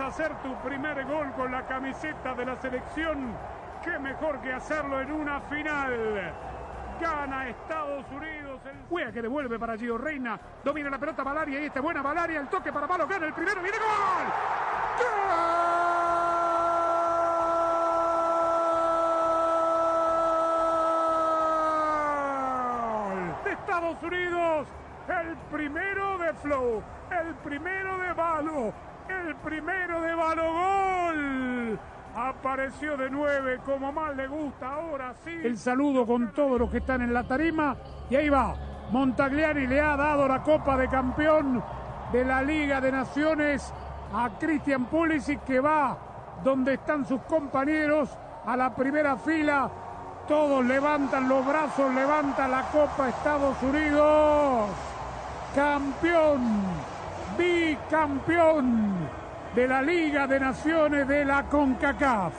Hacer 0.00 0.34
tu 0.42 0.54
primer 0.56 1.04
gol 1.04 1.32
con 1.32 1.52
la 1.52 1.66
camiseta 1.66 2.34
de 2.34 2.44
la 2.44 2.56
selección, 2.56 3.34
qué 3.82 3.98
mejor 3.98 4.40
que 4.40 4.52
hacerlo 4.52 5.00
en 5.00 5.12
una 5.12 5.40
final. 5.42 6.32
Gana 7.00 7.48
Estados 7.48 8.04
Unidos. 8.10 8.60
El 8.64 8.76
Wea 8.90 9.12
que 9.12 9.22
devuelve 9.22 9.58
para 9.58 9.76
Gio 9.76 9.98
Reina. 9.98 10.38
Domina 10.62 10.90
la 10.90 10.98
pelota 10.98 11.22
Valaria 11.24 11.60
y 11.60 11.66
este 11.66 11.80
buena 11.80 12.02
Valaria. 12.02 12.40
El 12.40 12.48
toque 12.48 12.72
para 12.72 12.86
Palo. 12.86 13.06
Gana 13.06 13.26
el 13.26 13.32
primero. 13.32 13.60
Viene 13.60 13.78
gol. 13.78 14.26
¡Gol! 23.44 23.52
Estados 23.52 24.02
Unidos. 24.02 24.68
El 25.08 25.36
primero 25.50 26.18
de 26.18 26.32
Flow. 26.34 26.82
El 27.10 27.34
primero 27.36 27.98
de 27.98 28.12
Balo. 28.12 28.72
El 29.26 29.36
primero 29.36 30.00
de 30.00 30.14
Balo. 30.14 30.52
Gol. 30.52 31.78
Apareció 32.16 32.96
de 32.96 33.10
nueve, 33.10 33.58
como 33.64 33.90
más 33.90 34.14
le 34.14 34.26
gusta 34.28 34.74
ahora 34.74 35.14
sí. 35.24 35.30
El 35.42 35.58
saludo 35.58 36.06
con 36.06 36.32
todos 36.32 36.60
los 36.60 36.70
que 36.70 36.78
están 36.78 37.02
en 37.02 37.12
la 37.12 37.24
tarima. 37.24 37.76
Y 38.08 38.16
ahí 38.16 38.28
va. 38.28 38.54
Montagliani 38.90 39.66
le 39.66 39.80
ha 39.80 39.96
dado 39.96 40.28
la 40.28 40.42
Copa 40.42 40.76
de 40.76 40.88
Campeón 40.88 41.62
de 42.12 42.24
la 42.24 42.42
Liga 42.42 42.80
de 42.80 42.92
Naciones 42.92 43.72
a 44.14 44.30
Christian 44.38 44.84
Pulisic 44.84 45.42
que 45.42 45.58
va 45.58 45.96
donde 46.44 46.74
están 46.74 47.06
sus 47.06 47.22
compañeros 47.22 48.10
a 48.46 48.56
la 48.56 48.74
primera 48.74 49.16
fila. 49.16 49.70
Todos 50.28 50.64
levantan 50.64 51.28
los 51.28 51.44
brazos, 51.44 51.92
levanta 51.94 52.46
la 52.46 52.62
Copa 52.70 53.08
Estados 53.08 53.56
Unidos. 53.62 54.68
Campeón, 55.54 56.62
bicampeón 57.36 59.23
de 59.54 59.68
la 59.68 59.82
Liga 59.82 60.26
de 60.26 60.40
Naciones 60.40 61.06
de 61.06 61.24
la 61.24 61.48
CONCACAF. 61.48 62.34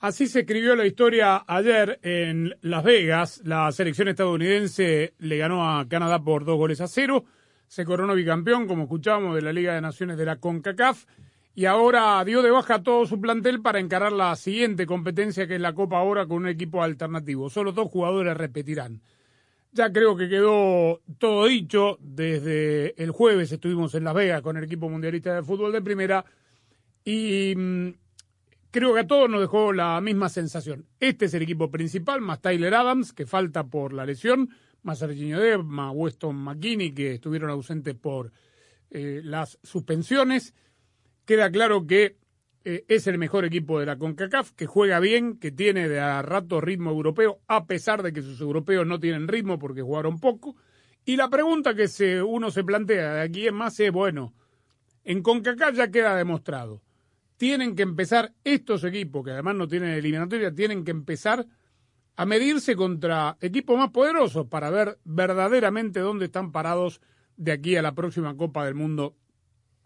Así 0.00 0.26
se 0.26 0.40
escribió 0.40 0.74
la 0.74 0.84
historia 0.84 1.44
ayer 1.46 2.00
en 2.02 2.56
Las 2.60 2.82
Vegas. 2.82 3.40
La 3.44 3.70
selección 3.70 4.08
estadounidense 4.08 5.14
le 5.18 5.38
ganó 5.38 5.78
a 5.78 5.86
Canadá 5.88 6.22
por 6.22 6.44
dos 6.44 6.56
goles 6.56 6.80
a 6.80 6.88
cero. 6.88 7.24
Se 7.68 7.84
coronó 7.84 8.14
bicampeón, 8.14 8.66
como 8.66 8.82
escuchábamos, 8.82 9.36
de 9.36 9.42
la 9.42 9.52
Liga 9.52 9.74
de 9.74 9.80
Naciones 9.80 10.16
de 10.16 10.24
la 10.24 10.36
CONCACAF. 10.36 11.04
Y 11.54 11.66
ahora 11.66 12.22
dio 12.24 12.42
de 12.42 12.50
baja 12.50 12.82
todo 12.82 13.06
su 13.06 13.20
plantel 13.20 13.62
para 13.62 13.78
encarar 13.78 14.12
la 14.12 14.34
siguiente 14.34 14.86
competencia, 14.86 15.46
que 15.46 15.54
es 15.54 15.60
la 15.60 15.72
Copa 15.72 15.98
ahora 15.98 16.26
con 16.26 16.38
un 16.38 16.48
equipo 16.48 16.82
alternativo. 16.82 17.48
Solo 17.48 17.70
dos 17.70 17.88
jugadores 17.88 18.36
repetirán. 18.36 19.00
Ya 19.74 19.92
creo 19.92 20.16
que 20.16 20.28
quedó 20.28 21.02
todo 21.18 21.46
dicho. 21.46 21.98
Desde 22.00 22.94
el 23.02 23.10
jueves 23.10 23.50
estuvimos 23.50 23.92
en 23.96 24.04
Las 24.04 24.14
Vegas 24.14 24.40
con 24.40 24.56
el 24.56 24.62
equipo 24.62 24.88
mundialista 24.88 25.34
de 25.34 25.42
fútbol 25.42 25.72
de 25.72 25.82
primera 25.82 26.24
y 27.04 27.54
mm, 27.56 27.88
creo 28.70 28.94
que 28.94 29.00
a 29.00 29.06
todos 29.08 29.28
nos 29.28 29.40
dejó 29.40 29.72
la 29.72 30.00
misma 30.00 30.28
sensación. 30.28 30.86
Este 31.00 31.24
es 31.24 31.34
el 31.34 31.42
equipo 31.42 31.72
principal, 31.72 32.20
más 32.20 32.40
Tyler 32.40 32.72
Adams, 32.72 33.12
que 33.12 33.26
falta 33.26 33.64
por 33.64 33.92
la 33.92 34.06
lesión, 34.06 34.48
más 34.84 35.00
Serginho 35.00 35.40
Deb, 35.40 35.64
más 35.64 35.90
Weston 35.92 36.36
McKinney, 36.36 36.92
que 36.94 37.14
estuvieron 37.14 37.50
ausentes 37.50 37.96
por 37.96 38.30
eh, 38.90 39.22
las 39.24 39.58
suspensiones. 39.64 40.54
Queda 41.24 41.50
claro 41.50 41.84
que 41.84 42.16
eh, 42.64 42.84
es 42.88 43.06
el 43.06 43.18
mejor 43.18 43.44
equipo 43.44 43.78
de 43.78 43.86
la 43.86 43.98
CONCACAF, 43.98 44.52
que 44.52 44.66
juega 44.66 44.98
bien, 44.98 45.38
que 45.38 45.52
tiene 45.52 45.88
de 45.88 46.00
a 46.00 46.22
rato 46.22 46.62
ritmo 46.62 46.90
europeo, 46.90 47.40
a 47.46 47.66
pesar 47.66 48.02
de 48.02 48.12
que 48.12 48.22
sus 48.22 48.40
europeos 48.40 48.86
no 48.86 48.98
tienen 48.98 49.28
ritmo 49.28 49.58
porque 49.58 49.82
jugaron 49.82 50.18
poco. 50.18 50.56
Y 51.04 51.16
la 51.16 51.28
pregunta 51.28 51.74
que 51.74 51.88
se, 51.88 52.22
uno 52.22 52.50
se 52.50 52.64
plantea 52.64 53.14
de 53.14 53.20
aquí 53.20 53.46
en 53.46 53.54
más 53.54 53.78
es, 53.80 53.92
bueno, 53.92 54.32
en 55.04 55.22
CONCACAF 55.22 55.76
ya 55.76 55.90
queda 55.90 56.16
demostrado. 56.16 56.80
Tienen 57.36 57.76
que 57.76 57.82
empezar 57.82 58.32
estos 58.44 58.82
equipos, 58.84 59.24
que 59.24 59.32
además 59.32 59.56
no 59.56 59.68
tienen 59.68 59.90
eliminatoria, 59.90 60.54
tienen 60.54 60.84
que 60.84 60.92
empezar 60.92 61.46
a 62.16 62.24
medirse 62.24 62.76
contra 62.76 63.36
equipos 63.40 63.76
más 63.76 63.90
poderosos 63.90 64.46
para 64.46 64.70
ver 64.70 64.98
verdaderamente 65.04 66.00
dónde 66.00 66.26
están 66.26 66.52
parados 66.52 67.02
de 67.36 67.52
aquí 67.52 67.76
a 67.76 67.82
la 67.82 67.94
próxima 67.94 68.36
Copa 68.36 68.64
del 68.64 68.74
Mundo 68.74 69.16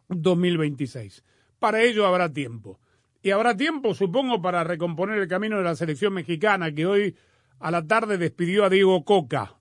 2026. 0.09 1.25
Para 1.59 1.83
ello 1.83 2.07
habrá 2.07 2.33
tiempo. 2.33 2.81
Y 3.23 3.31
habrá 3.31 3.57
tiempo, 3.57 3.95
supongo, 3.95 4.41
para 4.41 4.65
recomponer 4.65 5.19
el 5.19 5.29
camino 5.29 5.59
de 5.59 5.65
la 5.65 5.75
selección 5.75 6.15
mexicana 6.15 6.73
que 6.73 6.87
hoy 6.87 7.17
a 7.59 7.71
la 7.71 7.87
tarde 7.87 8.17
despidió 8.17 8.65
a 8.65 8.71
Diego 8.71 9.05
Coca. 9.05 9.57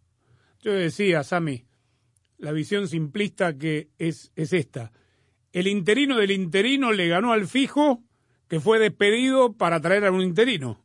Yo 0.62 0.72
decía, 0.74 1.24
Sami, 1.24 1.66
la 2.38 2.52
visión 2.52 2.88
simplista 2.88 3.57
que 3.57 3.90
es, 3.97 4.31
es 4.36 4.53
esta. 4.53 4.91
El 5.52 5.68
interino 5.68 6.18
del 6.18 6.31
interino 6.31 6.91
le 6.91 7.07
ganó 7.07 7.34
al 7.34 7.47
fijo 7.47 8.03
que 8.47 8.59
fue 8.59 8.80
despedido 8.80 9.53
para 9.53 9.81
traer 9.81 10.06
a 10.06 10.12
un 10.12 10.22
interino. 10.22 10.84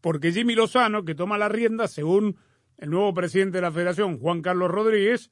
Porque 0.00 0.32
Jimmy 0.32 0.54
Lozano, 0.54 1.04
que 1.04 1.14
toma 1.14 1.38
la 1.38 1.48
rienda, 1.48 1.86
según 1.88 2.36
el 2.78 2.90
nuevo 2.90 3.14
presidente 3.14 3.58
de 3.58 3.62
la 3.62 3.70
federación, 3.70 4.18
Juan 4.18 4.42
Carlos 4.42 4.70
Rodríguez, 4.70 5.30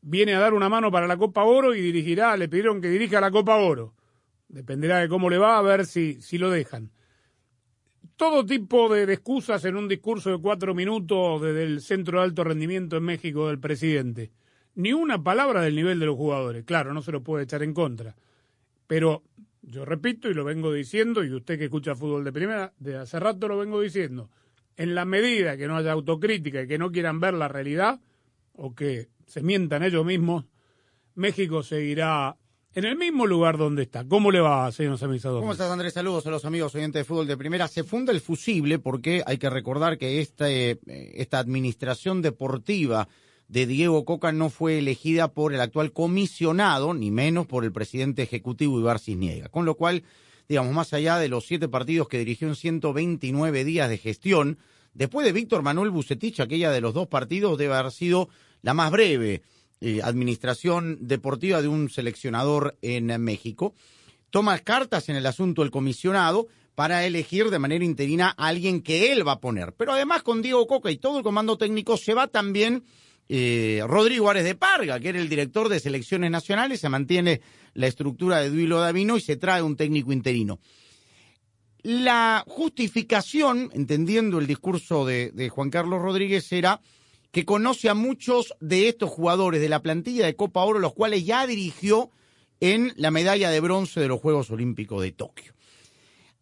viene 0.00 0.34
a 0.34 0.40
dar 0.40 0.54
una 0.54 0.68
mano 0.68 0.90
para 0.90 1.06
la 1.06 1.16
Copa 1.16 1.44
Oro 1.44 1.74
y 1.74 1.80
dirigirá, 1.80 2.36
le 2.36 2.48
pidieron 2.48 2.80
que 2.80 2.88
dirija 2.88 3.20
la 3.20 3.30
Copa 3.30 3.56
Oro. 3.56 3.94
Dependerá 4.48 4.98
de 4.98 5.08
cómo 5.08 5.30
le 5.30 5.38
va, 5.38 5.58
a 5.58 5.62
ver 5.62 5.86
si, 5.86 6.20
si 6.20 6.38
lo 6.38 6.50
dejan. 6.50 6.90
Todo 8.16 8.46
tipo 8.46 8.92
de, 8.94 9.12
excusas 9.12 9.64
en 9.64 9.76
un 9.76 9.88
discurso 9.88 10.30
de 10.30 10.38
cuatro 10.38 10.74
minutos 10.74 11.42
desde 11.42 11.64
el 11.64 11.80
Centro 11.80 12.18
de 12.18 12.24
Alto 12.24 12.44
Rendimiento 12.44 12.96
en 12.96 13.04
México 13.04 13.48
del 13.48 13.58
presidente. 13.58 14.30
Ni 14.76 14.92
una 14.92 15.22
palabra 15.22 15.62
del 15.62 15.74
nivel 15.74 15.98
de 15.98 16.06
los 16.06 16.16
jugadores. 16.16 16.64
Claro, 16.64 16.94
no 16.94 17.02
se 17.02 17.12
lo 17.12 17.22
puede 17.22 17.44
echar 17.44 17.62
en 17.62 17.74
contra. 17.74 18.14
Pero 18.86 19.22
yo 19.62 19.84
repito 19.84 20.28
y 20.28 20.34
lo 20.34 20.44
vengo 20.44 20.72
diciendo, 20.72 21.24
y 21.24 21.32
usted 21.32 21.58
que 21.58 21.64
escucha 21.64 21.94
fútbol 21.94 22.24
de 22.24 22.32
primera, 22.32 22.72
de 22.78 22.96
hace 22.96 23.18
rato 23.18 23.48
lo 23.48 23.58
vengo 23.58 23.80
diciendo. 23.80 24.30
En 24.76 24.94
la 24.94 25.04
medida 25.04 25.56
que 25.56 25.66
no 25.66 25.76
haya 25.76 25.92
autocrítica 25.92 26.62
y 26.62 26.68
que 26.68 26.78
no 26.78 26.92
quieran 26.92 27.20
ver 27.20 27.34
la 27.34 27.48
realidad, 27.48 28.00
o 28.52 28.74
que 28.74 29.08
se 29.26 29.42
mientan 29.42 29.82
ellos 29.82 30.04
mismos, 30.04 30.44
México 31.14 31.62
seguirá 31.62 32.36
en 32.74 32.84
el 32.84 32.96
mismo 32.96 33.26
lugar 33.26 33.56
donde 33.56 33.82
está. 33.82 34.04
¿Cómo 34.04 34.30
le 34.30 34.40
va, 34.40 34.70
señor 34.72 34.98
Samizador? 34.98 35.40
¿Cómo 35.40 35.52
estás, 35.52 35.70
Andrés? 35.70 35.92
Saludos 35.92 36.26
a 36.26 36.30
los 36.30 36.44
amigos 36.44 36.74
oyentes 36.74 37.00
de 37.00 37.04
fútbol 37.04 37.26
de 37.26 37.36
primera. 37.36 37.68
Se 37.68 37.84
funda 37.84 38.12
el 38.12 38.20
fusible 38.20 38.78
porque 38.78 39.22
hay 39.26 39.38
que 39.38 39.48
recordar 39.48 39.96
que 39.96 40.20
este, 40.20 40.80
esta 41.20 41.38
administración 41.38 42.20
deportiva 42.20 43.08
de 43.46 43.66
Diego 43.66 44.04
Coca 44.04 44.32
no 44.32 44.50
fue 44.50 44.78
elegida 44.78 45.28
por 45.32 45.54
el 45.54 45.60
actual 45.60 45.92
comisionado, 45.92 46.94
ni 46.94 47.10
menos 47.10 47.46
por 47.46 47.64
el 47.64 47.72
presidente 47.72 48.22
ejecutivo 48.22 48.80
Ibar 48.80 48.98
Cisniega. 48.98 49.48
Con 49.48 49.66
lo 49.66 49.76
cual, 49.76 50.02
digamos, 50.48 50.72
más 50.72 50.92
allá 50.92 51.18
de 51.18 51.28
los 51.28 51.46
siete 51.46 51.68
partidos 51.68 52.08
que 52.08 52.18
dirigió 52.18 52.48
en 52.48 52.56
129 52.56 53.64
días 53.64 53.88
de 53.88 53.98
gestión, 53.98 54.58
después 54.94 55.24
de 55.24 55.32
Víctor 55.32 55.62
Manuel 55.62 55.90
Bucetich, 55.90 56.40
aquella 56.40 56.72
de 56.72 56.80
los 56.80 56.94
dos 56.94 57.06
partidos 57.06 57.56
debe 57.56 57.74
haber 57.74 57.92
sido 57.92 58.28
la 58.62 58.74
más 58.74 58.90
breve 58.90 59.42
eh, 59.80 60.00
administración 60.02 60.98
deportiva 61.00 61.62
de 61.62 61.68
un 61.68 61.90
seleccionador 61.90 62.76
en 62.82 63.06
México. 63.22 63.74
Toma 64.30 64.58
cartas 64.58 65.08
en 65.08 65.16
el 65.16 65.26
asunto 65.26 65.62
el 65.62 65.70
comisionado 65.70 66.48
para 66.74 67.04
elegir 67.06 67.50
de 67.50 67.58
manera 67.58 67.84
interina 67.84 68.34
a 68.36 68.48
alguien 68.48 68.82
que 68.82 69.12
él 69.12 69.26
va 69.26 69.32
a 69.32 69.40
poner. 69.40 69.74
Pero 69.74 69.92
además 69.92 70.22
con 70.22 70.42
Diego 70.42 70.66
Coca 70.66 70.90
y 70.90 70.96
todo 70.96 71.18
el 71.18 71.24
comando 71.24 71.56
técnico 71.56 71.96
se 71.96 72.14
va 72.14 72.26
también 72.26 72.84
eh, 73.28 73.82
Rodrigo 73.86 74.28
Árez 74.28 74.44
de 74.44 74.54
Parga, 74.54 74.98
que 75.00 75.10
era 75.10 75.20
el 75.20 75.28
director 75.28 75.68
de 75.68 75.80
selecciones 75.80 76.30
nacionales, 76.30 76.80
se 76.80 76.88
mantiene 76.88 77.40
la 77.74 77.86
estructura 77.86 78.40
de 78.40 78.50
Duilo 78.50 78.80
Davino 78.80 79.16
y 79.16 79.20
se 79.20 79.36
trae 79.36 79.62
un 79.62 79.76
técnico 79.76 80.12
interino. 80.12 80.58
La 81.82 82.44
justificación, 82.46 83.70
entendiendo 83.72 84.38
el 84.38 84.46
discurso 84.46 85.04
de 85.04 85.50
Juan 85.50 85.70
Carlos 85.70 86.00
Rodríguez, 86.00 86.50
era 86.52 86.80
que 87.34 87.44
conoce 87.44 87.88
a 87.88 87.94
muchos 87.94 88.54
de 88.60 88.86
estos 88.86 89.10
jugadores 89.10 89.60
de 89.60 89.68
la 89.68 89.82
plantilla 89.82 90.24
de 90.24 90.36
Copa 90.36 90.62
Oro, 90.62 90.78
los 90.78 90.94
cuales 90.94 91.26
ya 91.26 91.48
dirigió 91.48 92.12
en 92.60 92.92
la 92.94 93.10
medalla 93.10 93.50
de 93.50 93.58
bronce 93.58 93.98
de 93.98 94.06
los 94.06 94.20
Juegos 94.20 94.52
Olímpicos 94.52 95.02
de 95.02 95.10
Tokio. 95.10 95.52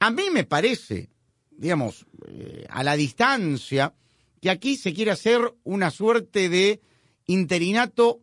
A 0.00 0.10
mí 0.10 0.24
me 0.30 0.44
parece, 0.44 1.08
digamos, 1.50 2.04
eh, 2.28 2.66
a 2.68 2.84
la 2.84 2.94
distancia, 2.94 3.94
que 4.42 4.50
aquí 4.50 4.76
se 4.76 4.92
quiere 4.92 5.12
hacer 5.12 5.54
una 5.64 5.90
suerte 5.90 6.50
de 6.50 6.82
interinato 7.24 8.20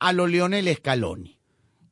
a 0.00 0.12
lo 0.12 0.26
Leonel 0.26 0.74
Scaloni. 0.74 1.38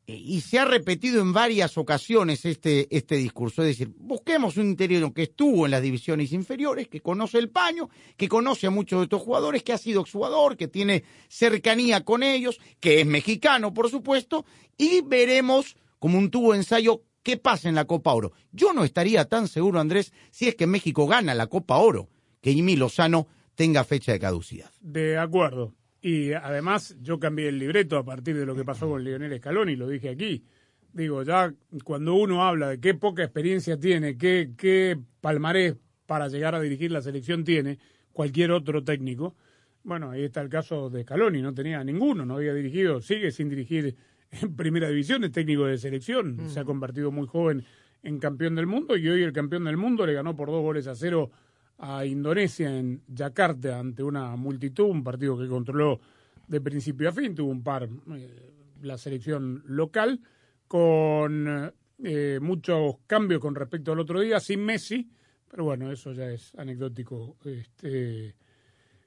Eh, 0.08 0.14
y 0.24 0.40
se 0.40 0.58
ha 0.58 0.64
repetido 0.64 1.20
en 1.20 1.34
varias 1.34 1.76
ocasiones 1.76 2.46
este, 2.46 2.88
este 2.96 3.16
discurso. 3.16 3.62
Es 3.62 3.68
decir, 3.68 3.92
busquemos 3.98 4.56
un 4.56 4.68
interino 4.68 5.12
que 5.12 5.24
estuvo 5.24 5.66
en 5.66 5.70
las 5.70 5.82
divisiones 5.82 6.32
inferiores, 6.32 6.88
que 6.88 7.02
conoce 7.02 7.38
el 7.38 7.50
paño, 7.50 7.90
que 8.16 8.26
conoce 8.26 8.66
a 8.66 8.70
muchos 8.70 9.00
de 9.00 9.04
estos 9.04 9.20
jugadores, 9.20 9.62
que 9.62 9.74
ha 9.74 9.78
sido 9.78 10.00
exjugador, 10.00 10.56
que 10.56 10.66
tiene 10.66 11.04
cercanía 11.28 12.04
con 12.04 12.22
ellos, 12.22 12.58
que 12.80 13.02
es 13.02 13.06
mexicano, 13.06 13.74
por 13.74 13.90
supuesto, 13.90 14.46
y 14.78 15.02
veremos 15.02 15.76
como 15.98 16.16
un 16.16 16.30
tubo 16.30 16.52
de 16.52 16.60
ensayo 16.60 17.02
qué 17.22 17.36
pasa 17.36 17.68
en 17.68 17.74
la 17.74 17.84
Copa 17.84 18.14
Oro. 18.14 18.32
Yo 18.50 18.72
no 18.72 18.84
estaría 18.84 19.26
tan 19.26 19.46
seguro, 19.46 19.78
Andrés, 19.78 20.14
si 20.30 20.48
es 20.48 20.54
que 20.54 20.66
México 20.66 21.06
gana 21.06 21.34
la 21.34 21.48
Copa 21.48 21.76
Oro, 21.76 22.08
que 22.40 22.54
Jimmy 22.54 22.76
Lozano 22.76 23.28
tenga 23.54 23.84
fecha 23.84 24.12
de 24.12 24.20
caducidad. 24.20 24.70
De 24.80 25.18
acuerdo. 25.18 25.74
Y 26.08 26.32
además 26.32 26.96
yo 27.02 27.20
cambié 27.20 27.50
el 27.50 27.58
libreto 27.58 27.98
a 27.98 28.02
partir 28.02 28.34
de 28.34 28.46
lo 28.46 28.56
que 28.56 28.64
pasó 28.64 28.88
con 28.88 29.04
Lionel 29.04 29.36
Scaloni, 29.36 29.76
lo 29.76 29.86
dije 29.86 30.08
aquí. 30.08 30.42
Digo, 30.90 31.22
ya 31.22 31.52
cuando 31.84 32.14
uno 32.14 32.44
habla 32.44 32.70
de 32.70 32.80
qué 32.80 32.94
poca 32.94 33.22
experiencia 33.22 33.78
tiene, 33.78 34.16
qué, 34.16 34.52
qué 34.56 34.98
palmarés 35.20 35.76
para 36.06 36.28
llegar 36.28 36.54
a 36.54 36.62
dirigir 36.62 36.92
la 36.92 37.02
selección 37.02 37.44
tiene 37.44 37.78
cualquier 38.10 38.52
otro 38.52 38.82
técnico, 38.82 39.36
bueno, 39.82 40.10
ahí 40.10 40.24
está 40.24 40.40
el 40.40 40.48
caso 40.48 40.88
de 40.88 41.02
Scaloni, 41.02 41.42
no 41.42 41.52
tenía 41.52 41.84
ninguno, 41.84 42.24
no 42.24 42.36
había 42.36 42.54
dirigido, 42.54 43.02
sigue 43.02 43.30
sin 43.30 43.50
dirigir 43.50 43.94
en 44.30 44.56
primera 44.56 44.88
división, 44.88 45.24
es 45.24 45.32
técnico 45.32 45.66
de 45.66 45.76
selección, 45.76 46.48
se 46.48 46.58
ha 46.58 46.64
convertido 46.64 47.12
muy 47.12 47.26
joven 47.26 47.66
en 48.02 48.18
campeón 48.18 48.54
del 48.54 48.66
mundo 48.66 48.96
y 48.96 49.06
hoy 49.10 49.22
el 49.22 49.34
campeón 49.34 49.64
del 49.64 49.76
mundo 49.76 50.06
le 50.06 50.14
ganó 50.14 50.34
por 50.34 50.48
dos 50.48 50.62
goles 50.62 50.86
a 50.86 50.94
cero 50.94 51.30
a 51.78 52.04
Indonesia 52.04 52.76
en 52.76 53.02
Yakarta 53.06 53.78
ante 53.78 54.02
una 54.02 54.34
multitud, 54.36 54.86
un 54.86 55.04
partido 55.04 55.38
que 55.38 55.48
controló 55.48 56.00
de 56.46 56.60
principio 56.60 57.08
a 57.08 57.12
fin, 57.12 57.34
tuvo 57.34 57.50
un 57.50 57.62
par 57.62 57.88
eh, 58.14 58.52
la 58.82 58.98
selección 58.98 59.62
local 59.66 60.20
con 60.66 61.72
eh, 62.02 62.38
muchos 62.40 62.96
cambios 63.06 63.40
con 63.40 63.54
respecto 63.54 63.92
al 63.92 64.00
otro 64.00 64.20
día, 64.20 64.40
sin 64.40 64.64
Messi, 64.64 65.08
pero 65.48 65.64
bueno, 65.64 65.90
eso 65.92 66.12
ya 66.12 66.30
es 66.30 66.54
anecdótico. 66.56 67.36
Este, 67.44 68.34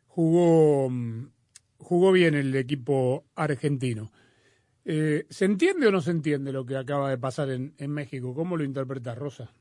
jugó, 0.07 0.91
jugó 1.77 2.12
bien 2.12 2.35
el 2.35 2.56
equipo 2.56 3.25
argentino. 3.35 4.12
Eh, 4.83 5.25
¿Se 5.29 5.45
entiende 5.45 5.88
o 5.88 5.91
no 5.91 6.01
se 6.01 6.12
entiende 6.12 6.51
lo 6.51 6.65
que 6.65 6.75
acaba 6.75 7.09
de 7.09 7.18
pasar 7.18 7.50
en, 7.50 7.73
en 7.77 7.91
México? 7.91 8.33
¿Cómo 8.33 8.57
lo 8.57 8.63
interpretas, 8.63 9.18
Rosa? 9.18 9.53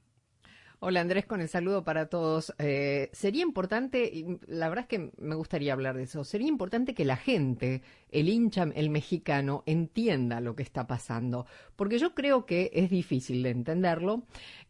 Hola 0.82 1.02
Andrés, 1.02 1.26
con 1.26 1.42
el 1.42 1.48
saludo 1.50 1.84
para 1.84 2.06
todos. 2.06 2.54
Eh, 2.58 3.10
sería 3.12 3.42
importante, 3.42 4.38
la 4.46 4.70
verdad 4.70 4.84
es 4.84 4.88
que 4.88 5.12
me 5.18 5.34
gustaría 5.34 5.74
hablar 5.74 5.94
de 5.94 6.04
eso, 6.04 6.24
sería 6.24 6.48
importante 6.48 6.94
que 6.94 7.04
la 7.04 7.16
gente, 7.16 7.82
el 8.10 8.30
hincha, 8.30 8.66
el 8.74 8.88
mexicano, 8.88 9.62
entienda 9.66 10.40
lo 10.40 10.56
que 10.56 10.62
está 10.62 10.86
pasando, 10.86 11.44
porque 11.76 11.98
yo 11.98 12.14
creo 12.14 12.46
que 12.46 12.70
es 12.72 12.88
difícil 12.88 13.42
de 13.42 13.50
entenderlo. 13.50 14.22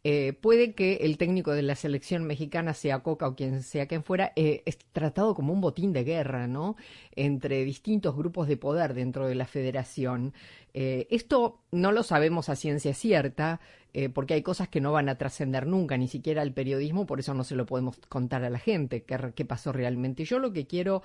Eh, 0.03 0.33
puede 0.33 0.75
que 0.75 0.95
el 1.03 1.17
técnico 1.17 1.53
de 1.53 1.62
la 1.62 1.77
selección 1.77 2.25
mexicana, 2.25 2.75
sea 2.75 3.05
Coca 3.05 3.29
o 3.29 3.37
quien 3.37 3.62
sea 3.62 3.87
quien 3.87 4.03
fuera, 4.03 4.33
eh, 4.35 4.65
es 4.67 4.79
tratado 4.79 5.37
como 5.37 5.53
un 5.53 5.61
botín 5.61 5.93
de 5.93 6.03
guerra, 6.03 6.49
¿no? 6.49 6.75
Entre 7.15 7.65
distintos 7.65 8.17
grupos 8.17 8.49
de 8.49 8.57
poder 8.57 8.95
dentro 8.95 9.29
de 9.29 9.37
la 9.37 9.47
federación. 9.47 10.35
Esto 10.73 11.62
no 11.73 11.91
lo 11.91 12.05
sabemos 12.05 12.49
a 12.49 12.55
ciencia 12.55 12.95
cierta, 12.95 13.61
eh, 13.92 14.08
porque 14.08 14.34
hay 14.34 14.42
cosas 14.42 14.69
que 14.69 14.81
no 14.81 14.92
van 14.92 15.08
a 15.08 15.19
trascender 15.19 15.66
nunca, 15.66 15.96
ni 15.96 16.08
siquiera 16.08 16.42
al 16.42 16.52
periodismo, 16.52 17.06
por 17.06 17.20
eso 17.20 17.34
no 17.34 17.44
se 17.44 17.56
lo 17.56 17.66
podemos 17.66 17.98
contar 18.08 18.44
a 18.44 18.50
la 18.50 18.58
gente 18.58 19.04
qué, 19.04 19.44
pasó 19.44 19.72
realmente. 19.72 20.25
Yo 20.25 20.38
lo 20.38 20.52
que 20.52 20.66
quiero 20.66 21.02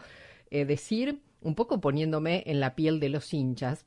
eh, 0.52 0.66
decir, 0.66 1.22
un 1.42 1.56
poco 1.56 1.82
poniéndome 1.82 2.44
en 2.46 2.60
la 2.60 2.76
piel 2.76 3.00
de 3.00 3.10
los 3.10 3.34
hinchas, 3.34 3.86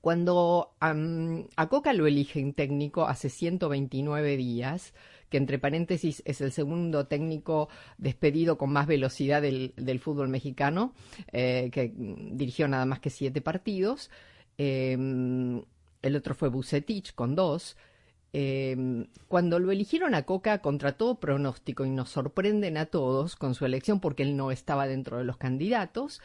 cuando 0.00 0.72
a 0.80 1.68
Coca 1.68 1.92
lo 1.92 2.06
eligen 2.06 2.54
técnico 2.54 3.06
hace 3.06 3.28
129 3.28 4.38
días, 4.38 4.94
que 5.28 5.36
entre 5.36 5.58
paréntesis 5.58 6.22
es 6.24 6.40
el 6.40 6.52
segundo 6.52 7.06
técnico 7.06 7.68
despedido 7.98 8.56
con 8.56 8.72
más 8.72 8.86
velocidad 8.86 9.42
del, 9.42 10.00
fútbol 10.00 10.30
mexicano, 10.30 10.94
que 11.30 11.92
dirigió 12.32 12.66
nada 12.66 12.86
más 12.86 13.00
que 13.00 13.10
siete 13.10 13.42
partidos, 13.42 14.10
Em, 14.62 15.62
el 16.02 16.16
otro 16.16 16.34
fue 16.34 16.50
Bucetich 16.50 17.14
con 17.14 17.34
dos. 17.34 17.78
Em, 18.32 19.08
cuando 19.26 19.58
lo 19.58 19.72
eligieron 19.72 20.14
a 20.14 20.22
Coca 20.22 20.60
contra 20.60 20.92
todo 20.92 21.18
pronóstico 21.18 21.84
y 21.84 21.90
nos 21.90 22.10
sorprenden 22.10 22.76
a 22.76 22.86
todos 22.86 23.34
con 23.34 23.54
su 23.54 23.66
elección 23.66 23.98
porque 23.98 24.22
él 24.22 24.36
no 24.36 24.52
estaba 24.52 24.86
dentro 24.86 25.18
de 25.18 25.24
los 25.24 25.36
candidatos, 25.36 26.20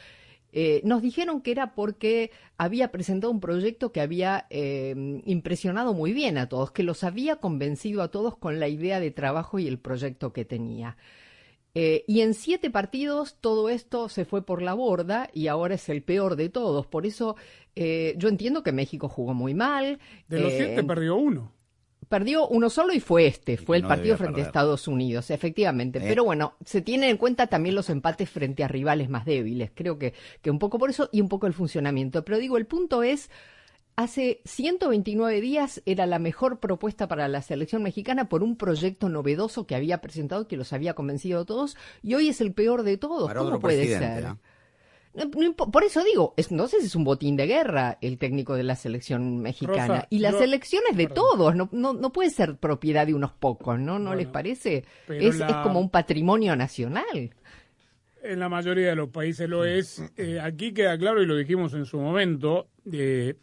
eh, 0.51 0.81
nos 0.85 1.01
dijeron 1.01 1.41
que 1.41 1.51
era 1.51 1.73
porque 1.73 2.31
había 2.57 2.91
presentado 2.91 3.31
un 3.31 3.39
proyecto 3.39 3.91
que 3.91 4.01
había 4.01 4.45
em, 4.49 5.21
impresionado 5.25 5.93
muy 5.93 6.13
bien 6.13 6.37
a 6.37 6.47
todos, 6.47 6.71
que 6.71 6.83
los 6.83 7.03
había 7.03 7.37
convencido 7.37 8.01
a 8.03 8.09
todos 8.09 8.37
con 8.37 8.59
la 8.59 8.67
idea 8.67 8.99
de 8.99 9.11
trabajo 9.11 9.59
y 9.59 9.67
el 9.67 9.79
proyecto 9.79 10.31
que 10.31 10.45
tenía. 10.45 10.97
Eh, 11.73 12.05
y 12.07 12.21
en 12.21 12.33
siete 12.33 12.69
partidos 12.69 13.35
todo 13.41 13.67
esto 13.67 14.07
se 14.07 14.23
fue 14.23 14.45
por 14.45 14.61
la 14.61 14.73
borda 14.73 15.29
y 15.33 15.47
ahora 15.47 15.75
es 15.75 15.89
el 15.89 16.03
peor 16.03 16.37
de 16.37 16.47
todos. 16.47 16.87
Por 16.87 17.05
eso 17.05 17.35
eh, 17.75 18.13
yo 18.17 18.29
entiendo 18.29 18.63
que 18.63 18.71
México 18.71 19.09
jugó 19.09 19.33
muy 19.33 19.53
mal. 19.53 19.99
De 20.29 20.39
los 20.39 20.53
siete 20.53 20.83
perdió 20.83 21.17
uno. 21.17 21.54
Perdió 22.09 22.47
uno 22.47 22.69
solo 22.69 22.93
y 22.93 22.99
fue 22.99 23.27
este, 23.27 23.57
fue 23.57 23.77
el 23.77 23.83
partido 23.83 24.17
frente 24.17 24.41
a 24.41 24.45
Estados 24.45 24.87
Unidos, 24.87 25.31
efectivamente. 25.31 25.99
Pero 25.99 26.23
bueno, 26.23 26.53
se 26.63 26.81
tienen 26.81 27.09
en 27.09 27.17
cuenta 27.17 27.47
también 27.47 27.75
los 27.75 27.89
empates 27.89 28.29
frente 28.29 28.63
a 28.63 28.67
rivales 28.67 29.09
más 29.09 29.25
débiles. 29.25 29.71
Creo 29.73 29.97
que, 29.97 30.13
que 30.41 30.51
un 30.51 30.59
poco 30.59 30.77
por 30.77 30.89
eso 30.89 31.09
y 31.11 31.21
un 31.21 31.29
poco 31.29 31.47
el 31.47 31.53
funcionamiento. 31.53 32.23
Pero 32.23 32.37
digo, 32.37 32.57
el 32.57 32.65
punto 32.65 33.03
es 33.03 33.29
Hace 33.97 34.41
129 34.43 35.39
días 35.39 35.81
era 35.85 36.05
la 36.05 36.19
mejor 36.19 36.59
propuesta 36.59 37.07
para 37.07 37.29
la 37.29 37.41
selección 37.41 37.81
mexicana 37.81 38.27
por 38.27 38.43
un 38.43 38.57
proyecto 38.57 39.07
novedoso 39.07 39.65
que 39.65 39.73
había 39.73 40.01
presentado, 40.01 40.49
que 40.49 40.57
los 40.57 40.73
había 40.73 40.95
convencido 40.95 41.41
a 41.41 41.45
todos, 41.45 41.77
y 42.03 42.13
hoy 42.15 42.27
es 42.27 42.41
el 42.41 42.51
peor 42.51 42.83
de 42.83 42.97
todos. 42.97 43.33
¿Cómo 43.33 43.61
puede 43.61 43.87
ser? 43.87 44.35
Por 45.55 45.83
eso 45.83 46.03
digo, 46.03 46.33
es, 46.37 46.51
no 46.51 46.67
sé 46.67 46.79
si 46.81 46.87
es 46.87 46.95
un 46.95 47.03
botín 47.03 47.35
de 47.37 47.47
guerra 47.47 47.97
el 48.01 48.17
técnico 48.17 48.55
de 48.55 48.63
la 48.63 48.75
selección 48.75 49.39
mexicana. 49.39 50.07
y 50.09 50.19
las 50.19 50.39
elecciones 50.41 50.95
de 50.95 51.07
todos, 51.07 51.55
no, 51.55 51.69
no, 51.71 51.93
no, 51.93 52.11
puede 52.11 52.29
ser 52.29 52.57
propiedad 52.57 53.07
de 53.07 53.13
unos 53.13 53.31
pocos, 53.31 53.79
¿no? 53.79 53.99
¿No 53.99 54.15
les 54.15 54.27
parece? 54.27 54.83
Es, 55.07 55.39
es, 55.39 55.53
como 55.63 55.79
un 55.79 55.89
patrimonio 55.89 56.55
nacional. 56.55 57.33
En 58.23 58.39
la 58.39 58.49
mayoría 58.49 58.89
de 58.89 58.95
los 58.95 59.09
países 59.09 59.47
lo 59.47 59.65
es. 59.65 60.03
Eh, 60.17 60.39
aquí 60.41 60.73
queda 60.73 60.97
claro, 60.97 61.21
y 61.21 61.25
lo 61.25 61.35
dijimos 61.35 61.73
en 61.73 61.85
su 61.85 61.99
momento, 61.99 62.67
de 62.83 63.37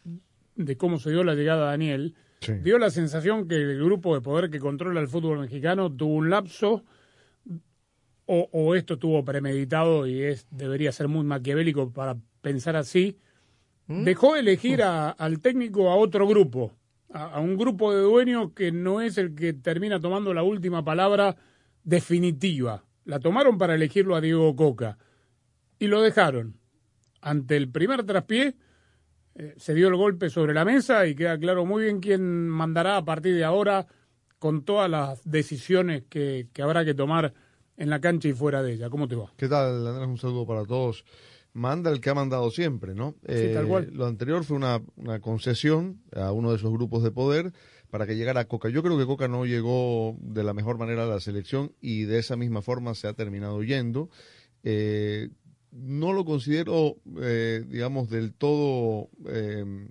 cómo 0.76 0.98
se 0.98 1.10
dio 1.10 1.24
la 1.24 1.34
llegada 1.34 1.64
de 1.64 1.70
Daniel, 1.70 2.14
dio 2.62 2.78
la 2.78 2.90
sensación 2.90 3.48
que 3.48 3.56
el 3.56 3.78
grupo 3.78 4.14
de 4.14 4.20
poder 4.20 4.50
que 4.50 4.58
controla 4.58 5.00
el 5.00 5.08
fútbol 5.08 5.38
mexicano 5.38 5.90
tuvo 5.90 6.14
un 6.14 6.30
lapso 6.30 6.84
o, 8.34 8.74
esto 8.74 8.94
estuvo 8.94 9.24
premeditado 9.24 10.06
y 10.06 10.22
es 10.22 10.46
debería 10.50 10.90
ser 10.92 11.08
muy 11.08 11.24
maquiavélico 11.24 11.92
para 11.92 12.16
pensar 12.40 12.76
así. 12.76 13.18
¿Mm? 13.86 14.04
Dejó 14.04 14.36
elegir 14.36 14.82
al 14.82 15.40
técnico 15.40 15.90
a 15.90 15.96
otro 15.96 16.26
grupo, 16.26 16.72
a, 17.12 17.40
un 17.40 17.56
grupo 17.56 17.94
de 17.94 18.00
dueños 18.00 18.52
que 18.54 18.72
no 18.72 19.00
es 19.00 19.18
el 19.18 19.34
que 19.34 19.52
termina 19.52 20.00
tomando 20.00 20.32
la 20.32 20.42
última 20.42 20.84
palabra 20.84 21.36
definitiva. 21.84 22.84
La 23.04 23.20
tomaron 23.20 23.58
para 23.58 23.74
elegirlo 23.74 24.16
a 24.16 24.20
Diego 24.20 24.54
Coca 24.56 24.96
y 25.78 25.88
lo 25.88 26.00
dejaron. 26.00 26.56
Ante 27.20 27.56
el 27.56 27.68
primer 27.68 28.04
traspié, 28.04 28.56
eh, 29.34 29.54
se 29.56 29.74
dio 29.74 29.88
el 29.88 29.96
golpe 29.96 30.30
sobre 30.30 30.54
la 30.54 30.64
mesa 30.64 31.06
y 31.06 31.14
queda 31.14 31.38
claro 31.38 31.64
muy 31.66 31.84
bien 31.84 32.00
quién 32.00 32.48
mandará 32.48 32.96
a 32.96 33.04
partir 33.04 33.34
de 33.34 33.44
ahora 33.44 33.86
con 34.38 34.64
todas 34.64 34.90
las 34.90 35.22
decisiones 35.24 36.04
que, 36.08 36.48
habrá 36.60 36.84
que 36.84 36.94
tomar 36.94 37.32
en 37.76 37.90
la 37.90 38.00
cancha 38.00 38.28
y 38.28 38.32
fuera 38.32 38.62
de 38.62 38.74
ella. 38.74 38.90
¿Cómo 38.90 39.08
te 39.08 39.16
va? 39.16 39.32
¿Qué 39.36 39.48
tal, 39.48 39.86
Andrés? 39.86 40.08
Un 40.08 40.18
saludo 40.18 40.46
para 40.46 40.64
todos. 40.64 41.04
manda 41.52 41.90
el 41.90 42.00
que 42.00 42.10
ha 42.10 42.14
mandado 42.14 42.50
siempre, 42.50 42.94
¿no? 42.94 43.14
Sí, 43.26 43.50
tal 43.52 43.66
cual. 43.66 43.90
Lo 43.92 44.06
anterior 44.06 44.44
fue 44.44 44.56
una, 44.56 44.80
una 44.96 45.20
concesión 45.20 46.00
a 46.14 46.32
uno 46.32 46.50
de 46.50 46.56
esos 46.56 46.72
grupos 46.72 47.02
de 47.02 47.10
poder 47.10 47.52
para 47.90 48.06
que 48.06 48.16
llegara 48.16 48.46
Coca. 48.46 48.70
Yo 48.70 48.82
creo 48.82 48.96
que 48.98 49.04
Coca 49.06 49.28
no 49.28 49.44
llegó 49.44 50.16
de 50.20 50.44
la 50.44 50.54
mejor 50.54 50.78
manera 50.78 51.04
a 51.04 51.06
la 51.06 51.20
selección 51.20 51.72
y 51.80 52.04
de 52.04 52.18
esa 52.18 52.36
misma 52.36 52.62
forma 52.62 52.94
se 52.94 53.06
ha 53.06 53.12
terminado 53.12 53.62
yendo. 53.62 54.08
Eh, 54.62 55.28
no 55.72 56.12
lo 56.12 56.24
considero, 56.24 56.96
eh, 57.20 57.64
digamos, 57.66 58.08
del 58.08 58.32
todo... 58.32 59.08
eh, 59.26 59.88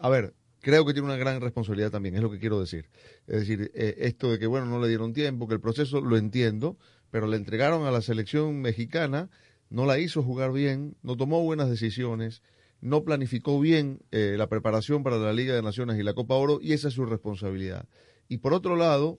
a 0.00 0.08
ver, 0.08 0.34
creo 0.62 0.86
que 0.86 0.94
tiene 0.94 1.08
una 1.08 1.18
gran 1.18 1.40
responsabilidad 1.40 1.90
también, 1.90 2.14
es 2.14 2.22
lo 2.22 2.30
que 2.30 2.38
quiero 2.38 2.58
decir. 2.58 2.88
Es 3.26 3.40
decir, 3.40 3.70
eh, 3.74 3.96
esto 3.98 4.30
de 4.30 4.38
que, 4.38 4.46
bueno, 4.46 4.66
no 4.66 4.80
le 4.80 4.88
dieron 4.88 5.12
tiempo, 5.12 5.46
que 5.46 5.54
el 5.54 5.60
proceso 5.60 6.00
lo 6.00 6.16
entiendo, 6.16 6.78
pero 7.10 7.26
le 7.26 7.36
entregaron 7.36 7.84
a 7.84 7.90
la 7.90 8.00
selección 8.00 8.62
mexicana, 8.62 9.28
no 9.68 9.84
la 9.84 9.98
hizo 9.98 10.22
jugar 10.22 10.52
bien, 10.52 10.96
no 11.02 11.16
tomó 11.16 11.42
buenas 11.42 11.68
decisiones, 11.68 12.42
no 12.80 13.04
planificó 13.04 13.60
bien 13.60 14.00
eh, 14.12 14.36
la 14.38 14.48
preparación 14.48 15.02
para 15.02 15.18
la 15.18 15.32
Liga 15.32 15.54
de 15.54 15.62
Naciones 15.62 15.98
y 15.98 16.02
la 16.02 16.14
Copa 16.14 16.34
Oro, 16.34 16.58
y 16.62 16.72
esa 16.72 16.88
es 16.88 16.94
su 16.94 17.04
responsabilidad. 17.04 17.86
Y 18.28 18.38
por 18.38 18.54
otro 18.54 18.76
lado, 18.76 19.18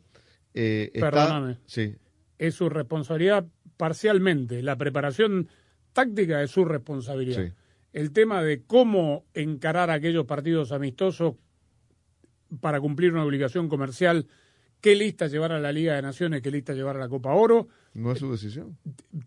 eh, 0.53 0.91
está... 0.93 1.11
Perdóname. 1.11 1.57
Sí, 1.65 1.95
Es 2.37 2.55
su 2.55 2.69
responsabilidad 2.69 3.45
parcialmente. 3.77 4.61
La 4.63 4.77
preparación 4.77 5.49
táctica 5.91 6.41
es 6.41 6.51
su 6.51 6.63
responsabilidad. 6.65 7.43
Sí. 7.45 7.53
El 7.93 8.11
tema 8.11 8.41
de 8.43 8.63
cómo 8.63 9.25
encarar 9.33 9.89
aquellos 9.91 10.25
partidos 10.25 10.71
amistosos 10.71 11.35
para 12.59 12.79
cumplir 12.81 13.13
una 13.13 13.23
obligación 13.23 13.69
comercial, 13.69 14.27
qué 14.81 14.95
lista 14.95 15.27
llevar 15.27 15.51
a 15.51 15.59
la 15.59 15.71
Liga 15.71 15.95
de 15.95 16.01
Naciones, 16.01 16.41
qué 16.41 16.51
lista 16.51 16.73
llevar 16.73 16.97
a 16.97 16.99
la 16.99 17.07
Copa 17.09 17.33
Oro, 17.33 17.67
no 17.95 18.11
es 18.11 18.19
su 18.19 18.31
decisión. 18.31 18.75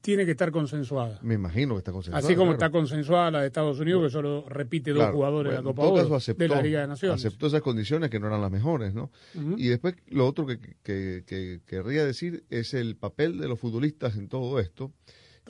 tiene 0.01 0.25
que 0.25 0.33
estar 0.33 0.51
consensuada. 0.51 1.19
Me 1.23 1.35
imagino 1.35 1.75
que 1.75 1.79
está 1.79 1.93
concentrado. 1.93 2.25
Así 2.27 2.35
como 2.35 2.51
claro. 2.53 2.55
está 2.67 2.71
consensuada 2.71 3.31
la 3.31 3.41
de 3.41 3.47
Estados 3.47 3.79
Unidos, 3.79 4.03
que 4.05 4.11
solo 4.11 4.45
repite 4.49 4.91
dos 4.93 5.11
jugadores 5.13 5.53
de 5.53 5.57
Bueno, 5.59 5.65
la 5.65 5.71
en 5.71 5.75
Copa 5.77 5.83
todo 5.83 5.93
Oro 5.95 6.03
caso 6.03 6.15
aceptó, 6.17 6.43
de 6.43 6.49
la 6.49 6.63
Liga 6.63 6.81
de 6.81 6.87
Naciones. 6.89 7.25
aceptó 7.25 7.47
esas 7.47 7.63
condiciones 7.63 8.11
que 8.11 8.19
no 8.21 8.27
eran 8.27 8.41
las 8.43 8.51
mejores, 8.51 8.93
¿no? 8.95 9.11
Y 9.57 9.69
después 9.69 9.95
lo 10.09 10.27
otro 10.27 10.47
que, 10.47 10.59
que- 10.83 11.23
que 11.27 11.61
querría 11.65 12.05
decir 12.05 12.45
es 12.51 12.75
el 12.75 12.97
papel 12.97 13.39
de 13.39 13.47
los 13.49 13.59
futbolistas 13.61 14.17
en 14.17 14.29
todo 14.29 14.59
esto. 14.61 14.93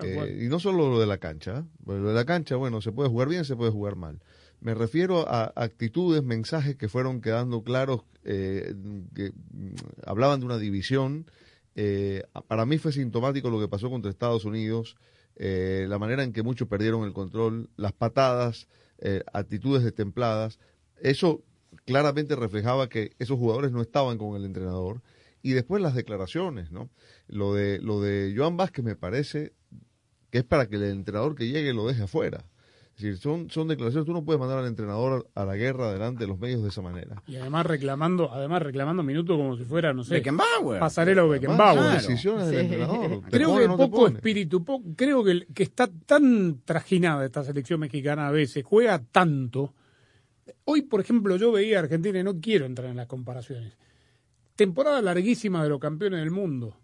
Eh, 0.03 0.43
y 0.45 0.49
no 0.49 0.59
solo 0.59 0.91
lo 0.91 1.01
de 1.01 1.07
la 1.07 1.19
cancha. 1.19 1.59
¿eh? 1.59 1.63
Bueno, 1.79 2.03
Lo 2.03 2.09
de 2.11 2.15
la 2.15 2.25
cancha, 2.25 2.57
bueno, 2.57 2.81
se 2.81 2.93
puede 2.93 3.09
jugar 3.09 3.29
bien, 3.29 3.45
se 3.45 3.57
puede 3.57 3.71
jugar 3.71 3.97
mal. 3.97 4.21
Me 4.61 4.75
refiero 4.75 5.29
a 5.29 5.53
actitudes, 5.55 6.23
mensajes 6.23 6.77
que 6.77 6.89
fueron 6.89 7.21
quedando 7.21 7.63
claros, 7.63 8.03
eh, 8.25 8.75
que 9.15 9.33
hablaban 10.05 10.41
de 10.41 10.47
una 10.47 10.59
división. 10.59 11.31
Eh, 11.75 12.23
para 12.49 12.65
mí 12.65 12.79
fue 12.79 12.93
sintomático 12.93 13.51
lo 13.51 13.61
que 13.61 13.69
pasó 13.69 13.91
contra 13.91 14.11
Estados 14.11 14.45
Unidos, 14.45 14.97
la 15.37 15.99
manera 15.99 16.25
en 16.25 16.33
que 16.33 16.43
muchos 16.43 16.69
perdieron 16.69 17.05
el 17.05 17.13
control, 17.13 17.69
las 17.77 17.93
patadas, 17.93 18.67
actitudes 19.33 19.85
destempladas. 19.85 20.59
Eso 21.01 21.43
claramente 21.85 22.35
reflejaba 22.35 22.89
que 22.89 23.13
esos 23.19 23.39
jugadores 23.39 23.73
no 23.73 23.83
estaban 23.83 24.17
con 24.17 24.37
el 24.37 24.47
entrenador. 24.47 25.03
Y 25.43 25.53
después 25.53 25.83
las 25.83 25.95
declaraciones, 25.95 26.73
¿no? 26.73 26.91
Lo 27.29 27.55
de, 27.55 27.79
lo 27.79 28.01
de 28.01 28.35
Joan 28.37 28.57
Vázquez 28.57 28.85
me 28.85 28.97
parece 28.97 29.53
que 30.37 30.41
es 30.41 30.45
para 30.45 30.67
que 30.69 30.77
el 30.77 30.85
entrenador 30.85 31.35
que 31.35 31.49
llegue 31.49 31.73
lo 31.73 31.87
deje 31.87 32.03
afuera. 32.03 32.45
Es 32.95 33.03
decir, 33.03 33.17
son, 33.19 33.49
son 33.51 33.69
declaraciones, 33.69 34.05
tú 34.07 34.13
no 34.13 34.23
puedes 34.23 34.39
mandar 34.39 34.59
al 34.59 34.67
entrenador 34.67 35.29
a 35.35 35.45
la 35.47 35.57
guerra 35.57 35.93
delante 35.93 36.25
de 36.25 36.29
los 36.29 36.39
medios 36.39 36.63
de 36.63 36.69
esa 36.69 36.83
manera. 36.83 37.23
Y 37.27 37.37
además 37.37 37.65
reclamando, 37.65 38.31
además 38.33 38.61
reclamando 38.63 39.03
minutos 39.03 39.35
como 39.37 39.57
si 39.57 39.65
fuera, 39.65 39.95
no 39.95 40.05
sé, 40.05 40.15
Beckenbauer. 40.15 40.79
pasarela 40.79 41.23
o 41.25 41.27
Son 41.27 41.33
Beckenbauer. 41.33 41.93
decisiones 41.93 42.49
del 42.49 42.55
Sí. 42.55 42.65
entrenador. 42.75 43.21
¿Te 43.23 43.31
Creo 43.31 43.49
pone 43.49 43.63
que 43.63 43.69
no 43.69 43.77
poco 43.79 44.09
espíritu, 44.09 44.63
po- 44.65 44.83
creo 44.95 45.25
que, 45.25 45.47
que 45.55 45.63
está 45.63 45.89
tan 46.07 46.61
trajinada 46.67 47.25
esta 47.25 47.43
selección 47.45 47.81
mexicana 47.81 48.29
a 48.29 48.31
veces, 48.31 48.63
juega 48.65 48.99
tanto. 49.11 49.73
Hoy, 50.65 50.83
por 50.83 51.01
ejemplo, 51.01 51.37
yo 51.37 51.53
veía 51.53 51.79
a 51.79 51.83
Argentina 51.83 52.19
y 52.19 52.23
no 52.25 52.39
quiero 52.41 52.67
entrar 52.67 52.89
en 52.91 52.97
las 52.97 53.07
comparaciones. 53.07 53.75
Temporada 54.55 55.01
larguísima 55.03 55.63
de 55.63 55.69
los 55.71 55.81
campeones 55.81 56.21
del 56.21 56.31
mundo. 56.31 56.77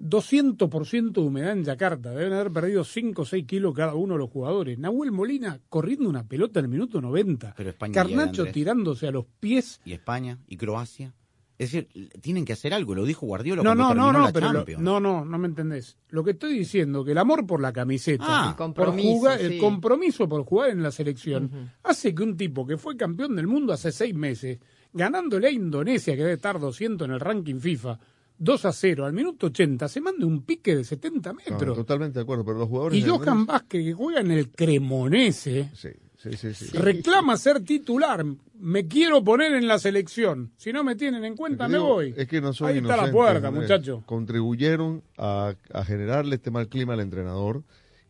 Eh, 0.00 0.04
200% 0.04 1.12
de 1.12 1.20
humedad 1.20 1.52
en 1.52 1.64
Yakarta. 1.64 2.10
Deben 2.10 2.32
haber 2.32 2.50
perdido 2.52 2.84
5 2.84 3.22
o 3.22 3.24
6 3.24 3.44
kilos 3.46 3.74
cada 3.74 3.94
uno 3.94 4.14
de 4.14 4.18
los 4.20 4.30
jugadores. 4.30 4.78
Nahuel 4.78 5.12
Molina 5.12 5.60
corriendo 5.68 6.08
una 6.08 6.24
pelota 6.24 6.60
en 6.60 6.66
el 6.66 6.70
minuto 6.70 7.00
90. 7.00 7.54
Pero 7.56 7.70
España 7.70 7.94
Carnacho 7.94 8.42
llega, 8.44 8.52
tirándose 8.52 9.06
a 9.08 9.10
los 9.10 9.26
pies. 9.40 9.80
Y 9.84 9.92
España 9.92 10.38
y 10.46 10.56
Croacia. 10.56 11.14
Es 11.58 11.72
decir, 11.72 11.88
tienen 12.20 12.44
que 12.44 12.52
hacer 12.52 12.72
algo, 12.72 12.94
lo 12.94 13.04
dijo 13.04 13.26
Guardiola 13.26 13.64
No, 13.64 13.70
cuando 13.74 13.82
no, 13.82 13.88
no, 13.88 13.94
terminó 13.94 14.12
no, 14.12 14.26
la 14.26 14.32
pero 14.32 14.52
lo- 14.52 14.80
no, 14.80 15.00
no, 15.00 15.24
no 15.24 15.38
me 15.38 15.48
entendés. 15.48 15.96
Lo 16.10 16.22
que 16.22 16.30
estoy 16.30 16.56
diciendo, 16.56 17.04
que 17.04 17.10
el 17.10 17.18
amor 17.18 17.48
por 17.48 17.60
la 17.60 17.72
camiseta, 17.72 18.24
Ah. 18.28 18.42
El 18.50 18.54
por 18.54 18.56
compromiso, 18.58 19.08
jugar- 19.08 19.38
sí. 19.40 19.44
el 19.46 19.58
compromiso 19.58 20.28
por 20.28 20.44
jugar 20.44 20.70
en 20.70 20.84
la 20.84 20.92
selección, 20.92 21.72
hace 21.82 22.14
que 22.14 22.22
un 22.22 22.36
tipo 22.36 22.64
que 22.64 22.76
fue 22.76 22.96
campeón 22.96 23.34
del 23.34 23.48
mundo 23.48 23.72
hace 23.72 23.90
seis 23.90 24.14
meses, 24.14 24.60
ganándole 24.92 25.48
a 25.48 25.50
Indonesia, 25.50 26.14
que 26.14 26.22
debe 26.22 26.34
estar 26.34 26.60
200 26.60 27.08
en 27.08 27.14
el 27.14 27.18
ranking 27.18 27.58
FIFA, 27.58 27.98
2 28.38 28.64
a 28.64 28.72
0, 28.72 29.04
al 29.06 29.12
minuto 29.12 29.46
80, 29.48 29.88
se 29.88 30.00
mande 30.00 30.24
un 30.24 30.42
pique 30.42 30.76
de 30.76 30.84
70 30.84 31.32
No, 31.32 31.38
metros. 31.38 31.76
totalmente 31.76 32.18
de 32.18 32.22
acuerdo, 32.22 32.44
pero 32.44 32.58
los 32.58 32.68
jugadores... 32.68 32.98
y 32.98 33.02
Johan 33.02 33.46
Vázquez, 33.46 33.84
que 33.84 33.92
juega 33.92 34.20
en 34.20 34.30
el 34.30 34.50
Cremonese, 34.50 35.70
Sí, 35.74 35.90
sí, 36.16 36.30
sí. 36.36 36.54
sí. 36.54 36.76
reclama 36.76 37.36
ser 37.36 37.60
titular. 37.60 38.24
Me 38.60 38.88
quiero 38.88 39.22
poner 39.22 39.52
en 39.54 39.68
la 39.68 39.78
selección. 39.78 40.50
Si 40.56 40.72
no 40.72 40.82
me 40.82 40.96
tienen 40.96 41.24
en 41.24 41.36
cuenta, 41.36 41.68
me 41.68 41.74
digo, 41.76 41.86
voy. 41.88 42.14
Es 42.16 42.26
que 42.26 42.40
no 42.40 42.52
son 42.52 42.68
Ahí 42.68 42.78
está 42.78 42.96
la 42.96 43.10
puerta, 43.12 43.48
Andrés. 43.48 43.62
muchacho. 43.68 44.02
Contribuyeron 44.06 45.02
a, 45.16 45.54
a 45.72 45.84
generarle 45.84 46.36
este 46.36 46.50
mal 46.50 46.68
clima 46.68 46.94
al 46.94 47.00
entrenador 47.00 47.62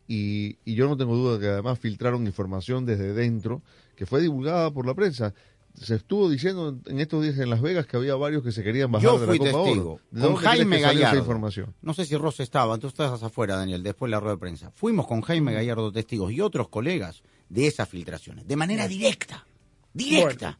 y, 0.07 0.57
y 0.65 0.73
yo 0.73 0.87
no 0.87 0.97
tengo 0.97 1.15
duda 1.15 1.39
que 1.39 1.47
además 1.47 1.77
filtraron 1.77 2.25
información 2.25 2.83
desde 2.85 3.13
dentro 3.13 3.61
que 3.95 4.07
fue 4.07 4.21
divulgada 4.21 4.71
por 4.71 4.87
la 4.87 4.95
prensa. 4.95 5.33
Se 5.81 5.95
estuvo 5.95 6.29
diciendo 6.29 6.77
en 6.87 6.99
estos 6.99 7.23
días 7.23 7.37
en 7.37 7.49
Las 7.49 7.61
Vegas 7.61 7.87
que 7.87 7.95
había 7.97 8.15
varios 8.15 8.43
que 8.43 8.51
se 8.51 8.63
querían 8.63 8.91
bajar 8.91 9.09
Yo 9.09 9.19
de 9.19 9.27
fui 9.27 9.39
la 9.39 9.51
Copa 9.51 9.63
testigo. 9.63 9.91
Oro. 9.93 10.01
¿De 10.11 10.21
Con 10.21 10.33
dónde 10.33 10.47
Jaime 10.47 10.77
esa 10.77 10.87
Gallardo. 10.87 11.19
información? 11.19 11.75
No 11.81 11.93
sé 11.93 12.05
si 12.05 12.15
Ross 12.17 12.39
estaba, 12.41 12.77
tú 12.77 12.87
estabas 12.87 13.23
afuera, 13.23 13.55
Daniel, 13.55 13.81
después 13.81 14.09
de 14.09 14.11
la 14.11 14.19
rueda 14.19 14.33
de 14.35 14.39
prensa. 14.39 14.71
Fuimos 14.71 15.07
con 15.07 15.21
Jaime 15.21 15.53
Gallardo 15.53 15.91
testigos 15.91 16.31
y 16.33 16.41
otros 16.41 16.67
colegas 16.69 17.23
de 17.47 17.67
esas 17.67 17.87
filtraciones, 17.87 18.45
de 18.47 18.55
manera 18.55 18.87
directa, 18.87 19.45
directa, 19.93 20.59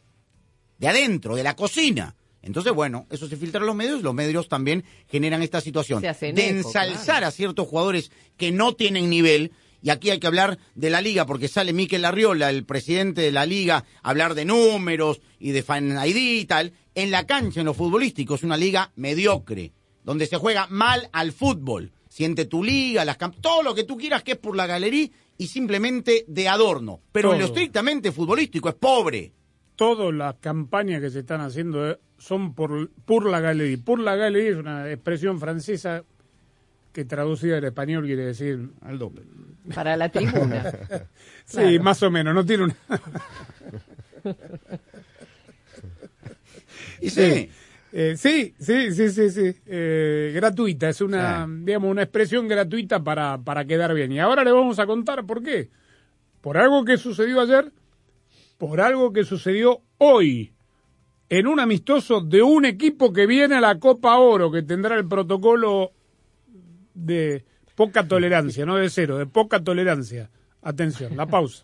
de 0.78 0.88
adentro, 0.88 1.36
de 1.36 1.44
la 1.44 1.56
cocina. 1.56 2.16
Entonces, 2.42 2.72
bueno, 2.74 3.06
eso 3.10 3.28
se 3.28 3.36
filtra 3.36 3.60
en 3.60 3.68
los 3.68 3.76
medios 3.76 4.00
y 4.00 4.04
los 4.04 4.14
medios 4.14 4.48
también 4.48 4.86
generan 5.10 5.42
esta 5.44 5.60
situación 5.60 6.00
Se 6.00 6.08
hacen 6.08 6.34
de 6.36 6.48
eco, 6.50 6.68
ensalzar 6.70 7.04
claro. 7.06 7.28
a 7.28 7.32
ciertos 7.32 7.68
jugadores 7.68 8.12
que 8.38 8.52
no 8.54 8.74
tienen 8.76 9.10
nivel. 9.10 9.52
Y 9.82 9.90
aquí 9.90 10.10
hay 10.10 10.20
que 10.20 10.28
hablar 10.28 10.58
de 10.76 10.90
la 10.90 11.02
liga, 11.02 11.26
porque 11.26 11.48
sale 11.48 11.74
Miquel 11.74 12.06
Arriola, 12.06 12.50
el 12.50 12.66
presidente 12.66 13.22
de 13.22 13.32
la 13.32 13.46
liga, 13.46 13.86
a 14.02 14.10
hablar 14.10 14.36
de 14.36 14.46
números 14.46 15.22
y 15.40 15.52
de 15.52 15.64
fan 15.64 15.98
ID 16.06 16.42
y 16.42 16.46
tal. 16.46 16.74
En 16.96 17.12
la 17.12 17.26
cancha, 17.26 17.62
en 17.62 17.66
lo 17.66 17.74
futbolístico, 17.74 18.36
es 18.36 18.44
una 18.44 18.58
liga 18.58 18.92
mediocre, 18.96 19.72
donde 20.04 20.26
se 20.26 20.38
juega 20.38 20.68
mal 20.68 21.10
al 21.14 21.32
fútbol. 21.32 21.92
Siente 22.10 22.46
tu 22.46 22.64
liga, 22.64 23.06
las 23.06 23.18
todo 23.40 23.64
lo 23.64 23.76
que 23.76 23.84
tú 23.84 23.96
quieras 23.96 24.24
que 24.24 24.34
es 24.34 24.38
por 24.38 24.56
la 24.56 24.68
galería 24.68 25.10
y 25.38 25.48
simplemente 25.48 26.26
de 26.28 26.50
adorno. 26.50 27.00
Pero 27.12 27.34
en 27.34 27.40
lo 27.40 27.46
estrictamente 27.46 28.12
futbolístico 28.12 28.68
es 28.70 28.76
pobre. 28.76 29.32
todas 29.76 30.14
las 30.14 30.36
campañas 30.36 31.02
que 31.02 31.10
se 31.10 31.20
están 31.20 31.40
haciendo 31.40 31.90
eh, 31.90 31.98
son 32.18 32.54
por, 32.54 32.90
por 33.06 33.30
la 33.30 33.40
galería. 33.40 33.78
Por 33.84 34.00
la 34.00 34.16
galería 34.16 34.52
es 34.52 34.58
una 34.58 34.92
expresión 34.92 35.40
francesa 35.40 36.04
que 36.92 37.06
traducida 37.06 37.58
al 37.58 37.64
español 37.64 38.06
quiere 38.06 38.26
decir... 38.26 38.72
Al 38.82 39.00
doble. 39.00 39.22
Para 39.74 39.96
la 39.98 40.10
tribuna. 40.10 40.72
Sí, 41.46 41.58
Claro. 41.58 41.84
más 41.84 42.04
o 42.04 42.12
menos, 42.12 42.36
no 42.36 42.46
tiene 42.46 42.66
una... 42.66 42.76
Y 47.02 47.10
sí, 47.10 47.50
Eh, 47.92 48.14
sí, 48.18 48.54
sí, 48.60 48.92
sí, 48.94 49.10
sí, 49.10 49.30
sí. 49.32 49.56
Eh, 49.66 50.32
gratuita, 50.36 50.90
es 50.90 51.02
una, 51.02 51.48
digamos, 51.50 51.90
una 51.90 52.04
expresión 52.04 52.48
gratuita 52.48 53.04
para, 53.04 53.40
para 53.40 53.66
quedar 53.66 53.96
bien. 53.96 54.12
Y 54.12 54.20
ahora 54.20 54.44
le 54.44 54.52
vamos 54.52 54.78
a 54.78 54.86
contar 54.86 55.26
por 55.26 55.42
qué. 55.42 55.70
Por 56.42 56.58
algo 56.60 56.86
que 56.86 56.98
sucedió 56.98 57.42
ayer, 57.42 57.72
por 58.60 58.80
algo 58.80 59.12
que 59.12 59.24
sucedió 59.24 59.82
hoy, 59.98 60.54
en 61.30 61.48
un 61.48 61.60
amistoso 61.60 62.22
de 62.22 62.44
un 62.44 62.66
equipo 62.66 63.12
que 63.12 63.26
viene 63.26 63.56
a 63.56 63.62
la 63.62 63.80
Copa 63.80 64.18
Oro, 64.20 64.52
que 64.52 64.62
tendrá 64.62 64.96
el 64.96 65.08
protocolo 65.08 65.92
de 66.94 67.44
poca 67.80 68.06
tolerancia, 68.06 68.66
no 68.66 68.76
de 68.76 68.90
cero, 68.90 69.18
de 69.18 69.26
poca 69.26 69.64
tolerancia. 69.64 70.30
Atención, 70.62 71.16
la 71.16 71.28
pausa. 71.28 71.64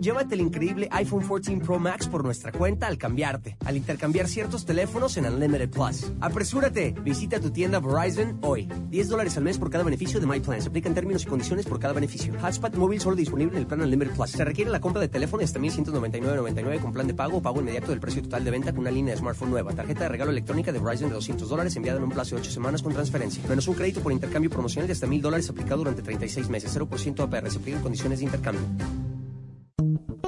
llévate 0.00 0.34
el 0.34 0.40
increíble 0.40 0.88
iPhone 0.90 1.22
14 1.22 1.58
Pro 1.58 1.78
Max 1.78 2.06
por 2.06 2.24
nuestra 2.24 2.52
cuenta 2.52 2.86
al 2.86 2.98
cambiarte, 2.98 3.56
al 3.64 3.76
intercambiar 3.76 4.28
ciertos 4.28 4.64
teléfonos 4.64 5.16
en 5.16 5.26
Unlimited 5.26 5.70
Plus. 5.70 6.12
Apresúrate, 6.20 6.94
visita 7.02 7.40
tu 7.40 7.50
tienda 7.50 7.80
Verizon 7.80 8.38
hoy. 8.42 8.68
10 8.90 9.08
dólares 9.08 9.36
al 9.36 9.44
mes 9.44 9.58
por 9.58 9.70
cada 9.70 9.84
beneficio 9.84 10.20
de 10.20 10.26
My 10.26 10.40
Plan. 10.40 10.62
Se 10.62 10.68
aplican 10.68 10.94
términos 10.94 11.24
y 11.24 11.26
condiciones 11.26 11.66
por 11.66 11.80
cada 11.80 11.94
beneficio. 11.94 12.34
Hotspot 12.40 12.74
móvil 12.76 13.00
solo 13.00 13.16
disponible 13.16 13.52
en 13.56 13.58
el 13.58 13.66
plan 13.66 13.80
Unlimited 13.80 14.14
Plus. 14.14 14.30
Se 14.30 14.44
requiere 14.44 14.70
la 14.70 14.80
compra 14.80 15.00
de 15.00 15.08
teléfono 15.08 15.42
hasta 15.42 15.58
1199.99 15.58 16.80
con 16.80 16.92
plan 16.92 17.06
de 17.06 17.14
pago 17.14 17.38
o 17.38 17.42
pago 17.42 17.60
inmediato 17.60 17.90
del 17.90 18.00
precio 18.00 18.22
total 18.22 18.44
de 18.44 18.50
venta 18.50 18.72
con 18.72 18.80
una 18.80 18.90
línea 18.90 19.14
de 19.14 19.20
smartphone 19.20 19.50
nueva. 19.50 19.72
Tarjeta 19.72 20.04
de 20.04 20.08
regalo 20.08 20.30
electrónica 20.30 20.72
de 20.72 20.78
Verizon 20.78 21.08
de 21.08 21.14
200 21.14 21.48
dólares 21.48 21.74
enviada 21.76 21.98
en 21.98 22.04
un 22.04 22.10
plazo 22.10 22.36
de 22.36 22.42
8 22.42 22.50
semanas 22.50 22.82
con 22.82 22.92
transferencia. 22.92 23.42
Menos 23.48 23.66
un 23.68 23.74
crédito 23.74 24.00
por 24.00 24.12
intercambio 24.12 24.50
promocional 24.50 24.86
de 24.86 24.92
hasta 24.92 25.06
1000 25.06 25.22
dólares 25.22 25.50
aplicado 25.50 25.78
durante 25.78 26.02
36 26.02 26.48
meses. 26.48 26.76
0% 26.76 27.20
APR. 27.20 27.50
Se 27.50 27.58
aplican 27.58 27.82
condiciones 27.82 28.20
de 28.20 28.24
intercambio. 28.26 28.62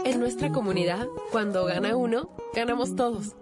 En 0.05 0.21
nuestra 0.21 0.53
comunidad, 0.53 1.07
cuando 1.33 1.65
gana 1.65 1.97
uno, 1.97 2.29
ganamos 2.55 2.95
todos. 2.95 3.35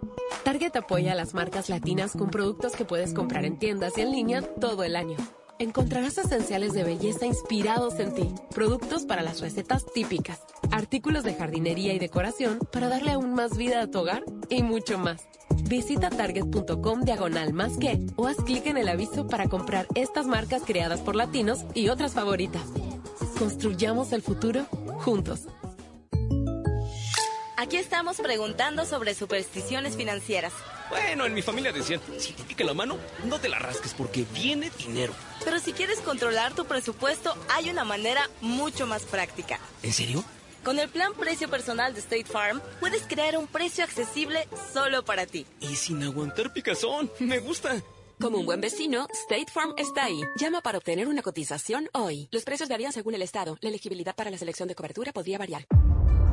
Target 0.44 0.76
apoya 0.76 1.12
a 1.12 1.16
las 1.16 1.34
marcas 1.34 1.68
latinas 1.68 2.12
con 2.12 2.30
productos 2.30 2.76
que 2.76 2.84
puedes 2.84 3.12
comprar 3.12 3.44
en 3.44 3.58
tiendas 3.58 3.98
y 3.98 4.02
en 4.02 4.12
línea 4.12 4.42
todo 4.42 4.84
el 4.84 4.94
año. 4.94 5.16
Encontrarás 5.58 6.18
esenciales 6.18 6.72
de 6.72 6.84
belleza 6.84 7.26
inspirados 7.26 7.98
en 7.98 8.14
ti, 8.14 8.28
productos 8.54 9.04
para 9.06 9.22
las 9.22 9.40
recetas 9.40 9.84
típicas, 9.92 10.40
artículos 10.70 11.24
de 11.24 11.34
jardinería 11.34 11.94
y 11.94 11.98
decoración 11.98 12.60
para 12.72 12.88
darle 12.88 13.12
aún 13.12 13.34
más 13.34 13.56
vida 13.56 13.82
a 13.82 13.88
tu 13.88 13.98
hogar 13.98 14.24
y 14.48 14.62
mucho 14.62 14.98
más. 14.98 15.28
Visita 15.68 16.10
target.com 16.10 17.02
diagonal 17.02 17.52
más 17.52 17.76
que 17.76 17.98
o 18.16 18.28
haz 18.28 18.36
clic 18.36 18.66
en 18.66 18.76
el 18.76 18.88
aviso 18.88 19.26
para 19.26 19.48
comprar 19.48 19.88
estas 19.96 20.26
marcas 20.26 20.62
creadas 20.64 21.00
por 21.00 21.16
latinos 21.16 21.64
y 21.74 21.88
otras 21.88 22.12
favoritas. 22.12 22.62
Construyamos 23.38 24.12
el 24.12 24.22
futuro 24.22 24.64
juntos. 25.04 25.48
Aquí 27.62 27.76
estamos 27.76 28.16
preguntando 28.16 28.84
sobre 28.84 29.14
supersticiones 29.14 29.96
financieras. 29.96 30.52
Bueno, 30.90 31.26
en 31.26 31.32
mi 31.32 31.42
familia 31.42 31.70
decían, 31.70 32.00
si 32.18 32.32
te 32.32 32.42
pica 32.42 32.64
la 32.64 32.74
mano, 32.74 32.98
no 33.22 33.38
te 33.38 33.48
la 33.48 33.60
rasques 33.60 33.94
porque 33.94 34.26
viene 34.34 34.68
dinero. 34.76 35.14
Pero 35.44 35.60
si 35.60 35.72
quieres 35.72 36.00
controlar 36.00 36.56
tu 36.56 36.64
presupuesto, 36.64 37.36
hay 37.48 37.70
una 37.70 37.84
manera 37.84 38.28
mucho 38.40 38.88
más 38.88 39.04
práctica. 39.04 39.60
¿En 39.84 39.92
serio? 39.92 40.24
Con 40.64 40.80
el 40.80 40.88
plan 40.88 41.14
precio 41.14 41.48
personal 41.48 41.94
de 41.94 42.00
State 42.00 42.24
Farm, 42.24 42.60
puedes 42.80 43.04
crear 43.04 43.38
un 43.38 43.46
precio 43.46 43.84
accesible 43.84 44.48
solo 44.72 45.04
para 45.04 45.26
ti. 45.26 45.46
Y 45.60 45.76
sin 45.76 46.02
aguantar 46.02 46.52
picazón, 46.52 47.12
me 47.20 47.38
gusta. 47.38 47.80
Como 48.20 48.38
un 48.38 48.46
buen 48.46 48.60
vecino, 48.60 49.06
State 49.28 49.52
Farm 49.52 49.74
está 49.78 50.06
ahí. 50.06 50.20
Llama 50.36 50.62
para 50.62 50.78
obtener 50.78 51.06
una 51.06 51.22
cotización 51.22 51.88
hoy. 51.92 52.28
Los 52.32 52.42
precios 52.42 52.68
varían 52.68 52.92
según 52.92 53.14
el 53.14 53.22
estado. 53.22 53.56
La 53.60 53.68
elegibilidad 53.68 54.16
para 54.16 54.32
la 54.32 54.38
selección 54.38 54.66
de 54.66 54.74
cobertura 54.74 55.12
podría 55.12 55.38
variar. 55.38 55.64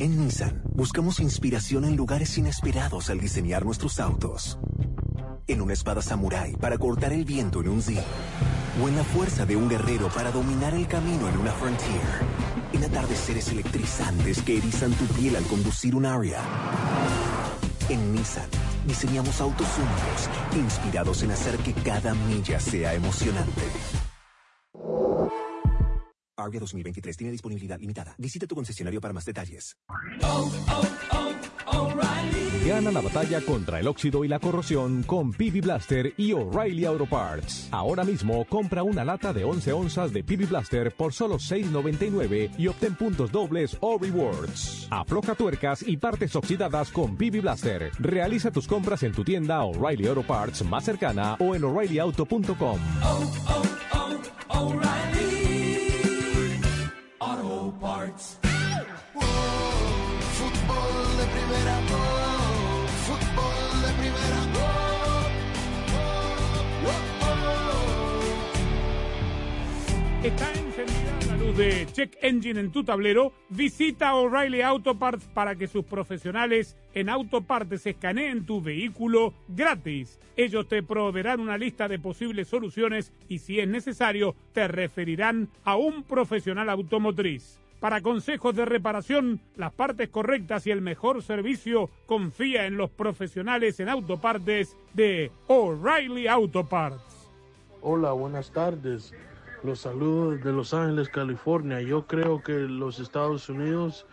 En 0.00 0.16
Nissan 0.16 0.62
buscamos 0.74 1.18
inspiración 1.18 1.84
en 1.84 1.96
lugares 1.96 2.38
inesperados 2.38 3.10
al 3.10 3.18
diseñar 3.18 3.64
nuestros 3.64 3.98
autos. 3.98 4.56
En 5.48 5.60
una 5.60 5.72
espada 5.72 6.02
samurái 6.02 6.54
para 6.54 6.78
cortar 6.78 7.12
el 7.12 7.24
viento 7.24 7.60
en 7.62 7.68
un 7.70 7.82
Z. 7.82 8.00
O 8.80 8.88
en 8.88 8.94
la 8.94 9.02
fuerza 9.02 9.44
de 9.44 9.56
un 9.56 9.68
guerrero 9.68 10.08
para 10.14 10.30
dominar 10.30 10.72
el 10.74 10.86
camino 10.86 11.28
en 11.28 11.36
una 11.38 11.50
Frontier. 11.50 12.00
En 12.72 12.84
atardeceres 12.84 13.48
electrizantes 13.48 14.40
que 14.42 14.58
erizan 14.58 14.92
tu 14.92 15.04
piel 15.06 15.34
al 15.34 15.44
conducir 15.44 15.96
un 15.96 16.06
Aria. 16.06 16.38
En 17.88 18.12
Nissan 18.12 18.46
diseñamos 18.86 19.40
autos 19.40 19.66
únicos, 19.78 20.64
inspirados 20.64 21.24
en 21.24 21.32
hacer 21.32 21.56
que 21.58 21.72
cada 21.72 22.14
milla 22.14 22.60
sea 22.60 22.94
emocionante. 22.94 23.62
Aria 26.38 26.60
2023 26.60 27.16
tiene 27.16 27.32
disponibilidad 27.32 27.78
limitada. 27.78 28.14
Visita 28.18 28.46
tu 28.46 28.54
concesionario 28.54 29.00
para 29.00 29.12
más 29.12 29.24
detalles. 29.24 29.76
Gana 32.66 32.90
la 32.92 33.00
batalla 33.00 33.40
contra 33.40 33.80
el 33.80 33.88
óxido 33.88 34.24
y 34.24 34.28
la 34.28 34.38
corrosión 34.38 35.02
con 35.02 35.32
PB 35.32 35.62
Blaster 35.62 36.12
y 36.16 36.32
O'Reilly 36.32 36.84
Auto 36.84 37.06
Parts. 37.06 37.68
Ahora 37.70 38.04
mismo 38.04 38.44
compra 38.44 38.82
una 38.82 39.04
lata 39.04 39.32
de 39.32 39.44
11 39.44 39.72
onzas 39.72 40.12
de 40.12 40.22
PB 40.22 40.48
Blaster 40.48 40.94
por 40.94 41.12
solo 41.14 41.36
$6.99 41.36 42.50
y 42.58 42.66
obtén 42.66 42.94
puntos 42.94 43.32
dobles 43.32 43.76
o 43.80 43.98
rewards. 43.98 44.86
Afloja 44.90 45.34
tuercas 45.34 45.82
y 45.86 45.96
partes 45.96 46.36
oxidadas 46.36 46.90
con 46.90 47.16
PB 47.16 47.40
Blaster. 47.40 47.90
Realiza 47.98 48.50
tus 48.50 48.66
compras 48.66 49.02
en 49.02 49.12
tu 49.12 49.24
tienda 49.24 49.62
O'Reilly 49.64 50.06
Auto 50.08 50.22
Parts 50.24 50.64
más 50.64 50.84
cercana 50.84 51.36
o 51.40 51.54
en 51.54 51.64
o'ReillyAuto.com. 51.64 52.78
Parts. 58.18 58.38
fútbol 60.38 61.16
de 61.18 61.26
primera, 61.26 61.78
oh, 61.92 62.86
fútbol 63.06 63.82
de 63.82 63.88
Está 70.28 70.50
encendida 70.52 71.18
la 71.28 71.36
luz 71.36 71.56
de 71.56 71.86
Check 71.92 72.18
Engine 72.22 72.58
en 72.58 72.72
tu 72.72 72.82
tablero. 72.82 73.32
Visita 73.50 74.14
O'Reilly 74.14 74.62
Auto 74.62 74.98
Parts 74.98 75.28
para 75.32 75.54
que 75.54 75.68
sus 75.68 75.84
profesionales 75.84 76.76
en 76.94 77.08
autopartes 77.08 77.86
escaneen 77.86 78.44
tu 78.44 78.60
vehículo 78.60 79.32
gratis. 79.46 80.18
Ellos 80.36 80.66
te 80.66 80.82
proveerán 80.82 81.38
una 81.38 81.56
lista 81.56 81.86
de 81.86 82.00
posibles 82.00 82.48
soluciones 82.48 83.12
y 83.28 83.38
si 83.38 83.60
es 83.60 83.68
necesario 83.68 84.34
te 84.52 84.66
referirán 84.66 85.48
a 85.62 85.76
un 85.76 86.02
profesional 86.02 86.68
automotriz. 86.68 87.60
Para 87.80 88.00
consejos 88.00 88.56
de 88.56 88.64
reparación, 88.64 89.40
las 89.54 89.72
partes 89.72 90.08
correctas 90.08 90.66
y 90.66 90.72
el 90.72 90.80
mejor 90.80 91.22
servicio, 91.22 91.90
confía 92.06 92.66
en 92.66 92.76
los 92.76 92.90
profesionales 92.90 93.78
en 93.78 93.88
autopartes 93.88 94.76
de 94.94 95.30
O'Reilly 95.46 96.26
Auto 96.26 96.64
Parts. 96.64 97.30
Hola, 97.80 98.12
buenas 98.12 98.50
tardes. 98.50 99.14
Los 99.62 99.80
saludos 99.80 100.42
de 100.42 100.52
Los 100.52 100.74
Ángeles, 100.74 101.08
California. 101.08 101.80
Yo 101.80 102.06
creo 102.06 102.42
que 102.42 102.52
los 102.52 102.98
Estados 102.98 103.48
Unidos 103.48 104.06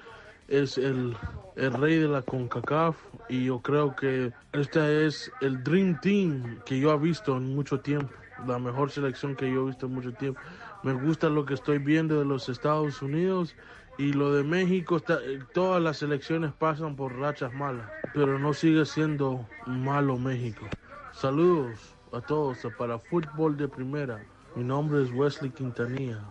es 0.48 0.78
el, 0.78 1.16
el 1.56 1.74
rey 1.74 1.98
de 1.98 2.08
la 2.08 2.22
CONCACAF 2.22 2.96
y 3.30 3.46
yo 3.46 3.60
creo 3.62 3.96
que 3.96 4.32
este 4.54 5.08
es 5.08 5.32
el 5.42 5.64
Dream 5.64 6.00
Team 6.02 6.60
que 6.66 6.80
yo 6.80 6.94
he 6.94 6.98
visto 7.00 7.36
en 7.38 7.56
mucho 7.56 7.80
tiempo, 7.80 8.14
la 8.48 8.60
mejor 8.60 8.92
selección 8.92 9.36
que 9.36 9.52
yo 9.52 9.64
he 9.64 9.68
visto 9.68 9.86
en 9.86 9.94
mucho 9.94 10.14
tiempo. 10.14 10.40
Me 10.84 10.94
gusta 10.94 11.30
lo 11.30 11.46
que 11.46 11.54
estoy 11.54 11.80
viendo 11.80 12.20
de 12.20 12.26
los 12.26 12.50
Estados 12.50 13.02
Unidos 13.02 13.56
y 13.98 14.14
lo 14.14 14.34
de 14.34 14.44
México, 14.44 14.98
está, 14.98 15.20
todas 15.54 15.82
las 15.82 15.98
selecciones 15.98 16.52
pasan 16.54 16.96
por 16.96 17.18
rachas 17.18 17.54
malas, 17.54 17.90
pero 18.14 18.38
no 18.38 18.54
sigue 18.54 18.86
siendo 18.86 19.48
malo 19.66 20.18
México. 20.18 20.68
Saludos 21.14 21.96
a 22.12 22.22
todos 22.22 22.60
para 22.78 23.00
Fútbol 23.00 23.58
de 23.58 23.68
Primera. 23.68 24.24
Mi 24.56 24.64
nombre 24.64 25.04
es 25.04 25.12
Wesley 25.12 25.52
Quintanilla. 25.52 26.24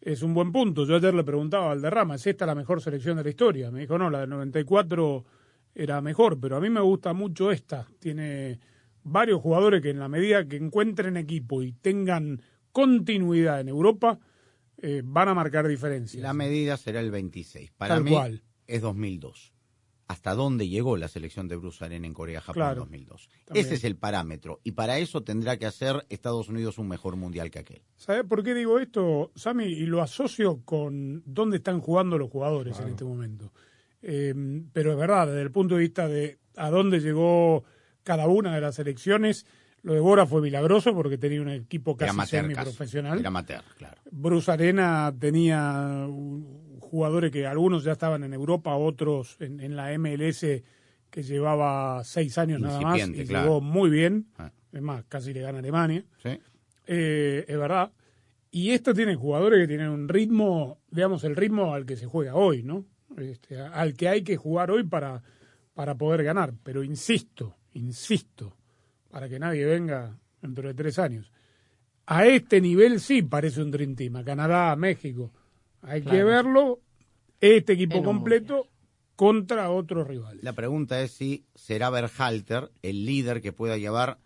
Es 0.00 0.22
un 0.22 0.34
buen 0.34 0.52
punto. 0.52 0.86
Yo 0.86 0.96
ayer 0.96 1.14
le 1.14 1.24
preguntaba 1.24 1.72
al 1.72 1.82
derrama, 1.82 2.16
¿es 2.16 2.26
esta 2.26 2.46
la 2.46 2.54
mejor 2.54 2.80
selección 2.80 3.16
de 3.16 3.24
la 3.24 3.30
historia? 3.30 3.70
Me 3.70 3.80
dijo, 3.80 3.98
no, 3.98 4.10
la 4.10 4.20
del 4.20 4.30
94 4.30 5.24
era 5.74 6.00
mejor, 6.00 6.38
pero 6.40 6.56
a 6.56 6.60
mí 6.60 6.70
me 6.70 6.80
gusta 6.80 7.12
mucho 7.12 7.50
esta. 7.50 7.86
Tiene 7.98 8.60
varios 9.04 9.40
jugadores 9.40 9.82
que 9.82 9.90
en 9.90 9.98
la 9.98 10.08
medida 10.08 10.46
que 10.46 10.56
encuentren 10.56 11.16
equipo 11.16 11.62
y 11.62 11.72
tengan 11.72 12.40
continuidad 12.72 13.60
en 13.60 13.68
Europa, 13.68 14.18
eh, 14.78 15.02
van 15.04 15.28
a 15.28 15.34
marcar 15.34 15.66
diferencias. 15.68 16.22
La 16.22 16.32
medida 16.32 16.76
será 16.76 17.00
el 17.00 17.10
26. 17.10 17.70
Para 17.72 17.94
Tal 17.96 18.04
mí 18.04 18.10
cual. 18.12 18.42
es 18.66 18.80
2002. 18.82 19.52
Hasta 20.08 20.34
dónde 20.34 20.68
llegó 20.68 20.96
la 20.98 21.08
selección 21.08 21.48
de 21.48 21.56
Bruce 21.56 21.82
Arena 21.84 22.06
en 22.06 22.12
Corea-Japón 22.12 22.54
Claro. 22.54 22.80
2002. 22.82 23.28
También. 23.46 23.64
Ese 23.66 23.76
es 23.76 23.84
el 23.84 23.96
parámetro. 23.96 24.60
Y 24.62 24.72
para 24.72 24.98
eso 24.98 25.22
tendrá 25.22 25.56
que 25.56 25.64
hacer 25.64 26.04
Estados 26.10 26.48
Unidos 26.48 26.76
un 26.78 26.88
mejor 26.88 27.16
mundial 27.16 27.50
que 27.50 27.60
aquel. 27.60 27.82
¿Sabes 27.96 28.24
por 28.24 28.42
qué 28.42 28.52
digo 28.54 28.78
esto, 28.78 29.32
Sammy? 29.36 29.64
Y 29.64 29.86
lo 29.86 30.02
asocio 30.02 30.60
con 30.64 31.22
dónde 31.24 31.58
están 31.58 31.80
jugando 31.80 32.18
los 32.18 32.28
jugadores 32.30 32.78
en 32.80 32.88
este 32.88 33.04
momento. 33.04 33.52
Eh, 34.02 34.34
pero 34.72 34.92
es 34.92 34.98
verdad, 34.98 35.28
desde 35.28 35.42
el 35.42 35.52
punto 35.52 35.76
de 35.76 35.80
vista 35.82 36.08
de 36.08 36.38
a 36.56 36.68
dónde 36.68 37.00
llegó 37.00 37.64
cada 38.02 38.26
una 38.26 38.54
de 38.54 38.60
las 38.60 38.74
selecciones, 38.74 39.46
lo 39.82 39.94
de 39.94 40.00
Bora 40.00 40.26
fue 40.26 40.40
milagroso 40.40 40.94
porque 40.94 41.18
tenía 41.18 41.42
un 41.42 41.48
equipo 41.48 41.96
casi 41.96 42.10
amateur, 42.10 42.42
semiprofesional. 42.42 43.18
Era 43.18 43.28
amateur, 43.28 43.62
claro. 43.76 44.00
Bruce 44.10 44.50
Arena 44.50 45.12
tenía 45.18 46.06
jugadores 46.80 47.32
que 47.32 47.46
algunos 47.46 47.84
ya 47.84 47.92
estaban 47.92 48.22
en 48.22 48.32
Europa, 48.32 48.74
otros 48.76 49.36
en, 49.40 49.60
en 49.60 49.76
la 49.76 49.96
MLS 49.98 50.46
que 51.12 51.22
llevaba 51.22 52.02
seis 52.04 52.38
años 52.38 52.60
nada 52.60 52.80
más 52.80 53.08
y 53.08 53.26
claro. 53.26 53.44
llegó 53.44 53.60
muy 53.60 53.90
bien. 53.90 54.28
Ah. 54.38 54.50
Es 54.72 54.80
más, 54.80 55.04
casi 55.04 55.34
le 55.34 55.42
gana 55.42 55.58
a 55.58 55.60
Alemania. 55.60 56.04
Sí. 56.22 56.40
Eh, 56.86 57.44
es 57.46 57.58
verdad. 57.58 57.92
Y 58.50 58.70
esto 58.70 58.94
tiene 58.94 59.14
jugadores 59.14 59.60
que 59.60 59.68
tienen 59.68 59.90
un 59.90 60.08
ritmo, 60.08 60.78
digamos, 60.90 61.24
el 61.24 61.36
ritmo 61.36 61.74
al 61.74 61.84
que 61.84 61.96
se 61.96 62.06
juega 62.06 62.34
hoy, 62.34 62.62
¿no? 62.62 62.86
Este, 63.18 63.58
al 63.58 63.94
que 63.94 64.08
hay 64.08 64.22
que 64.22 64.36
jugar 64.36 64.70
hoy 64.70 64.84
para, 64.84 65.22
para 65.74 65.96
poder 65.96 66.24
ganar. 66.24 66.54
Pero 66.62 66.82
insisto, 66.82 67.56
insisto, 67.72 68.56
para 69.12 69.28
que 69.28 69.38
nadie 69.38 69.66
venga 69.66 70.18
dentro 70.40 70.66
de 70.68 70.72
tres 70.74 70.98
años. 70.98 71.30
A 72.06 72.26
este 72.26 72.62
nivel 72.62 72.98
sí 72.98 73.20
parece 73.22 73.60
un 73.62 73.70
Dream 73.70 73.94
Team, 73.94 74.16
a 74.16 74.24
Canadá, 74.24 74.72
a 74.72 74.76
México. 74.76 75.30
Hay 75.82 76.00
que 76.00 76.24
verlo, 76.24 76.80
este 77.40 77.74
equipo 77.74 78.02
completo 78.02 78.68
contra 79.16 79.70
otros 79.70 80.08
rivales. 80.08 80.42
La 80.42 80.54
pregunta 80.54 81.00
es 81.02 81.10
si 81.12 81.44
será 81.54 81.90
Berhalter 81.90 82.70
el 82.80 83.04
líder 83.04 83.42
que 83.42 83.52
pueda 83.52 83.76
llevar 83.76 84.18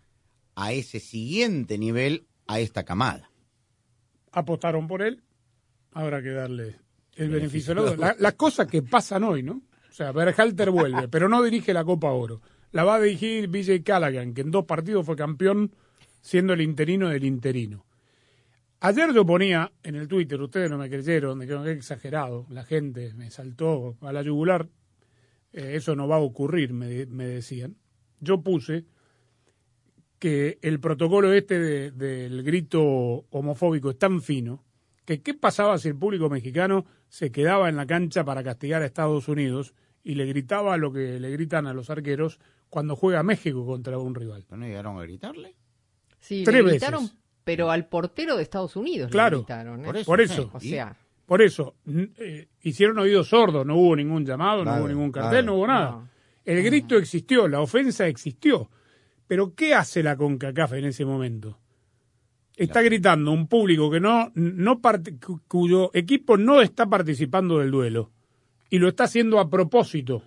a 0.55 0.71
ese 0.71 1.01
siguiente 1.01 1.77
nivel 1.77 2.25
a 2.47 2.59
esta 2.61 2.83
camada. 2.85 3.29
apostaron 4.31 4.87
por 4.87 5.01
él, 5.01 5.21
habrá 5.91 6.21
que 6.21 6.29
darle 6.31 6.77
el 7.15 7.29
beneficio 7.29 7.75
beneficio. 7.75 7.97
La- 7.97 8.15
Las 8.19 8.33
cosas 8.35 8.67
que 8.67 8.81
pasan 8.81 9.23
hoy, 9.25 9.43
¿no? 9.43 9.61
O 9.89 9.91
sea, 9.91 10.11
Berhalter 10.13 10.69
vuelve, 10.71 11.07
pero 11.09 11.27
no 11.27 11.43
dirige 11.43 11.73
la 11.73 11.83
Copa 11.83 12.11
Oro. 12.11 12.41
La 12.71 12.83
va 12.83 12.95
a 12.95 13.01
dirigir 13.01 13.47
BJ 13.47 13.83
Callaghan, 13.83 14.33
que 14.33 14.41
en 14.41 14.51
dos 14.51 14.65
partidos 14.65 15.05
fue 15.05 15.15
campeón 15.15 15.71
siendo 16.21 16.53
el 16.53 16.61
interino 16.61 17.09
del 17.09 17.23
interino. 17.23 17.85
Ayer 18.79 19.11
yo 19.13 19.25
ponía 19.25 19.71
en 19.83 19.95
el 19.95 20.07
Twitter, 20.07 20.39
ustedes 20.39 20.69
no 20.69 20.77
me 20.77 20.89
creyeron, 20.89 21.39
dijeron 21.39 21.63
que 21.63 21.71
exagerado, 21.71 22.45
la 22.49 22.63
gente 22.63 23.13
me 23.15 23.31
saltó 23.31 23.97
a 24.01 24.11
la 24.13 24.21
yugular, 24.21 24.67
eh, 25.53 25.71
eso 25.75 25.95
no 25.95 26.07
va 26.07 26.17
a 26.17 26.19
ocurrir, 26.19 26.73
me, 26.73 27.05
me 27.07 27.25
decían. 27.25 27.75
Yo 28.19 28.41
puse 28.41 28.85
que 30.19 30.59
el 30.61 30.79
protocolo 30.79 31.31
este 31.33 31.59
de- 31.59 31.91
del 31.91 32.43
grito 32.43 32.81
homofóbico 33.29 33.91
es 33.91 33.97
tan 33.97 34.21
fino 34.21 34.63
que 35.05 35.21
qué 35.21 35.33
pasaba 35.33 35.77
si 35.77 35.87
el 35.87 35.95
público 35.95 36.29
mexicano 36.29 36.85
se 37.07 37.31
quedaba 37.31 37.69
en 37.69 37.77
la 37.77 37.85
cancha 37.85 38.25
para 38.25 38.43
castigar 38.43 38.81
a 38.81 38.85
Estados 38.85 39.27
Unidos 39.27 39.73
y 40.07 40.15
le 40.15 40.25
gritaba 40.25 40.77
lo 40.77 40.91
que 40.93 41.19
le 41.19 41.29
gritan 41.31 41.67
a 41.67 41.73
los 41.73 41.89
arqueros 41.89 42.39
cuando 42.69 42.95
juega 42.95 43.23
México 43.23 43.65
contra 43.65 43.97
un 43.97 44.15
rival. 44.15 44.45
¿No 44.49 44.65
llegaron 44.65 44.97
a 44.97 45.01
gritarle? 45.03 45.55
Sí, 46.19 46.43
Tres 46.45 46.63
le 46.63 46.69
gritaron, 46.71 47.03
veces. 47.03 47.17
pero 47.43 47.69
al 47.71 47.87
portero 47.87 48.37
de 48.37 48.43
Estados 48.43 48.75
Unidos 48.75 49.11
Claro, 49.11 49.37
le 49.37 49.43
gritaron. 49.43 49.81
¿eh? 49.81 49.83
por 49.85 49.95
eso, 49.97 50.05
por 50.05 50.21
eso. 50.21 50.49
O 50.53 50.59
sea, 50.59 50.95
Por 51.25 51.41
eso, 51.41 51.75
eh, 52.17 52.47
hicieron 52.61 52.97
oídos 52.99 53.27
sordos, 53.27 53.65
no 53.65 53.75
hubo 53.75 53.95
ningún 53.97 54.25
llamado, 54.25 54.63
no 54.63 54.77
hubo 54.77 54.87
ningún 54.87 55.11
cartel, 55.11 55.45
no 55.45 55.55
hubo 55.55 55.67
nada. 55.67 55.91
No. 55.91 56.09
El 56.45 56.63
grito 56.63 56.95
existió, 56.95 57.47
la 57.49 57.59
ofensa 57.59 58.07
existió. 58.07 58.69
Pero 59.27 59.53
¿qué 59.55 59.73
hace 59.75 60.01
la 60.03 60.15
CONCACAF 60.15 60.71
en 60.73 60.85
ese 60.85 61.03
momento? 61.03 61.59
Está 62.55 62.81
gritando 62.81 63.31
un 63.33 63.47
público 63.47 63.91
que 63.91 63.99
no, 63.99 64.31
no 64.35 64.81
part- 64.81 65.19
cu- 65.23 65.41
cuyo 65.49 65.91
equipo 65.93 66.37
no 66.37 66.61
está 66.61 66.85
participando 66.87 67.59
del 67.59 67.71
duelo 67.71 68.11
y 68.69 68.79
lo 68.79 68.87
está 68.89 69.05
haciendo 69.05 69.39
a 69.39 69.49
propósito 69.49 70.23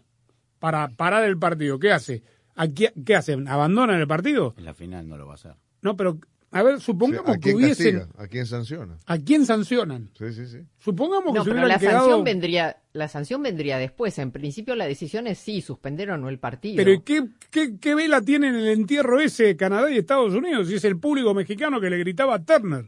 para 0.59 0.89
parar 0.89 1.25
el 1.25 1.39
partido. 1.39 1.79
¿Qué 1.79 1.93
hace? 1.93 2.23
¿A 2.57 2.69
qué, 2.69 3.17
hacen? 3.17 3.49
¿Abandonan 3.49 4.01
el 4.01 4.07
partido? 4.07 4.55
En 4.59 4.65
la 4.65 4.75
final 4.75 5.09
no 5.09 5.17
lo 5.17 5.27
va 5.27 5.33
a 5.33 5.35
hacer. 5.37 5.55
No, 5.83 5.97
pero 5.97 6.19
a 6.51 6.63
ver, 6.63 6.81
supongamos 6.81 7.37
¿A 7.37 7.39
que 7.39 7.55
hubiesen... 7.55 7.99
castiga? 8.01 8.23
¿A 8.23 8.27
quién 8.27 8.45
sanciona? 8.45 8.99
¿A 9.07 9.19
quién 9.19 9.47
sancionan? 9.47 10.11
Sí, 10.19 10.33
sí, 10.33 10.47
sí. 10.47 10.59
Supongamos 10.79 11.33
que 11.33 11.39
no, 11.39 11.45
se 11.45 11.51
pero 11.53 11.67
la 11.67 11.79
quedado... 11.79 11.99
sanción 12.01 12.25
vendría, 12.25 12.77
la 12.93 13.09
sanción 13.09 13.43
vendría 13.43 13.79
después. 13.79 14.19
En 14.19 14.31
principio 14.33 14.75
la 14.75 14.87
decisión 14.87 15.27
es 15.27 15.39
sí, 15.39 15.63
suspender 15.63 16.11
o 16.11 16.19
no 16.19 16.29
el 16.29 16.39
partido. 16.39 16.77
Pero 16.77 16.93
¿y 16.93 17.01
¿qué, 17.03 17.25
qué, 17.51 17.79
qué 17.79 17.95
vela 17.95 18.21
tiene 18.21 18.49
en 18.49 18.57
el 18.57 18.69
entierro 18.69 19.21
ese 19.21 19.57
Canadá 19.57 19.91
y 19.91 19.97
Estados 19.99 20.35
Unidos? 20.35 20.69
Si 20.69 20.75
es 20.75 20.85
el 20.85 20.99
público 20.99 21.33
mexicano 21.33 21.81
que 21.81 21.89
le 21.89 21.99
gritaba 21.99 22.35
a 22.35 22.45
Turner. 22.45 22.87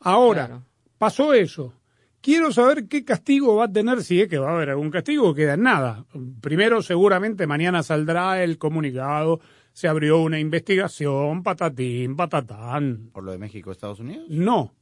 Ahora, 0.00 0.46
Claro. 0.46 0.64
pasó 0.98 1.32
eso. 1.34 1.72
Quiero 2.20 2.52
saber 2.52 2.86
qué 2.86 3.04
castigo 3.04 3.56
va 3.56 3.64
a 3.64 3.72
tener, 3.72 4.02
si 4.02 4.20
es 4.20 4.28
que 4.28 4.38
va 4.38 4.50
a 4.50 4.54
haber 4.54 4.70
algún 4.70 4.90
castigo, 4.90 5.34
queda 5.34 5.54
en 5.54 5.62
nada. 5.62 6.04
Primero, 6.42 6.82
seguramente 6.82 7.46
mañana 7.46 7.82
saldrá 7.82 8.42
el 8.42 8.58
comunicado, 8.58 9.40
se 9.72 9.88
abrió 9.88 10.18
una 10.20 10.38
investigación, 10.38 11.42
patatín, 11.42 12.16
patatán. 12.16 13.08
¿Por 13.12 13.24
lo 13.24 13.32
de 13.32 13.38
México-Estados 13.38 14.00
Unidos? 14.00 14.26
No. 14.28 14.74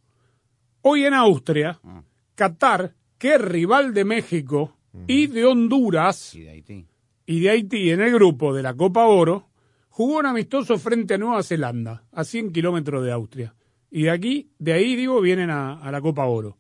Hoy 0.83 1.05
en 1.05 1.15
Austria, 1.15 1.79
Ah. 1.85 2.03
Qatar, 2.35 2.95
que 3.19 3.35
es 3.35 3.41
rival 3.41 3.95
de 3.95 4.05
México 4.05 4.77
y 5.07 5.29
de 5.29 5.45
Honduras, 5.45 6.35
Y 6.35 6.41
de 6.43 6.51
Haití. 6.51 6.87
y 7.27 7.41
de 7.41 7.51
Haití 7.51 7.91
en 7.91 8.01
el 8.01 8.13
grupo 8.15 8.53
de 8.55 8.63
la 8.65 8.75
Copa 8.75 9.05
Oro, 9.07 9.49
jugó 9.91 10.19
un 10.19 10.27
amistoso 10.27 10.77
frente 10.79 11.15
a 11.15 11.19
Nueva 11.19 11.43
Zelanda, 11.45 12.05
a 12.13 12.25
100 12.25 12.53
kilómetros 12.53 13.05
de 13.05 13.13
Austria. 13.13 13.55
Y 13.91 14.03
de 14.03 14.11
aquí, 14.11 14.51
de 14.59 14.73
ahí 14.73 14.97
digo, 14.97 15.21
vienen 15.21 15.51
a, 15.51 15.75
a 15.81 15.91
la 15.93 16.01
Copa 16.01 16.25
Oro. 16.27 16.57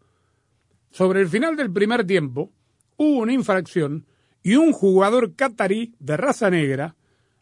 Sobre 0.90 1.20
el 1.20 1.28
final 1.28 1.56
del 1.56 1.72
primer 1.72 2.06
tiempo, 2.06 2.52
hubo 2.96 3.18
una 3.18 3.32
infracción 3.32 4.06
y 4.42 4.56
un 4.56 4.72
jugador 4.72 5.34
catarí 5.34 5.94
de 5.98 6.16
raza 6.16 6.50
negra 6.50 6.96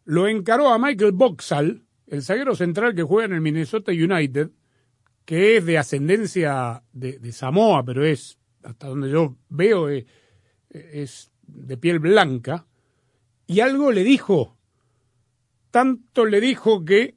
lo 0.06 0.28
encaró 0.28 0.68
a 0.68 0.78
Michael 0.78 1.12
Boxall, 1.12 1.84
el 2.06 2.22
zaguero 2.22 2.54
central 2.54 2.94
que 2.94 3.02
juega 3.02 3.26
en 3.26 3.32
el 3.32 3.40
Minnesota 3.40 3.90
United, 3.90 4.50
que 5.24 5.56
es 5.56 5.66
de 5.66 5.78
ascendencia 5.78 6.84
de, 6.92 7.32
Samoa, 7.32 7.84
pero 7.84 8.04
es, 8.04 8.38
hasta 8.62 8.86
donde 8.86 9.10
yo 9.10 9.36
veo, 9.48 9.90
eh, 9.90 10.06
es 10.70 11.32
de 11.42 11.76
piel 11.76 11.98
blanca, 11.98 12.66
y 13.48 13.60
algo 13.60 13.90
le 13.90 14.04
dijo. 14.04 14.56
Tanto 15.72 16.24
le 16.24 16.40
dijo 16.40 16.84
que 16.84 17.16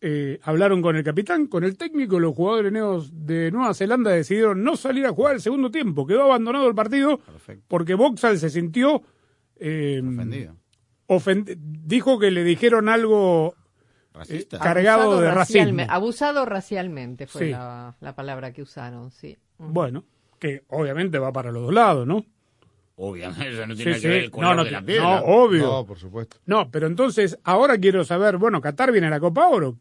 eh, 0.00 0.38
hablaron 0.42 0.80
con 0.82 0.96
el 0.96 1.04
capitán, 1.04 1.46
con 1.46 1.62
el 1.64 1.76
técnico, 1.76 2.18
los 2.18 2.34
jugadores 2.34 2.72
neos 2.72 3.10
de 3.26 3.50
Nueva 3.50 3.74
Zelanda 3.74 4.10
decidieron 4.10 4.62
no 4.64 4.76
salir 4.76 5.04
a 5.06 5.10
jugar 5.12 5.34
el 5.34 5.40
segundo 5.40 5.70
tiempo. 5.70 6.06
Quedó 6.06 6.22
abandonado 6.24 6.68
el 6.68 6.74
partido 6.74 7.20
porque 7.68 7.94
Boxall 7.94 8.38
se 8.38 8.48
sintió 8.50 9.02
eh, 9.56 10.00
Ofendido. 10.02 10.56
ofend- 11.06 11.54
dijo 11.58 12.18
que 12.18 12.30
le 12.30 12.44
dijeron 12.44 12.88
algo 12.88 13.54
eh, 14.28 14.46
cargado 14.60 15.02
Abusado 15.02 15.20
de 15.20 15.28
racialme- 15.30 15.76
racismo. 15.82 15.94
Abusado 15.94 16.44
racialmente 16.46 17.26
fue 17.26 17.46
Sí. 17.46 17.50
la, 17.50 17.94
la 18.00 18.14
palabra 18.14 18.52
que 18.52 18.62
usaron, 18.62 19.10
sí. 19.10 19.36
Bueno, 19.58 20.04
que 20.38 20.62
obviamente 20.68 21.18
va 21.18 21.30
para 21.32 21.52
los 21.52 21.62
dos 21.64 21.74
lados, 21.74 22.06
¿no? 22.06 22.24
Obviamente, 22.96 23.48
eso 23.52 23.66
no 23.66 23.74
Sí, 23.74 23.82
tiene 23.82 23.94
sí. 23.96 24.02
que 24.02 24.08
ver 24.08 24.22
el 24.24 24.30
color 24.30 24.48
No, 24.50 24.54
no, 24.56 24.64
de 24.64 24.70
la 24.72 24.80
no, 24.80 25.18
obvio. 25.24 25.62
No, 25.64 25.86
por 25.86 25.98
supuesto. 25.98 26.36
No, 26.46 26.70
pero 26.70 26.86
entonces, 26.86 27.38
ahora 27.44 27.78
quiero 27.78 28.04
saber, 28.04 28.36
bueno, 28.38 28.60
Qatar 28.60 28.92
viene 28.92 29.06
a 29.06 29.10
la 29.10 29.20
Copa 29.20 29.48
Oro. 29.48 29.76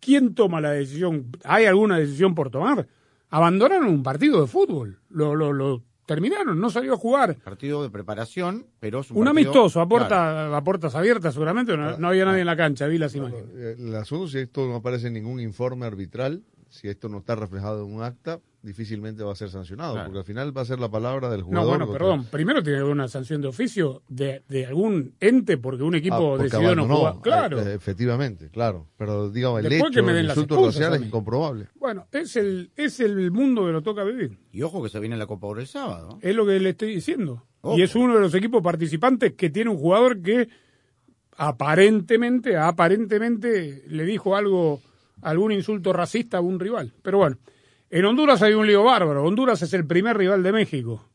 ¿Quién 0.00 0.34
toma 0.34 0.60
la 0.60 0.70
decisión? 0.72 1.30
¿Hay 1.44 1.66
alguna 1.66 1.98
decisión 1.98 2.34
por 2.34 2.50
tomar? 2.50 2.86
Abandonaron 3.28 3.86
un 3.88 4.02
partido 4.02 4.40
de 4.40 4.46
fútbol. 4.46 4.98
Lo, 5.10 5.34
lo, 5.36 5.52
lo 5.52 5.82
terminaron, 6.06 6.58
no 6.58 6.70
salió 6.70 6.94
a 6.94 6.96
jugar. 6.96 7.36
Partido 7.36 7.82
de 7.82 7.90
preparación, 7.90 8.66
pero 8.80 9.00
es 9.00 9.10
un, 9.10 9.18
Un 9.18 9.24
partido- 9.26 9.50
amistoso, 9.50 9.80
a, 9.80 9.88
puerta, 9.88 10.08
Claro. 10.08 10.56
a 10.56 10.64
puertas 10.64 10.94
abiertas 10.96 11.34
seguramente, 11.34 11.76
no, 11.76 11.96
no 11.98 12.08
había 12.08 12.24
nadie 12.24 12.40
en 12.40 12.46
la 12.46 12.56
cancha, 12.56 12.86
vi 12.88 12.98
las 12.98 13.14
imágenes. 13.14 13.44
Eh, 13.54 13.76
El 13.78 13.94
asunto, 13.94 14.26
si 14.26 14.38
esto 14.38 14.66
no 14.66 14.76
aparece 14.76 15.06
en 15.06 15.12
ningún 15.14 15.38
informe 15.40 15.86
arbitral, 15.86 16.42
si 16.68 16.88
esto 16.88 17.08
no 17.08 17.18
está 17.18 17.36
reflejado 17.36 17.86
en 17.86 17.94
un 17.94 18.02
acta, 18.02 18.40
difícilmente 18.62 19.22
va 19.24 19.32
a 19.32 19.34
ser 19.36 19.48
sancionado, 19.48 19.94
Claro. 19.94 20.06
porque 20.08 20.18
al 20.18 20.24
final 20.24 20.56
va 20.56 20.60
a 20.60 20.64
ser 20.66 20.78
la 20.80 20.90
palabra 20.90 21.30
del 21.30 21.40
No, 21.40 21.46
jugador. 21.46 21.68
bueno, 21.68 21.86
contra- 21.86 21.98
perdón. 22.06 22.24
Primero 22.30 22.62
tiene 22.62 22.76
que 22.78 22.82
haber 22.82 22.92
una 22.92 23.08
sanción 23.08 23.40
de 23.40 23.48
oficio 23.48 24.02
de, 24.08 24.42
de 24.48 24.66
algún 24.66 25.14
ente 25.20 25.56
porque 25.56 25.82
un 25.82 25.94
Ah, 25.94 25.98
equipo 25.98 26.18
porque 26.36 26.44
decidió 26.44 26.74
no 26.74 26.86
jugar. 26.86 27.14
Claro. 27.22 27.60
eh, 27.60 27.74
efectivamente, 27.74 28.50
claro. 28.50 28.86
Pero 28.98 29.30
digamos, 29.30 29.64
el 29.64 29.70
Después 29.70 29.90
que 29.92 29.98
hecho, 30.00 30.04
me 30.04 30.10
el 30.12 30.16
den 30.18 30.26
las 30.26 30.36
insulto 30.36 30.66
racial 30.66 30.94
es 30.94 31.02
incomprobable. 31.02 31.68
Bueno, 31.76 32.06
es 32.12 32.36
el, 32.36 32.70
es 32.76 33.00
el 33.00 33.30
mundo 33.30 33.64
que 33.64 33.72
nos 33.72 33.82
toca 33.82 34.04
vivir. 34.04 34.38
Y 34.52 34.62
ojo 34.62 34.82
que 34.82 34.88
se 34.90 35.00
viene 35.00 35.16
la 35.16 35.26
Copa 35.26 35.46
Oro 35.46 35.60
el 35.60 35.66
sábado. 35.66 36.18
Es 36.20 36.34
lo 36.36 36.44
que 36.44 36.60
le 36.60 36.70
estoy 36.70 36.94
diciendo. 36.94 37.44
Ojo. 37.62 37.78
Y 37.78 37.82
es 37.82 37.94
uno 37.94 38.14
de 38.14 38.20
los 38.20 38.34
equipos 38.34 38.62
participantes 38.62 39.32
que 39.34 39.48
tiene 39.50 39.70
un 39.70 39.78
jugador 39.78 40.20
que 40.20 40.48
aparentemente, 41.36 42.56
aparentemente 42.56 43.84
le 43.86 44.04
dijo 44.04 44.36
algo, 44.36 44.80
algún 45.22 45.52
insulto 45.52 45.92
racista 45.92 46.38
a 46.38 46.40
un 46.40 46.60
rival. 46.60 46.92
Pero 47.02 47.18
bueno, 47.18 47.36
en 47.90 48.04
Honduras 48.04 48.40
hay 48.42 48.54
un 48.54 48.66
lío 48.66 48.84
bárbaro. 48.84 49.24
Honduras 49.24 49.62
es 49.62 49.72
el 49.74 49.86
primer 49.86 50.16
rival 50.16 50.42
de 50.42 50.52
México. 50.52 51.08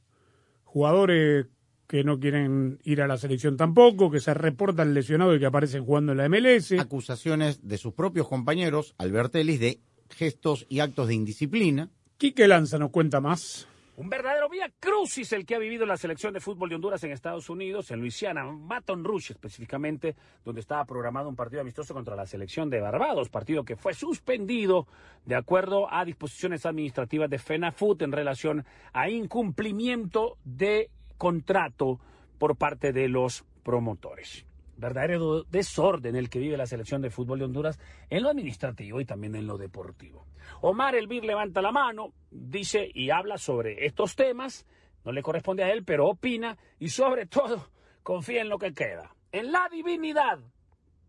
Jugadores 0.63 1.47
que 1.87 2.03
no 2.03 2.19
quieren 2.19 2.79
ir 2.83 3.01
a 3.01 3.07
la 3.07 3.17
selección 3.17 3.57
tampoco, 3.57 4.11
que 4.11 4.19
se 4.19 4.33
reportan 4.33 4.93
lesionados 4.93 5.37
y 5.37 5.39
que 5.39 5.45
aparecen 5.45 5.85
jugando 5.85 6.11
en 6.11 6.17
la 6.17 6.29
MLS. 6.29 6.73
Acusaciones 6.73 7.67
de 7.67 7.77
sus 7.77 7.93
propios 7.93 8.27
compañeros, 8.27 8.95
Albertelis, 8.97 9.59
de 9.59 9.79
gestos 10.09 10.65
y 10.67 10.79
actos 10.79 11.07
de 11.07 11.15
indisciplina. 11.15 11.89
Quique 12.17 12.47
Lanza 12.47 12.77
nos 12.77 12.91
cuenta 12.91 13.21
más. 13.21 13.67
Un 13.97 14.09
verdadero 14.09 14.49
vía 14.49 14.69
crucis 14.77 15.31
el 15.31 15.45
que 15.45 15.55
ha 15.55 15.59
vivido 15.59 15.85
la 15.85 15.95
selección 15.95 16.33
de 16.33 16.41
fútbol 16.41 16.67
de 16.67 16.75
Honduras 16.75 17.01
en 17.05 17.13
Estados 17.13 17.49
Unidos, 17.49 17.91
en 17.91 18.01
Luisiana, 18.01 18.43
Baton 18.45 19.05
Rouge 19.05 19.31
específicamente, 19.31 20.17
donde 20.43 20.59
estaba 20.59 20.83
programado 20.83 21.29
un 21.29 21.35
partido 21.37 21.61
amistoso 21.61 21.93
contra 21.93 22.13
la 22.13 22.25
selección 22.25 22.69
de 22.69 22.81
Barbados, 22.81 23.29
partido 23.29 23.63
que 23.63 23.77
fue 23.77 23.93
suspendido 23.93 24.85
de 25.23 25.35
acuerdo 25.35 25.87
a 25.89 26.03
disposiciones 26.03 26.65
administrativas 26.65 27.29
de 27.29 27.39
FENAFUT 27.39 28.01
en 28.01 28.11
relación 28.11 28.65
a 28.91 29.09
incumplimiento 29.09 30.37
de 30.43 30.89
contrato 31.17 32.01
por 32.37 32.57
parte 32.57 32.91
de 32.91 33.07
los 33.07 33.45
promotores. 33.63 34.45
Verdadero 34.77 35.43
desorden 35.43 36.15
el 36.15 36.29
que 36.29 36.39
vive 36.39 36.57
la 36.57 36.65
selección 36.65 37.01
de 37.01 37.09
fútbol 37.09 37.39
de 37.39 37.45
Honduras 37.45 37.79
en 38.09 38.23
lo 38.23 38.29
administrativo 38.29 38.99
y 38.99 39.05
también 39.05 39.35
en 39.35 39.47
lo 39.47 39.57
deportivo. 39.57 40.25
Omar 40.61 40.95
Elvir 40.95 41.23
levanta 41.23 41.61
la 41.61 41.71
mano, 41.71 42.13
dice 42.29 42.89
y 42.93 43.09
habla 43.09 43.37
sobre 43.37 43.85
estos 43.85 44.15
temas, 44.15 44.65
no 45.05 45.11
le 45.11 45.23
corresponde 45.23 45.63
a 45.63 45.71
él, 45.71 45.85
pero 45.85 46.07
opina 46.07 46.57
y 46.79 46.89
sobre 46.89 47.25
todo 47.27 47.69
confía 48.03 48.41
en 48.41 48.49
lo 48.49 48.59
que 48.59 48.73
queda, 48.73 49.15
en 49.31 49.51
la 49.51 49.69
divinidad 49.71 50.39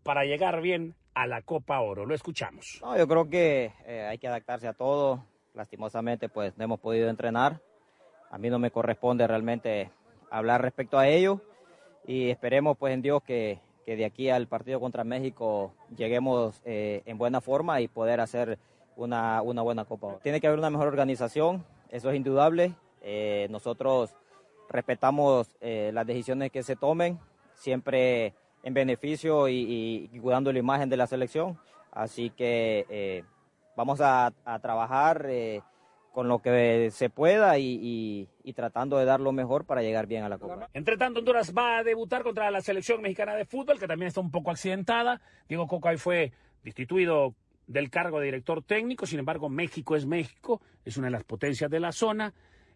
para 0.03 0.23
llegar 0.23 0.61
bien 0.61 0.95
a 1.13 1.27
la 1.27 1.41
Copa 1.41 1.81
Oro. 1.81 2.05
Lo 2.05 2.15
escuchamos. 2.15 2.79
No, 2.81 2.97
yo 2.97 3.07
creo 3.07 3.29
que 3.29 3.73
eh, 3.85 4.07
hay 4.09 4.17
que 4.17 4.27
adaptarse 4.27 4.67
a 4.67 4.73
todo. 4.73 5.25
Lastimosamente, 5.53 6.29
pues 6.29 6.55
no 6.57 6.63
hemos 6.63 6.79
podido 6.79 7.09
entrenar. 7.09 7.59
A 8.29 8.37
mí 8.37 8.49
no 8.49 8.59
me 8.59 8.71
corresponde 8.71 9.27
realmente 9.27 9.91
hablar 10.29 10.61
respecto 10.61 10.97
a 10.99 11.07
ello 11.07 11.41
y 12.07 12.29
esperemos 12.29 12.77
pues 12.77 12.93
en 12.93 13.01
Dios 13.01 13.21
que, 13.21 13.59
que 13.85 13.95
de 13.95 14.05
aquí 14.05 14.29
al 14.29 14.47
partido 14.47 14.79
contra 14.79 15.03
México 15.03 15.73
lleguemos 15.95 16.61
eh, 16.65 17.03
en 17.05 17.17
buena 17.17 17.41
forma 17.41 17.79
y 17.81 17.87
poder 17.87 18.21
hacer 18.21 18.57
una, 18.95 19.41
una 19.41 19.61
buena 19.61 19.85
Copa. 19.85 20.17
Tiene 20.23 20.41
que 20.41 20.47
haber 20.47 20.59
una 20.59 20.69
mejor 20.69 20.87
organización, 20.87 21.63
eso 21.89 22.09
es 22.09 22.15
indudable. 22.15 22.73
Eh, 23.01 23.47
nosotros 23.49 24.15
respetamos 24.69 25.47
eh, 25.61 25.91
las 25.93 26.07
decisiones 26.07 26.51
que 26.51 26.63
se 26.63 26.75
tomen, 26.75 27.19
siempre 27.53 28.33
en 28.63 28.73
beneficio 28.73 29.47
y, 29.47 30.09
cuidando 30.21 30.51
la 30.51 30.59
imagen 30.59 30.89
de 30.89 30.97
la 30.97 31.07
selección. 31.07 31.57
Así 31.91 32.29
que 32.29 33.23
vamos 33.75 33.99
a, 34.01 34.33
trabajar 34.61 35.25
con 36.17 36.27
lo 36.27 36.39
que 36.39 36.89
se 36.89 37.11
pueda 37.11 37.59
y, 37.59 38.27
tratando 38.55 38.97
de 38.97 39.05
dar 39.05 39.19
lo 39.19 39.33
mejor 39.33 39.65
para 39.65 39.83
llegar 39.83 40.07
bien 40.07 40.23
a 40.23 40.29
la 40.29 40.39
Copa. 40.39 40.67
Entre 40.73 40.97
tanto, 40.97 41.19
Honduras 41.19 41.53
va 41.55 41.77
a 41.77 41.83
debutar 41.83 42.23
contra 42.23 42.49
la 42.49 42.59
selección 42.61 43.03
mexicana 43.03 43.35
de 43.35 43.45
fútbol, 43.45 43.77
que 43.77 43.85
también 43.85 44.07
está 44.07 44.19
un 44.19 44.31
poco 44.31 44.49
accidentada. 44.49 45.21
Diego 45.47 45.67
Coca 45.67 45.89
ahí 45.89 45.97
fue 45.97 46.33
destituido 46.63 47.35
del 47.67 47.91
cargo 47.91 48.17
de 48.17 48.25
director 48.25 48.63
técnico, 48.63 49.05
sin 49.05 49.19
embargo, 49.19 49.47
México 49.47 49.95
es 49.95 50.07
México, 50.07 50.59
es 50.83 50.97
una 50.97 51.05
de 51.05 51.11
las 51.11 51.23
potencias 51.23 51.69
de 51.69 51.79
la 51.79 51.91
zona. 51.91 52.33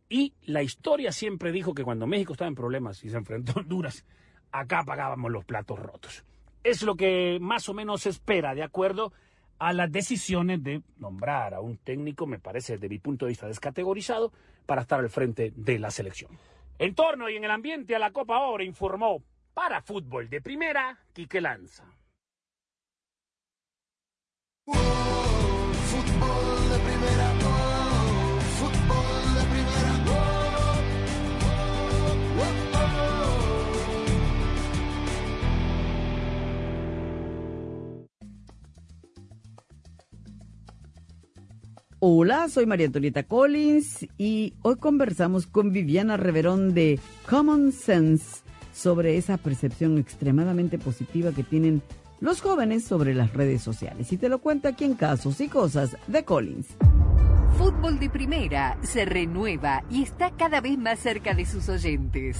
Y 0.07 0.35
la 0.43 0.61
historia 0.61 1.11
siempre 1.11 1.51
dijo 1.51 1.73
que 1.73 1.83
cuando 1.83 2.05
México 2.05 2.33
estaba 2.33 2.47
en 2.47 2.53
problemas 2.53 3.03
y 3.03 3.09
se 3.09 3.17
enfrentó 3.17 3.53
a 3.53 3.61
Honduras, 3.61 4.05
acá 4.51 4.83
pagábamos 4.85 5.31
los 5.31 5.45
platos 5.45 5.79
rotos. 5.79 6.23
Es 6.63 6.83
lo 6.83 6.93
que 6.93 7.39
más 7.41 7.67
o 7.69 7.73
menos 7.73 8.03
se 8.03 8.09
espera, 8.09 8.53
de 8.53 8.61
acuerdo 8.61 9.13
a 9.61 9.73
las 9.73 9.91
decisiones 9.91 10.63
de 10.63 10.81
nombrar 10.97 11.53
a 11.53 11.61
un 11.61 11.77
técnico, 11.77 12.25
me 12.25 12.39
parece, 12.39 12.73
desde 12.73 12.89
mi 12.89 12.97
punto 12.97 13.25
de 13.25 13.29
vista, 13.29 13.45
descategorizado, 13.45 14.33
para 14.65 14.81
estar 14.81 14.99
al 14.99 15.11
frente 15.11 15.53
de 15.55 15.77
la 15.77 15.91
selección. 15.91 16.31
En 16.79 16.95
torno 16.95 17.29
y 17.29 17.35
en 17.35 17.43
el 17.43 17.51
ambiente 17.51 17.95
a 17.95 17.99
la 17.99 18.09
Copa 18.09 18.39
Oro 18.39 18.63
informó 18.63 19.21
para 19.53 19.83
fútbol 19.83 20.31
de 20.31 20.41
primera, 20.41 20.97
Quique 21.13 21.39
Lanza. 21.39 21.85
Hola, 42.03 42.49
soy 42.49 42.65
María 42.65 42.87
Antonieta 42.87 43.21
Collins 43.21 44.07
y 44.17 44.55
hoy 44.63 44.77
conversamos 44.77 45.45
con 45.45 45.71
Viviana 45.71 46.17
Reverón 46.17 46.73
de 46.73 46.99
Common 47.29 47.71
Sense 47.71 48.41
sobre 48.73 49.17
esa 49.17 49.37
percepción 49.37 49.99
extremadamente 49.99 50.79
positiva 50.79 51.31
que 51.31 51.43
tienen 51.43 51.83
los 52.19 52.41
jóvenes 52.41 52.85
sobre 52.85 53.13
las 53.13 53.31
redes 53.33 53.61
sociales. 53.61 54.11
Y 54.11 54.17
te 54.17 54.29
lo 54.29 54.39
cuento 54.39 54.67
aquí 54.67 54.83
en 54.83 54.95
Casos 54.95 55.39
y 55.41 55.47
Cosas 55.47 55.95
de 56.07 56.25
Collins. 56.25 56.69
Fútbol 57.59 57.99
de 57.99 58.09
Primera 58.09 58.79
se 58.81 59.05
renueva 59.05 59.83
y 59.91 60.01
está 60.01 60.31
cada 60.31 60.59
vez 60.59 60.79
más 60.79 60.97
cerca 60.97 61.35
de 61.35 61.45
sus 61.45 61.69
oyentes. 61.69 62.39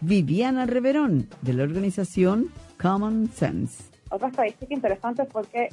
Viviana 0.00 0.66
Reverón, 0.66 1.28
de 1.42 1.52
la 1.54 1.62
organización 1.62 2.48
Common 2.80 3.30
Sense. 3.32 3.84
Otra 4.10 4.28
estadística 4.28 4.72
interesante 4.72 5.24
fue 5.26 5.44
que 5.46 5.68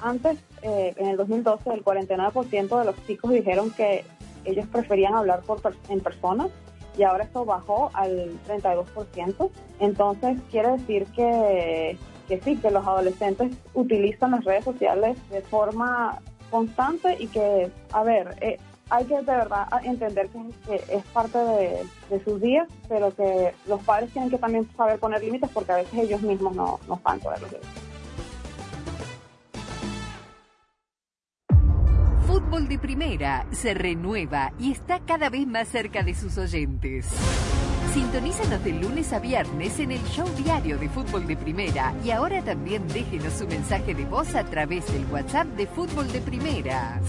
antes, 0.00 0.38
eh, 0.62 0.94
en 0.96 1.08
el 1.08 1.16
2012, 1.16 1.70
el 1.70 1.84
49% 1.84 2.78
de 2.78 2.84
los 2.84 3.06
chicos 3.06 3.30
dijeron 3.32 3.70
que 3.70 4.04
ellos 4.44 4.66
preferían 4.68 5.14
hablar 5.14 5.42
por 5.42 5.60
en 5.88 6.00
persona 6.00 6.48
y 6.96 7.02
ahora 7.02 7.24
esto 7.24 7.44
bajó 7.44 7.90
al 7.94 8.30
32%. 8.46 9.50
Entonces 9.80 10.38
quiere 10.50 10.72
decir 10.72 11.06
que, 11.06 11.98
que 12.28 12.40
sí, 12.40 12.56
que 12.56 12.70
los 12.70 12.86
adolescentes 12.86 13.56
utilizan 13.74 14.30
las 14.32 14.44
redes 14.44 14.64
sociales 14.64 15.16
de 15.30 15.42
forma 15.42 16.20
constante 16.50 17.16
y 17.18 17.26
que, 17.26 17.70
a 17.92 18.02
ver, 18.02 18.36
eh, 18.40 18.58
hay 18.88 19.04
que 19.04 19.16
de 19.16 19.22
verdad 19.22 19.66
entender 19.82 20.28
que, 20.66 20.74
es 20.88 21.04
parte 21.06 21.38
de, 21.38 21.86
de 22.10 22.24
sus 22.24 22.40
días, 22.40 22.68
pero 22.88 23.14
que 23.14 23.52
los 23.66 23.82
padres 23.82 24.10
tienen 24.12 24.30
que 24.30 24.38
también 24.38 24.68
saber 24.76 24.98
poner 24.98 25.22
límites 25.22 25.50
porque 25.52 25.72
a 25.72 25.76
veces 25.76 25.94
ellos 25.94 26.22
mismos 26.22 26.54
no, 26.54 26.78
no 26.86 27.00
saben 27.02 27.20
poner 27.20 27.40
los 27.42 27.52
límites. 27.52 27.70
Fútbol 32.26 32.68
de 32.68 32.78
Primera 32.78 33.46
se 33.50 33.74
renueva 33.74 34.52
y 34.58 34.72
está 34.72 35.00
cada 35.00 35.30
vez 35.30 35.46
más 35.46 35.68
cerca 35.68 36.02
de 36.02 36.14
sus 36.14 36.38
oyentes. 36.38 37.06
Sintonízanos 37.92 38.62
de 38.62 38.72
lunes 38.72 39.12
a 39.12 39.18
viernes 39.18 39.80
en 39.80 39.90
el 39.90 40.02
show 40.04 40.28
diario 40.36 40.76
de 40.76 40.88
Fútbol 40.88 41.26
de 41.26 41.36
Primera 41.36 41.94
y 42.04 42.10
ahora 42.10 42.42
también 42.42 42.86
déjenos 42.88 43.32
su 43.32 43.48
mensaje 43.48 43.94
de 43.94 44.04
voz 44.04 44.34
a 44.34 44.44
través 44.44 44.86
del 44.92 45.06
WhatsApp 45.06 45.46
de 45.56 45.66
Fútbol 45.66 46.12
de 46.12 46.20
Primera. 46.20 47.00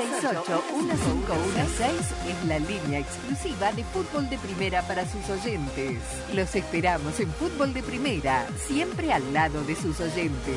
786-768-1516 0.00 1.90
es 2.28 2.44
la 2.46 2.58
línea 2.58 3.00
exclusiva 3.00 3.72
de 3.72 3.84
Fútbol 3.84 4.28
de 4.30 4.38
Primera 4.38 4.82
para 4.82 5.06
sus 5.06 5.28
oyentes. 5.28 5.98
Los 6.34 6.54
esperamos 6.54 7.20
en 7.20 7.30
Fútbol 7.32 7.74
de 7.74 7.82
Primera, 7.82 8.46
siempre 8.66 9.12
al 9.12 9.32
lado 9.32 9.62
de 9.64 9.76
sus 9.76 10.00
oyentes. 10.00 10.56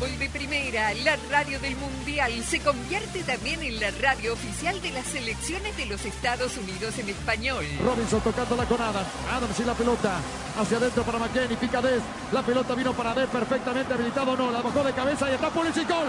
Fútbol 0.00 0.30
Primera, 0.32 0.94
la 1.04 1.14
radio 1.30 1.60
del 1.60 1.76
Mundial, 1.76 2.32
se 2.42 2.60
convierte 2.60 3.22
también 3.22 3.62
en 3.62 3.78
la 3.78 3.90
radio 4.00 4.32
oficial 4.32 4.80
de 4.80 4.92
las 4.92 5.04
selecciones 5.04 5.76
de 5.76 5.84
los 5.84 6.06
Estados 6.06 6.56
Unidos 6.56 6.98
en 6.98 7.10
español. 7.10 7.66
Robinson 7.84 8.22
tocándola 8.22 8.64
con 8.64 8.80
Adams. 8.80 9.08
Adams 9.30 9.60
y 9.60 9.64
la 9.64 9.74
pelota. 9.74 10.18
Hacia 10.58 10.78
adentro 10.78 11.02
para 11.02 11.18
McKenny. 11.18 11.54
Pica 11.56 11.82
Des. 11.82 12.00
La 12.32 12.42
pelota 12.42 12.74
vino 12.74 12.94
para 12.94 13.12
Des 13.12 13.28
perfectamente 13.28 13.92
habilitado. 13.92 14.34
No, 14.38 14.50
la 14.50 14.62
bajó 14.62 14.82
de 14.82 14.94
cabeza 14.94 15.30
y 15.30 15.34
está 15.34 15.50
Pulisic. 15.50 15.86
Gol. 15.86 16.08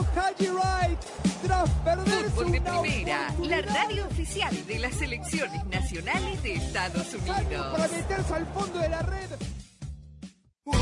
Haji 0.00 0.48
Wright 0.48 0.98
tras 1.42 1.70
Fútbol 1.70 2.52
de 2.52 2.60
Primera, 2.60 3.34
la 3.42 3.60
radio 3.62 4.06
oficial 4.06 4.54
de 4.66 4.78
las 4.78 4.94
selecciones 4.94 5.64
nacionales 5.66 6.42
de 6.42 6.54
Estados 6.54 7.06
para 7.26 7.42
Unidos. 7.42 7.90
meterse 7.92 8.34
al 8.34 8.46
fondo 8.46 8.78
de 8.78 8.88
la 8.88 9.02
red. 9.02 9.28
Fútbol 10.64 10.78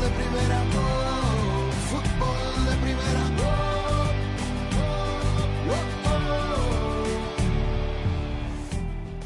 de 0.00 0.08
primera, 0.10 0.62
oh, 0.76 1.70
fútbol 1.90 2.64
de 2.66 2.76
primera, 2.82 3.22
oh, 3.40 3.44
oh, 5.70 5.84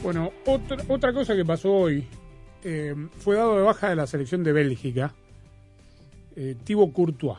Bueno, 0.02 0.32
otra, 0.46 0.76
otra 0.88 1.12
cosa 1.12 1.34
que 1.34 1.44
pasó 1.44 1.72
hoy, 1.72 2.06
eh, 2.62 2.94
fue 3.18 3.36
dado 3.36 3.56
de 3.56 3.62
baja 3.62 3.88
de 3.90 3.96
la 3.96 4.06
selección 4.06 4.44
de 4.44 4.52
Bélgica, 4.52 5.12
eh, 6.36 6.54
Thibaut 6.64 6.92
Courtois, 6.92 7.38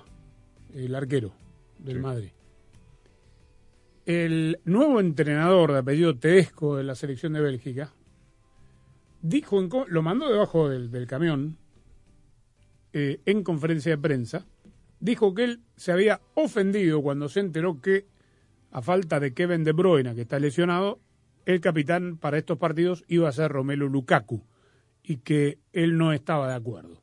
el 0.73 0.95
arquero 0.95 1.33
del 1.77 1.99
Madrid. 1.99 2.29
El 4.05 4.59
nuevo 4.65 4.99
entrenador 4.99 5.71
de 5.71 5.79
apellido 5.79 6.17
Tedesco 6.17 6.77
de 6.77 6.83
la 6.83 6.95
selección 6.95 7.33
de 7.33 7.41
Bélgica 7.41 7.93
dijo, 9.21 9.59
en 9.59 9.69
lo 9.87 10.01
mandó 10.01 10.29
debajo 10.29 10.69
del, 10.69 10.89
del 10.89 11.07
camión 11.07 11.57
eh, 12.93 13.19
en 13.25 13.43
conferencia 13.43 13.91
de 13.91 14.01
prensa, 14.01 14.47
dijo 14.99 15.33
que 15.33 15.43
él 15.43 15.61
se 15.75 15.91
había 15.91 16.21
ofendido 16.33 17.01
cuando 17.01 17.29
se 17.29 17.39
enteró 17.39 17.81
que, 17.81 18.07
a 18.71 18.81
falta 18.81 19.19
de 19.19 19.33
Kevin 19.33 19.63
De 19.63 19.73
Bruyne, 19.73 20.15
que 20.15 20.21
está 20.21 20.39
lesionado, 20.39 20.99
el 21.45 21.61
capitán 21.61 22.17
para 22.17 22.37
estos 22.37 22.57
partidos 22.57 23.03
iba 23.07 23.29
a 23.29 23.31
ser 23.31 23.51
Romelu 23.51 23.89
Lukaku 23.89 24.43
y 25.03 25.17
que 25.17 25.59
él 25.73 25.97
no 25.97 26.13
estaba 26.13 26.47
de 26.47 26.55
acuerdo. 26.55 27.01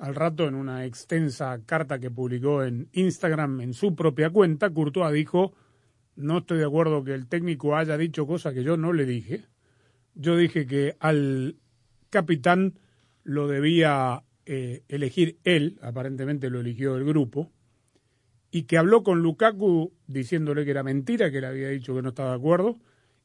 Al 0.00 0.14
rato, 0.14 0.48
en 0.48 0.54
una 0.54 0.86
extensa 0.86 1.60
carta 1.66 1.98
que 1.98 2.10
publicó 2.10 2.64
en 2.64 2.88
Instagram 2.92 3.60
en 3.60 3.74
su 3.74 3.94
propia 3.94 4.30
cuenta, 4.30 4.70
Courtois 4.70 5.12
dijo, 5.12 5.52
no 6.16 6.38
estoy 6.38 6.56
de 6.56 6.64
acuerdo 6.64 7.04
que 7.04 7.12
el 7.12 7.26
técnico 7.26 7.76
haya 7.76 7.98
dicho 7.98 8.26
cosas 8.26 8.54
que 8.54 8.64
yo 8.64 8.78
no 8.78 8.94
le 8.94 9.04
dije. 9.04 9.44
Yo 10.14 10.38
dije 10.38 10.66
que 10.66 10.96
al 11.00 11.56
capitán 12.08 12.78
lo 13.24 13.46
debía 13.46 14.24
eh, 14.46 14.84
elegir 14.88 15.38
él, 15.44 15.78
aparentemente 15.82 16.48
lo 16.48 16.60
eligió 16.60 16.96
el 16.96 17.04
grupo, 17.04 17.52
y 18.50 18.62
que 18.62 18.78
habló 18.78 19.02
con 19.02 19.20
Lukaku 19.20 19.92
diciéndole 20.06 20.64
que 20.64 20.70
era 20.70 20.82
mentira, 20.82 21.30
que 21.30 21.42
le 21.42 21.46
había 21.46 21.68
dicho 21.68 21.94
que 21.94 22.00
no 22.00 22.08
estaba 22.08 22.30
de 22.30 22.36
acuerdo, 22.36 22.78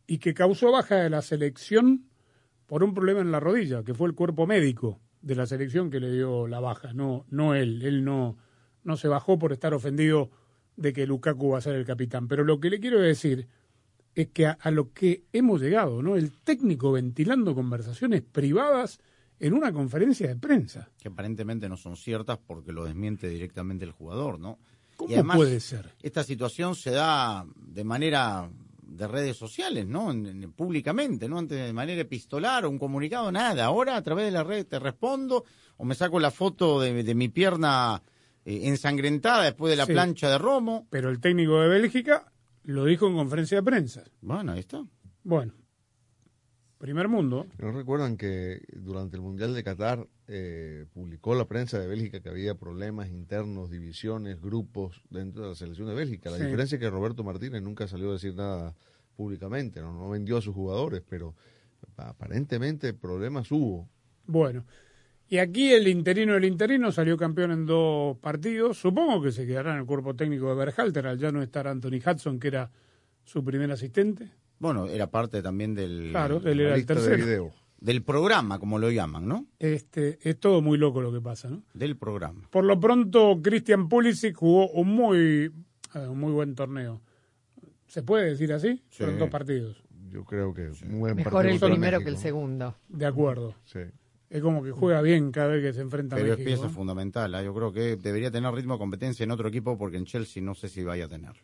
y 0.08 0.18
que 0.18 0.34
causó 0.34 0.74
baja 0.74 0.98
de 0.98 1.10
la 1.10 1.22
selección 1.22 2.10
por 2.66 2.84
un 2.84 2.94
problema 2.94 3.22
en 3.22 3.32
la 3.32 3.40
rodilla, 3.40 3.82
que 3.86 3.94
fue 3.94 4.10
el 4.10 4.14
cuerpo 4.14 4.46
médico 4.46 5.00
de 5.26 5.36
la 5.36 5.48
selección 5.48 5.90
que 5.90 6.00
le 6.00 6.12
dio 6.12 6.48
la 6.48 6.60
baja, 6.60 6.94
no, 6.94 7.26
no 7.30 7.56
él. 7.56 7.82
Él 7.82 8.06
no, 8.06 8.38
no 8.84 8.96
se 8.96 9.08
bajó 9.08 9.40
por 9.40 9.52
estar 9.52 9.74
ofendido 9.74 10.30
de 10.78 10.94
que 10.94 11.08
Lukaku 11.08 11.50
va 11.50 11.58
a 11.58 11.62
ser 11.62 11.76
el 11.76 11.84
capitán. 11.84 12.28
Pero 12.28 12.44
lo 12.44 12.60
que 12.60 12.70
le 12.70 12.80
quiero 12.80 13.02
decir 13.02 13.48
es 14.14 14.28
que 14.28 14.46
a, 14.46 14.52
a 14.52 14.70
lo 14.70 14.94
que 14.94 15.24
hemos 15.34 15.62
llegado, 15.62 16.04
¿no? 16.04 16.16
El 16.16 16.32
técnico 16.32 16.92
ventilando 16.92 17.56
conversaciones 17.56 18.22
privadas 18.22 19.00
en 19.40 19.54
una 19.54 19.74
conferencia 19.74 20.28
de 20.28 20.36
prensa. 20.36 20.92
Que 21.02 21.08
aparentemente 21.08 21.68
no 21.68 21.76
son 21.76 21.98
ciertas 21.98 22.38
porque 22.38 22.72
lo 22.72 22.86
desmiente 22.86 23.28
directamente 23.28 23.84
el 23.84 23.92
jugador, 23.92 24.40
¿no? 24.40 24.60
¿Cómo 24.96 25.10
Y 25.10 25.16
además, 25.16 25.38
puede 25.38 25.60
ser? 25.60 25.96
Esta 26.04 26.24
situación 26.24 26.76
se 26.76 26.92
da 26.92 27.48
de 27.58 27.84
manera 27.84 28.48
de 28.88 29.08
redes 29.08 29.36
sociales, 29.38 29.88
¿no? 29.88 30.12
En- 30.12 30.26
en- 30.26 30.52
públicamente, 30.54 31.28
¿no? 31.28 31.40
Antes 31.40 31.58
de 31.66 31.74
manera 31.74 32.02
epistolar 32.02 32.66
o 32.66 32.70
un 32.70 32.78
comunicado, 32.80 33.32
nada. 33.32 33.66
Ahora 33.66 33.96
a 33.98 34.02
través 34.02 34.26
de 34.26 34.32
la 34.32 34.44
red 34.44 34.66
te 34.66 34.80
respondo 34.80 35.44
o 35.78 35.86
me 35.86 35.96
saco 35.96 36.20
la 36.20 36.32
foto 36.32 36.80
de, 36.80 37.04
de 37.04 37.16
mi 37.16 37.30
pierna 37.30 38.02
eh, 38.46 38.68
ensangrentada 38.68 39.44
después 39.44 39.72
de 39.72 39.76
la 39.78 39.86
Sí. 39.86 39.94
plancha 39.94 40.30
de 40.30 40.38
Romo. 40.38 40.88
Pero 40.92 41.10
el 41.10 41.20
técnico 41.20 41.60
de 41.62 41.68
Bélgica 41.68 42.32
lo 42.64 42.86
dijo 42.86 43.08
en 43.08 43.16
conferencia 43.16 43.58
de 43.58 43.64
prensa. 43.64 44.04
Bueno, 44.22 44.52
ahí 44.52 44.60
está. 44.60 44.84
Bueno, 45.24 45.54
primer 46.86 47.08
mundo. 47.08 47.48
¿No 47.58 47.72
recuerdan 47.72 48.16
que 48.16 48.62
durante 48.76 49.16
el 49.18 49.24
Mundial 49.24 49.56
de 49.56 49.64
Qatar 49.64 50.08
eh, 50.28 50.86
publicó 50.94 51.34
la 51.34 51.46
prensa 51.48 51.80
de 51.80 51.88
Bélgica 51.88 52.20
que 52.20 52.30
había 52.30 52.54
problemas 52.56 53.10
internos, 53.10 53.72
divisiones, 53.72 54.40
grupos 54.40 55.02
dentro 55.10 55.42
de 55.44 55.50
la 55.50 55.56
selección 55.56 55.88
de 55.88 55.96
Bélgica? 55.96 56.30
La 56.30 56.38
Sí. 56.38 56.44
diferencia 56.44 56.76
es 56.76 56.80
que 56.82 56.90
Roberto 56.92 57.24
Martínez 57.24 57.62
nunca 57.64 57.88
salió 57.88 58.10
a 58.10 58.14
decir 58.14 58.36
nada 58.36 58.76
públicamente, 59.16 59.82
¿no? 59.82 59.94
no 59.94 60.10
vendió 60.12 60.38
a 60.38 60.42
sus 60.42 60.54
jugadores, 60.54 61.02
pero 61.10 61.34
aparentemente 61.98 62.94
problemas 62.94 63.52
hubo. 63.52 63.90
Bueno, 64.28 64.66
y 65.28 65.38
aquí 65.40 65.72
el 65.74 65.88
interino 65.88 66.34
del 66.34 66.46
interino 66.46 66.92
salió 66.92 67.18
campeón 67.18 67.52
en 67.52 67.66
dos 67.66 68.18
partidos. 68.18 68.78
Supongo 68.78 69.22
que 69.24 69.32
se 69.32 69.48
quedará 69.48 69.74
en 69.74 69.80
el 69.80 69.86
cuerpo 69.86 70.16
técnico 70.16 70.50
de 70.50 70.56
Berhalter, 70.56 71.08
al 71.08 71.18
ya 71.18 71.32
no 71.32 71.42
estar 71.42 71.68
Anthony 71.68 72.00
Hudson, 72.06 72.40
que 72.40 72.50
era 72.50 72.70
su 73.24 73.44
primer 73.44 73.72
asistente. 73.72 74.30
Bueno, 74.60 74.88
era 74.88 75.08
parte 75.12 75.42
también 75.42 75.74
del, 75.76 76.10
Claro, 76.12 76.42
él 76.46 76.60
era 76.62 76.76
el 76.76 76.86
tercero. 76.86 77.18
video. 77.26 77.52
del 77.80 78.02
programa, 78.04 78.58
como 78.58 78.80
lo 78.80 78.90
llaman, 78.90 79.28
¿no? 79.28 79.46
Este, 79.60 80.18
es 80.28 80.40
todo 80.40 80.62
muy 80.62 80.78
loco 80.78 81.02
lo 81.02 81.12
que 81.12 81.22
pasa, 81.22 81.50
¿no? 81.50 81.62
Del 81.74 81.98
programa. 81.98 82.48
Por 82.50 82.64
lo 82.64 82.80
pronto, 82.80 83.40
Christian 83.44 83.88
Pulisic 83.90 84.36
jugó 84.36 84.70
un 84.72 84.88
muy, 84.90 85.18
eh, 85.94 86.08
un 86.08 86.20
muy 86.20 86.32
buen 86.32 86.56
torneo. 86.56 87.02
¿Se 87.88 88.02
puede 88.02 88.30
decir 88.30 88.52
así? 88.54 88.82
Sí. 88.90 88.98
Fueron 89.04 89.20
dos 89.20 89.30
partidos. 89.30 89.84
Yo 90.10 90.24
creo 90.24 90.54
que 90.54 90.70
un 90.86 91.00
buen 91.00 91.16
Mejor 91.18 91.34
partido 91.34 91.68
el 91.68 91.72
primero 91.74 92.00
que 92.00 92.06
México. 92.06 92.18
el 92.18 92.22
segundo. 92.24 92.76
De 92.88 93.06
acuerdo. 93.06 93.54
Sí. 93.66 93.80
Es 94.30 94.42
como 94.42 94.64
que 94.64 94.72
juega 94.72 95.02
bien 95.02 95.32
cada 95.32 95.50
vez 95.50 95.62
que 95.62 95.74
se 95.74 95.82
enfrenta 95.82 96.16
a 96.16 96.20
Pero 96.20 96.34
es 96.34 96.40
México. 96.40 96.62
pieza 96.62 96.74
fundamental. 96.74 97.36
¿ah? 97.36 97.44
Yo 97.44 97.54
creo 97.54 97.72
que 97.72 97.96
debería 97.98 98.32
tener 98.32 98.52
ritmo 98.54 98.74
de 98.74 98.80
competencia 98.80 99.24
en 99.24 99.32
otro 99.32 99.48
equipo 99.50 99.78
porque 99.78 99.98
en 99.98 100.06
Chelsea 100.06 100.42
no 100.42 100.56
sé 100.56 100.70
si 100.70 100.84
vaya 100.84 101.06
a 101.06 101.10
tenerlo. 101.10 101.44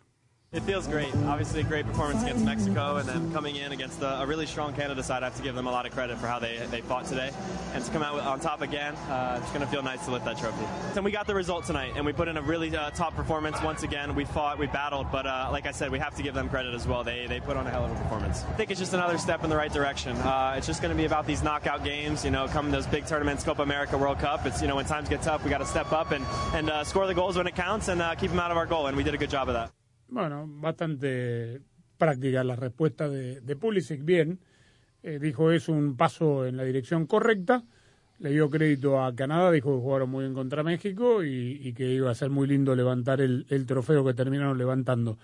It 0.54 0.64
feels 0.64 0.86
great. 0.86 1.16
Obviously, 1.28 1.62
a 1.62 1.64
great 1.64 1.86
performance 1.86 2.24
against 2.24 2.43
Mexico, 2.43 2.97
and 2.97 3.08
then 3.08 3.32
coming 3.32 3.56
in 3.56 3.72
against 3.72 4.02
a, 4.02 4.20
a 4.20 4.26
really 4.26 4.45
strong 4.45 4.74
Canada 4.74 5.02
side. 5.02 5.24
I 5.24 5.28
have 5.28 5.38
to 5.38 5.41
give 5.41 5.56
them 5.56 5.66
a 5.66 5.72
lot 5.72 5.86
of 5.86 5.93
credit 5.93 6.18
for 6.18 6.28
how 6.28 6.39
they, 6.39 6.58
they 6.70 6.82
fought 6.82 7.06
today. 7.06 7.32
And 7.74 7.82
to 7.86 7.89
come 7.89 8.04
out 8.04 8.20
on 8.20 8.41
top 8.41 8.62
again, 8.62 8.93
uh, 9.08 9.39
it's 9.41 9.49
going 9.52 9.62
to 9.62 9.68
feel 9.68 9.82
nice 9.82 10.04
to 10.04 10.12
lift 10.12 10.26
that 10.26 10.38
trophy. 10.38 10.66
And 10.93 11.06
we 11.06 11.12
got 11.12 11.26
the 11.26 11.36
result 11.36 11.68
tonight, 11.68 11.93
and 11.95 12.06
we 12.06 12.12
put 12.12 12.28
in 12.28 12.36
a 12.36 12.41
really 12.41 12.76
uh, 12.76 12.89
top 12.89 13.16
performance 13.16 13.62
once 13.62 13.84
again. 13.84 14.14
We 14.14 14.26
fought, 14.26 14.60
we 14.60 14.68
battled, 14.68 15.10
but 15.10 15.26
uh, 15.26 15.47
like 15.54 15.68
I 15.68 15.72
said, 15.72 15.89
we 15.89 15.99
have 15.99 16.16
to 16.16 16.22
give 16.22 16.34
them 16.34 16.49
credit 16.49 16.76
as 16.76 16.86
well. 16.86 17.06
They, 17.06 17.28
they 17.28 17.39
put 17.39 17.56
on 17.56 17.66
a 17.66 17.70
hell 17.70 17.86
of 17.86 17.91
a 17.91 17.95
performance. 17.95 18.43
I 18.43 18.52
think 18.56 18.72
it's 18.72 18.80
just 18.82 18.93
another 18.93 19.18
step 19.20 19.45
in 19.45 19.49
the 19.49 19.56
right 19.56 19.72
direction. 19.72 20.18
Uh, 20.18 20.56
it's 20.58 20.68
just 20.68 20.82
going 20.82 20.93
to 20.93 20.97
be 20.97 21.06
about 21.06 21.26
these 21.26 21.41
knockout 21.41 21.86
games, 21.86 22.26
you 22.26 22.32
know, 22.32 22.49
coming 22.49 22.74
those 22.74 22.88
big 22.88 23.06
tournaments, 23.06 23.45
Copa 23.45 23.62
America, 23.62 23.97
World 23.97 24.20
Cup. 24.20 24.45
It's, 24.45 24.62
you 24.62 24.68
know, 24.68 24.76
when 24.76 24.84
times 24.84 25.08
get 25.08 25.22
tough, 25.22 25.45
we 25.45 25.49
got 25.49 25.60
to 25.60 25.66
step 25.66 25.93
up 25.93 26.12
and, 26.12 26.26
and 26.54 26.70
uh, 26.70 26.84
score 26.84 27.08
the 27.08 27.14
goals 27.14 27.38
when 27.38 27.47
it 27.47 27.56
counts 27.56 27.88
and 27.88 28.02
uh, 28.02 28.16
keep 28.16 28.32
them 28.32 28.39
out 28.41 28.52
of 28.52 28.58
our 28.58 28.66
goal, 28.66 28.88
and 28.88 28.97
we 28.97 29.04
did 29.06 29.14
a 29.14 29.18
good 29.18 29.30
job 29.30 29.47
of 29.47 29.54
that. 29.54 29.72
Bueno, 30.12 30.45
bastante 30.47 31.62
práctica 31.97 32.43
la 32.43 32.55
respuesta 32.57 33.07
de, 33.09 33.41
de 33.41 33.55
Pulisic. 33.55 34.03
Bien, 34.03 34.39
Eh, 35.03 35.18
dijo 35.20 35.49
es 35.51 35.68
un 35.68 35.97
paso 35.97 36.45
en 36.45 36.57
la 36.57 36.64
dirección 36.64 37.07
correcta. 37.07 37.64
Le 38.20 38.30
dio 38.30 38.51
crédito 38.51 39.01
a 39.03 39.16
Canadá, 39.16 39.49
dijo 39.49 39.74
que 39.74 39.82
jugaron 39.82 40.12
muy 40.12 40.26
bien 40.26 40.36
contra 40.36 40.62
México 40.62 41.24
y, 41.24 41.59
y 41.59 41.74
que 41.74 41.86
iba 41.89 42.12
a 42.12 42.14
ser 42.14 42.30
muy 42.30 42.45
lindo 42.47 42.76
levantar 42.76 43.20
el, 43.20 43.47
el 43.49 43.66
trofeo 43.66 44.05
que 44.05 44.14
terminaron 44.14 44.59
levantando. 44.59 45.18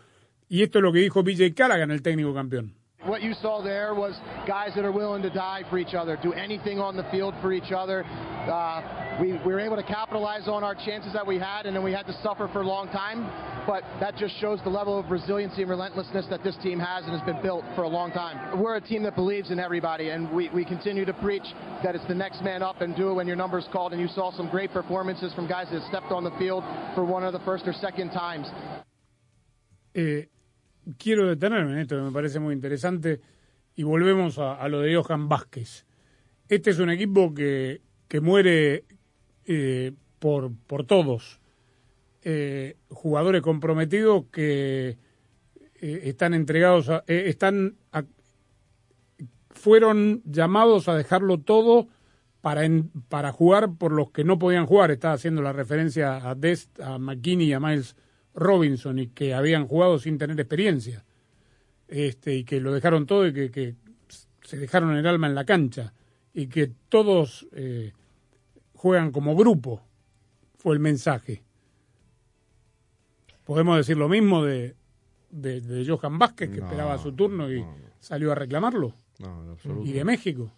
Y 0.49 0.63
esto 0.63 0.79
es 0.79 0.83
lo 0.83 0.91
que 0.91 0.97
dijo 1.01 1.21
BJ 1.21 1.53
Callaghan, 1.53 1.91
el 1.91 2.01
técnico 2.01 2.33
campeón. 2.33 2.73
What 3.05 3.21
you 3.21 3.35
saw 3.35 3.61
there 3.61 3.93
was 3.93 4.15
guys 4.47 4.73
that 4.73 4.83
are 4.83 4.91
willing 4.91 5.21
to 5.21 5.29
die 5.29 5.63
for 5.69 5.77
each 5.77 5.93
other, 5.93 6.17
do 6.23 6.33
anything 6.33 6.79
on 6.79 6.95
the 6.97 7.03
field 7.11 7.35
for 7.39 7.53
each 7.53 7.71
other. 7.71 8.03
Uh, 8.49 8.81
we, 9.21 9.33
we 9.45 9.53
were 9.53 9.59
able 9.61 9.77
to 9.77 9.83
capitalize 9.85 10.47
on 10.47 10.63
our 10.63 10.73
chances 10.73 11.13
that 11.13 11.25
we 11.25 11.37
had, 11.37 11.67
and 11.67 11.75
then 11.75 11.83
we 11.83 11.93
had 11.93 12.07
to 12.07 12.13
suffer 12.23 12.47
for 12.51 12.61
a 12.61 12.67
long 12.67 12.89
time. 12.89 13.29
But 13.67 13.83
that 13.99 14.15
just 14.15 14.39
shows 14.39 14.59
the 14.63 14.69
level 14.69 14.97
of 14.97 15.11
resiliency 15.11 15.61
and 15.61 15.69
relentlessness 15.69 16.25
that 16.29 16.41
this 16.41 16.55
team 16.63 16.79
has 16.79 17.03
and 17.03 17.11
has 17.11 17.21
been 17.23 17.41
built 17.41 17.65
for 17.75 17.83
a 17.83 17.87
long 17.87 18.11
time. 18.13 18.57
We're 18.57 18.77
a 18.77 18.81
team 18.81 19.03
that 19.03 19.15
believes 19.15 19.51
in 19.51 19.59
everybody, 19.59 20.09
and 20.09 20.31
we, 20.31 20.49
we 20.49 20.63
continue 20.63 21.03
to 21.03 21.13
preach 21.13 21.43
that 21.83 21.93
it's 21.93 22.07
the 22.07 22.15
next 22.15 22.41
man 22.41 22.63
up 22.63 22.79
and 22.79 22.95
do 22.95 23.09
it 23.09 23.13
when 23.13 23.27
your 23.27 23.35
number's 23.35 23.67
called. 23.73 23.91
And 23.91 24.01
you 24.01 24.07
saw 24.07 24.31
some 24.31 24.49
great 24.49 24.71
performances 24.71 25.33
from 25.33 25.47
guys 25.49 25.67
that 25.73 25.83
stepped 25.89 26.13
on 26.13 26.23
the 26.23 26.31
field 26.39 26.63
for 26.95 27.03
one 27.03 27.25
of 27.25 27.33
the 27.33 27.39
first 27.39 27.67
or 27.67 27.73
second 27.73 28.11
times. 28.11 28.47
Eh, 29.93 30.27
quiero 30.97 31.27
detenerme 31.27 31.73
en 31.73 31.79
esto, 31.79 32.01
me 32.01 32.11
parece 32.11 32.39
muy 32.39 32.53
interesante, 32.53 33.19
y 33.75 33.83
volvemos 33.83 34.37
a, 34.37 34.53
a 34.53 34.69
lo 34.69 34.79
de 34.79 34.95
Johan 34.95 35.27
Vázquez. 35.27 35.85
Este 36.47 36.69
es 36.69 36.79
un 36.79 36.89
equipo 36.89 37.33
que, 37.33 37.81
que 38.07 38.21
muere 38.21 38.85
eh, 39.45 39.91
por, 40.19 40.51
por 40.67 40.85
todos. 40.85 41.41
Eh, 42.29 42.75
jugadores 42.89 43.41
comprometidos 43.41 44.25
que 44.33 44.97
eh, 45.79 46.01
están 46.03 46.33
entregados, 46.33 46.89
a- 46.89 47.05
eh, 47.07 47.23
están 47.27 47.77
a- 47.93 48.03
fueron 49.49 50.21
llamados 50.25 50.89
a 50.89 50.95
dejarlo 50.97 51.37
todo 51.39 51.87
para, 52.41 52.65
en- 52.65 52.89
para 53.07 53.31
jugar 53.31 53.75
por 53.77 53.93
los 53.93 54.11
que 54.11 54.25
no 54.25 54.37
podían 54.39 54.65
jugar. 54.65 54.91
Estaba 54.91 55.13
haciendo 55.13 55.41
la 55.41 55.53
referencia 55.53 56.29
a 56.29 56.35
Dest, 56.35 56.77
a 56.81 56.97
McKinney 56.99 57.47
y 57.47 57.53
a 57.53 57.61
Miles 57.61 57.95
Robinson 58.35 58.99
y 58.99 59.07
que 59.07 59.33
habían 59.33 59.65
jugado 59.65 59.97
sin 59.97 60.17
tener 60.17 60.37
experiencia. 60.37 61.05
Este, 61.87 62.35
y 62.35 62.43
que 62.43 62.59
lo 62.59 62.73
dejaron 62.73 63.05
todo 63.05 63.25
y 63.25 63.33
que, 63.33 63.51
que 63.51 63.75
se 64.41 64.57
dejaron 64.57 64.97
el 64.97 65.07
alma 65.07 65.27
en 65.27 65.35
la 65.35 65.45
cancha. 65.45 65.93
Y 66.33 66.47
que 66.47 66.71
todos 66.89 67.47
eh, 67.53 67.93
juegan 68.73 69.11
como 69.13 69.33
grupo, 69.33 69.81
fue 70.57 70.73
el 70.73 70.81
mensaje. 70.81 71.46
Podemos 73.47 73.77
decir 73.77 73.97
lo 73.97 74.07
mismo 74.09 74.43
de, 74.43 74.75
de, 75.31 75.61
de 75.61 75.85
Johan 75.89 76.19
Vázquez, 76.19 76.49
que 76.51 76.57
No, 76.59 76.65
esperaba 76.65 76.97
su 76.99 77.13
turno 77.13 77.51
y 77.51 77.65
salió 77.99 78.31
a 78.31 78.35
reclamarlo. 78.35 78.93
No, 79.19 79.43
en 79.43 79.49
absoluto. 79.51 79.87
Y 79.87 79.93
de 79.93 80.03
México. 80.05 80.51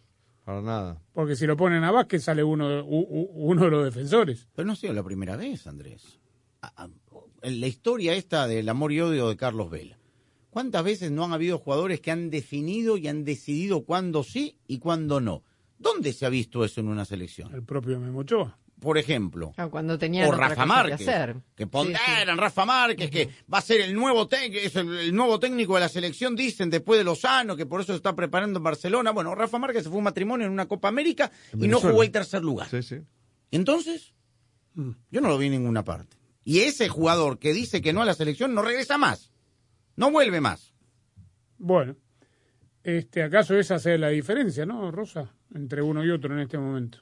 Para 0.44 0.62
nada. 0.62 1.02
Porque 1.14 1.36
si 1.36 1.46
lo 1.46 1.56
ponen 1.56 1.84
a 1.84 1.92
Vázquez 1.92 2.24
sale 2.24 2.44
uno, 2.44 2.68
de- 2.68 2.82
u- 2.82 3.08
u- 3.08 3.32
uno 3.36 3.66
de 3.66 3.70
los 3.72 3.86
defensores. 3.86 4.48
Pero 4.56 4.66
no 4.66 4.74
ha 4.74 4.76
sido 4.76 4.94
la 4.94 5.04
primera 5.04 5.36
vez, 5.38 5.68
Andrés. 5.68 6.20
En 7.42 7.62
la 7.62 7.68
historia 7.68 8.14
esta 8.16 8.48
del 8.48 8.68
amor 8.68 8.92
y 8.92 9.00
odio 9.00 9.30
de 9.30 9.38
Carlos 9.38 9.70
Vela. 9.70 9.98
¿Cuántas 10.50 10.84
veces 10.84 11.12
no 11.12 11.24
han 11.24 11.32
habido 11.32 11.60
jugadores 11.60 12.02
que 12.02 12.12
han 12.12 12.30
definido 12.32 12.98
y 12.98 13.08
han 13.08 13.24
decidido 13.24 13.86
cuándo 13.86 14.24
sí 14.24 14.58
y 14.68 14.80
cuándo 14.80 15.22
no? 15.22 15.44
¿Dónde 15.78 16.12
se 16.12 16.26
ha 16.26 16.30
visto 16.30 16.66
eso 16.66 16.82
en 16.82 16.88
una 16.90 17.06
selección? 17.06 17.54
El 17.54 17.64
propio 17.64 18.00
Memo 18.00 18.20
Ochoa. 18.20 18.58
Por 18.80 18.98
ejemplo. 18.98 19.54
Ah, 19.58 19.68
cuando 19.68 19.98
tenían 19.98 20.26
o 20.26 20.30
otra 20.30 20.50
Rafa 20.50 20.56
cosa 20.56 20.64
que 20.64 20.68
Márquez, 20.68 21.08
hacer. 21.08 21.36
que 21.56 21.64
Sí, 21.64 21.70
ponderan 21.70 22.38
Rafa 22.38 22.66
Márquez, 22.66 23.12
que 23.12 23.30
va 23.52 23.58
a 23.58 23.62
ser 23.62 23.82
el 23.82 23.94
nuevo, 23.94 24.30
es 24.32 24.76
el, 24.76 24.98
el 24.98 25.14
nuevo 25.14 25.40
técnico 25.40 25.76
de 25.76 25.82
la 25.82 25.90
selección, 25.90 26.36
dicen, 26.36 26.70
después 26.70 26.98
de 26.98 27.04
Lozano, 27.04 27.56
que 27.58 27.66
por 27.66 27.82
eso 27.82 27.92
se 27.92 27.98
está 27.98 28.16
preparando 28.16 28.60
en 28.60 28.64
Barcelona. 28.64 29.12
Bueno, 29.12 29.36
Rafa 29.36 29.58
Márquez 29.58 29.84
se 29.84 29.90
fue 29.90 29.98
a 29.98 30.00
un 30.00 30.06
matrimonio 30.06 30.48
en 30.48 30.54
una 30.54 30.68
Copa 30.68 30.88
América 30.88 31.30
En 31.52 31.66
y 31.66 31.68
no 31.68 31.80
jugó 31.80 32.04
el 32.04 32.12
tercer 32.12 32.42
lugar. 32.42 32.70
Sí, 32.70 32.82
sí. 32.82 32.98
¿Y 33.52 33.56
entonces? 33.58 34.14
Yo 34.76 35.20
no 35.20 35.28
lo 35.28 35.38
vi 35.38 35.48
en 35.48 35.54
ninguna 35.54 35.84
parte. 35.84 36.16
Y 36.46 36.60
ese 36.60 36.88
jugador 36.88 37.38
que 37.38 37.54
dice 37.54 37.82
que 37.82 37.92
no 37.92 38.02
a 38.02 38.06
la 38.06 38.14
selección 38.14 38.54
no 38.54 38.62
regresa 38.62 38.98
más. 38.98 39.32
No 39.98 40.10
vuelve 40.10 40.40
más. 40.40 40.74
Bueno, 41.58 41.98
este, 42.84 43.24
¿acaso 43.24 43.56
esa 43.58 43.78
sea 43.78 43.98
la 43.98 44.08
diferencia, 44.08 44.66
no, 44.66 44.90
Rosa? 44.92 45.36
Entre 45.54 45.82
uno 45.82 46.04
y 46.06 46.12
otro 46.12 46.34
en 46.34 46.40
este 46.40 46.58
momento. 46.58 47.00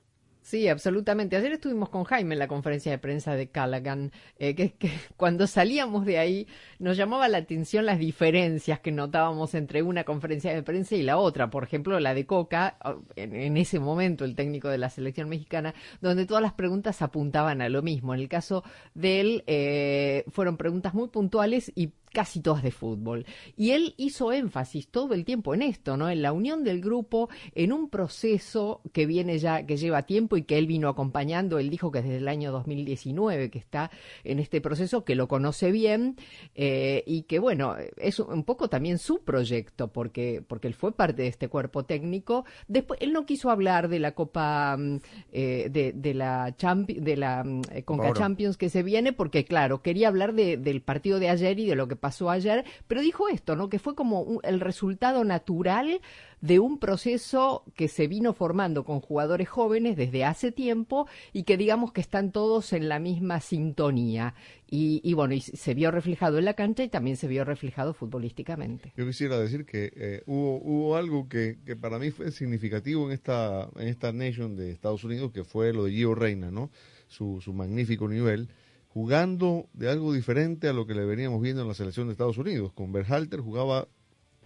Sí, 0.48 0.70
absolutamente. 0.70 1.36
Ayer 1.36 1.52
estuvimos 1.52 1.90
con 1.90 2.06
Jaime 2.06 2.34
en 2.34 2.40
la 2.40 2.48
conferencia 2.48 2.90
de 2.90 2.98
prensa 2.98 3.36
de 3.36 3.50
Callaghan, 3.50 4.14
eh, 4.40 4.56
que, 4.56 4.76
que 4.76 4.90
cuando 5.18 5.46
salíamos 5.46 6.06
de 6.06 6.20
ahí 6.20 6.48
nos 6.80 6.96
llamaba 6.96 7.28
la 7.28 7.40
atención 7.40 7.86
las 7.86 8.00
diferencias 8.00 8.80
que 8.80 8.94
notábamos 8.94 9.54
entre 9.56 9.82
una 9.84 10.06
conferencia 10.06 10.54
de 10.54 10.64
prensa 10.64 10.96
y 10.96 11.04
la 11.04 11.18
otra. 11.18 11.50
Por 11.50 11.66
ejemplo, 11.66 12.00
la 12.00 12.14
de 12.14 12.26
Coca, 12.26 12.78
en, 13.18 13.36
en 13.36 13.58
ese 13.58 13.82
momento 13.82 14.24
el 14.24 14.36
técnico 14.36 14.70
de 14.70 14.78
la 14.78 14.90
selección 14.90 15.28
mexicana, 15.28 15.74
donde 16.00 16.26
todas 16.26 16.42
las 16.42 16.54
preguntas 16.54 17.02
apuntaban 17.02 17.62
a 17.62 17.68
lo 17.68 17.82
mismo. 17.82 18.14
En 18.14 18.22
el 18.22 18.30
caso 18.30 18.64
de 18.94 19.20
él, 19.20 19.44
eh, 19.48 20.24
fueron 20.30 20.56
preguntas 20.56 20.94
muy 20.94 21.10
puntuales 21.10 21.74
y 21.76 21.92
casi 22.18 22.42
todas 22.42 22.64
de 22.64 22.72
fútbol. 22.72 23.28
Y 23.56 23.72
él 23.74 23.94
hizo 23.98 24.34
énfasis 24.34 24.88
todo 24.88 25.14
el 25.14 25.24
tiempo 25.24 25.54
en 25.54 25.62
esto, 25.62 25.98
¿no? 25.98 26.10
En 26.10 26.24
la 26.24 26.32
unión 26.32 26.64
del 26.64 26.82
grupo, 26.82 27.30
en 27.54 27.72
un 27.72 27.92
proceso 27.92 28.82
que 28.92 29.06
viene 29.06 29.38
ya, 29.38 29.68
que 29.68 29.78
lleva 29.78 30.02
tiempo 30.08 30.36
y 30.36 30.42
que 30.42 30.58
él 30.58 30.66
vino 30.66 30.90
acompañando. 30.90 31.60
Él 31.60 31.70
dijo 31.70 31.92
que 31.92 32.02
desde 32.02 32.18
el 32.18 32.28
año 32.28 32.52
2019 32.52 33.52
que 33.52 33.60
está 33.60 33.92
en 34.24 34.40
este 34.40 34.62
proceso, 34.62 35.06
que 35.06 35.14
lo 35.14 35.28
conoce 35.28 35.70
bien 35.72 36.16
eh, 36.56 37.04
y 37.06 37.22
que, 37.24 37.38
bueno, 37.38 37.76
es 37.98 38.20
un 38.20 38.44
poco 38.44 38.68
también 38.68 38.98
su 38.98 39.24
proyecto, 39.24 39.90
porque, 39.90 40.42
porque 40.48 40.68
él 40.68 40.74
fue 40.74 40.94
parte 40.96 41.22
de 41.22 41.28
este 41.28 41.50
cuerpo 41.50 41.86
técnico. 41.86 42.46
Después, 42.68 43.00
él 43.00 43.14
no 43.14 43.28
quiso 43.28 43.52
hablar 43.52 43.90
de 43.90 44.00
la 44.00 44.14
Copa, 44.16 44.76
mm, 44.76 44.98
eh, 45.34 45.70
de, 45.72 45.94
de 45.94 46.14
la, 46.16 46.58
Champi- 46.58 47.00
de 47.00 47.16
la 47.16 47.44
mm, 47.44 47.62
eh, 47.74 47.84
Conca 47.84 48.06
Oro. 48.10 48.20
Champions 48.20 48.58
que 48.58 48.70
se 48.70 48.82
viene, 48.82 49.14
porque, 49.14 49.46
claro, 49.46 49.84
quería 49.84 50.08
hablar 50.08 50.34
de- 50.34 50.58
del 50.58 50.82
partido 50.82 51.20
de 51.20 51.30
ayer 51.30 51.60
y 51.60 51.68
de 51.68 51.76
lo 51.76 51.88
que 51.88 51.96
pasó 51.96 52.07
ayer, 52.30 52.66
pero 52.88 53.02
dijo 53.02 53.28
esto, 53.30 53.56
¿no? 53.56 53.70
Que 53.70 53.80
fue 53.80 53.96
como 53.96 54.22
un- 54.22 54.40
el 54.44 54.60
resultado 54.60 55.24
natural 55.24 56.02
de 56.42 56.60
un 56.60 56.78
proceso 56.78 57.64
que 57.76 57.88
se 57.88 58.08
vino 58.08 58.34
formando 58.34 58.84
con 58.86 59.00
jugadores 59.02 59.50
jóvenes 59.50 59.98
desde 59.98 60.24
hace 60.24 60.52
tiempo 60.52 61.08
y 61.34 61.44
que 61.44 61.58
digamos 61.58 61.92
que 61.92 62.02
están 62.02 62.32
todos 62.32 62.74
en 62.74 62.90
la 62.90 63.00
misma 63.00 63.40
sintonía. 63.42 64.36
Y, 64.70 65.02
y 65.04 65.14
bueno, 65.14 65.34
y 65.34 65.42
se 65.42 65.74
vio 65.74 65.90
reflejado 65.92 66.38
en 66.38 66.46
la 66.46 66.54
cancha 66.54 66.84
y 66.84 66.90
también 66.90 67.16
se 67.18 67.28
vio 67.28 67.44
reflejado 67.46 67.94
futbolísticamente. 67.94 68.94
Yo 68.98 69.06
quisiera 69.06 69.40
decir 69.40 69.66
que 69.66 69.92
eh, 69.96 70.24
hubo, 70.26 70.58
hubo 70.62 70.96
algo 70.98 71.28
que, 71.30 71.58
que 71.66 71.76
para 71.76 71.98
mí 72.00 72.12
fue 72.12 72.32
significativo 72.32 73.06
en 73.08 73.14
esta, 73.14 73.70
en 73.78 73.88
esta 73.88 74.12
Nation 74.12 74.56
de 74.56 74.72
Estados 74.72 75.04
Unidos, 75.04 75.32
que 75.32 75.44
fue 75.44 75.74
lo 75.74 75.86
de 75.86 75.92
Gio 75.92 76.14
Reina, 76.16 76.52
¿no? 76.52 76.70
Su, 77.08 77.40
su 77.42 77.54
magnífico 77.54 78.08
nivel, 78.10 78.50
jugando 78.98 79.70
de 79.74 79.92
algo 79.92 80.12
diferente 80.12 80.68
a 80.68 80.74
lo 80.74 80.88
que 80.88 80.96
le 80.96 81.06
veníamos 81.06 81.40
viendo 81.40 81.62
en 81.62 81.68
la 81.68 81.76
selección 81.76 82.08
de 82.08 82.14
Estados 82.14 82.40
Unidos. 82.40 82.74
Con 82.74 82.92
Berhalter 82.92 83.42
jugaba 83.42 83.88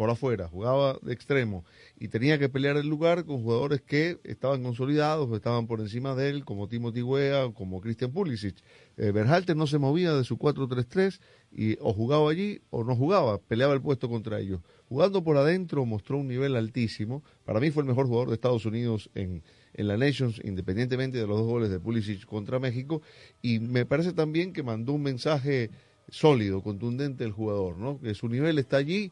por 0.02 0.10
afuera, 0.10 0.48
jugaba 0.48 0.98
de 1.04 1.14
extremo 1.14 1.64
y 1.96 2.08
tenía 2.08 2.40
que 2.40 2.50
pelear 2.50 2.76
el 2.76 2.88
lugar 2.88 3.24
con 3.24 3.44
jugadores 3.44 3.82
que 3.82 4.18
estaban 4.24 4.64
consolidados 4.64 5.30
o 5.30 5.36
estaban 5.36 5.68
por 5.68 5.80
encima 5.80 6.16
de 6.16 6.30
él, 6.30 6.44
como 6.44 6.68
Timothy 6.68 7.04
Weah, 7.04 7.54
como 7.54 7.80
Christian 7.82 8.12
Pulisic. 8.12 8.56
Eh, 8.98 9.12
Berhalter 9.12 9.56
no 9.56 9.68
se 9.68 9.78
movía 9.78 10.16
de 10.16 10.24
su 10.24 10.40
4-3-3 10.40 11.20
y 11.52 11.78
o 11.80 11.94
jugaba 11.94 12.32
allí 12.32 12.62
o 12.72 12.84
no 12.84 12.96
jugaba, 12.96 13.38
peleaba 13.38 13.76
el 13.76 13.82
puesto 13.84 14.10
contra 14.10 14.40
ellos. 14.40 14.62
Jugando 14.90 15.24
por 15.24 15.38
adentro 15.38 15.86
mostró 15.86 16.18
un 16.18 16.28
nivel 16.28 16.56
altísimo. 16.56 17.24
Para 17.46 17.60
mí 17.60 17.70
fue 17.70 17.84
el 17.84 17.90
mejor 17.90 18.08
jugador 18.08 18.30
de 18.30 18.34
Estados 18.34 18.66
Unidos 18.66 19.12
en, 19.14 19.44
en 19.76 19.88
la 19.88 19.98
Nations, 19.98 20.42
independientemente 20.44 21.20
de 21.20 21.28
los 21.28 21.38
dos 21.38 21.48
goles 21.48 21.70
de 21.70 21.80
Pulisic 21.80 22.26
contra 22.26 22.58
México. 22.58 23.04
Y 23.44 23.60
me 23.60 23.86
parece 23.86 24.14
también 24.14 24.52
que 24.52 24.64
mandó 24.64 24.94
un 24.94 25.04
mensaje 25.04 25.70
sólido, 26.10 26.64
contundente 26.64 27.24
el 27.24 27.32
jugador, 27.32 27.78
¿no? 27.78 28.00
Que 28.00 28.16
su 28.16 28.28
nivel 28.28 28.58
está 28.58 28.78
allí 28.78 29.12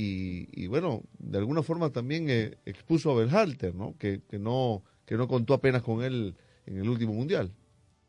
y, 0.00 0.66
bueno, 0.68 1.02
de 1.18 1.38
alguna 1.38 1.62
forma 1.62 1.90
también 1.90 2.30
eh, 2.30 2.58
expuso 2.66 3.10
a 3.10 3.16
Berhalter, 3.16 3.74
¿no? 3.74 3.96
Que, 3.98 4.20
que 4.28 4.38
¿no? 4.38 4.84
que 5.08 5.16
no 5.16 5.26
contó 5.26 5.54
apenas 5.54 5.82
con 5.82 6.04
él 6.04 6.36
en 6.66 6.76
el 6.76 6.88
último 6.88 7.14
mundial. 7.14 7.50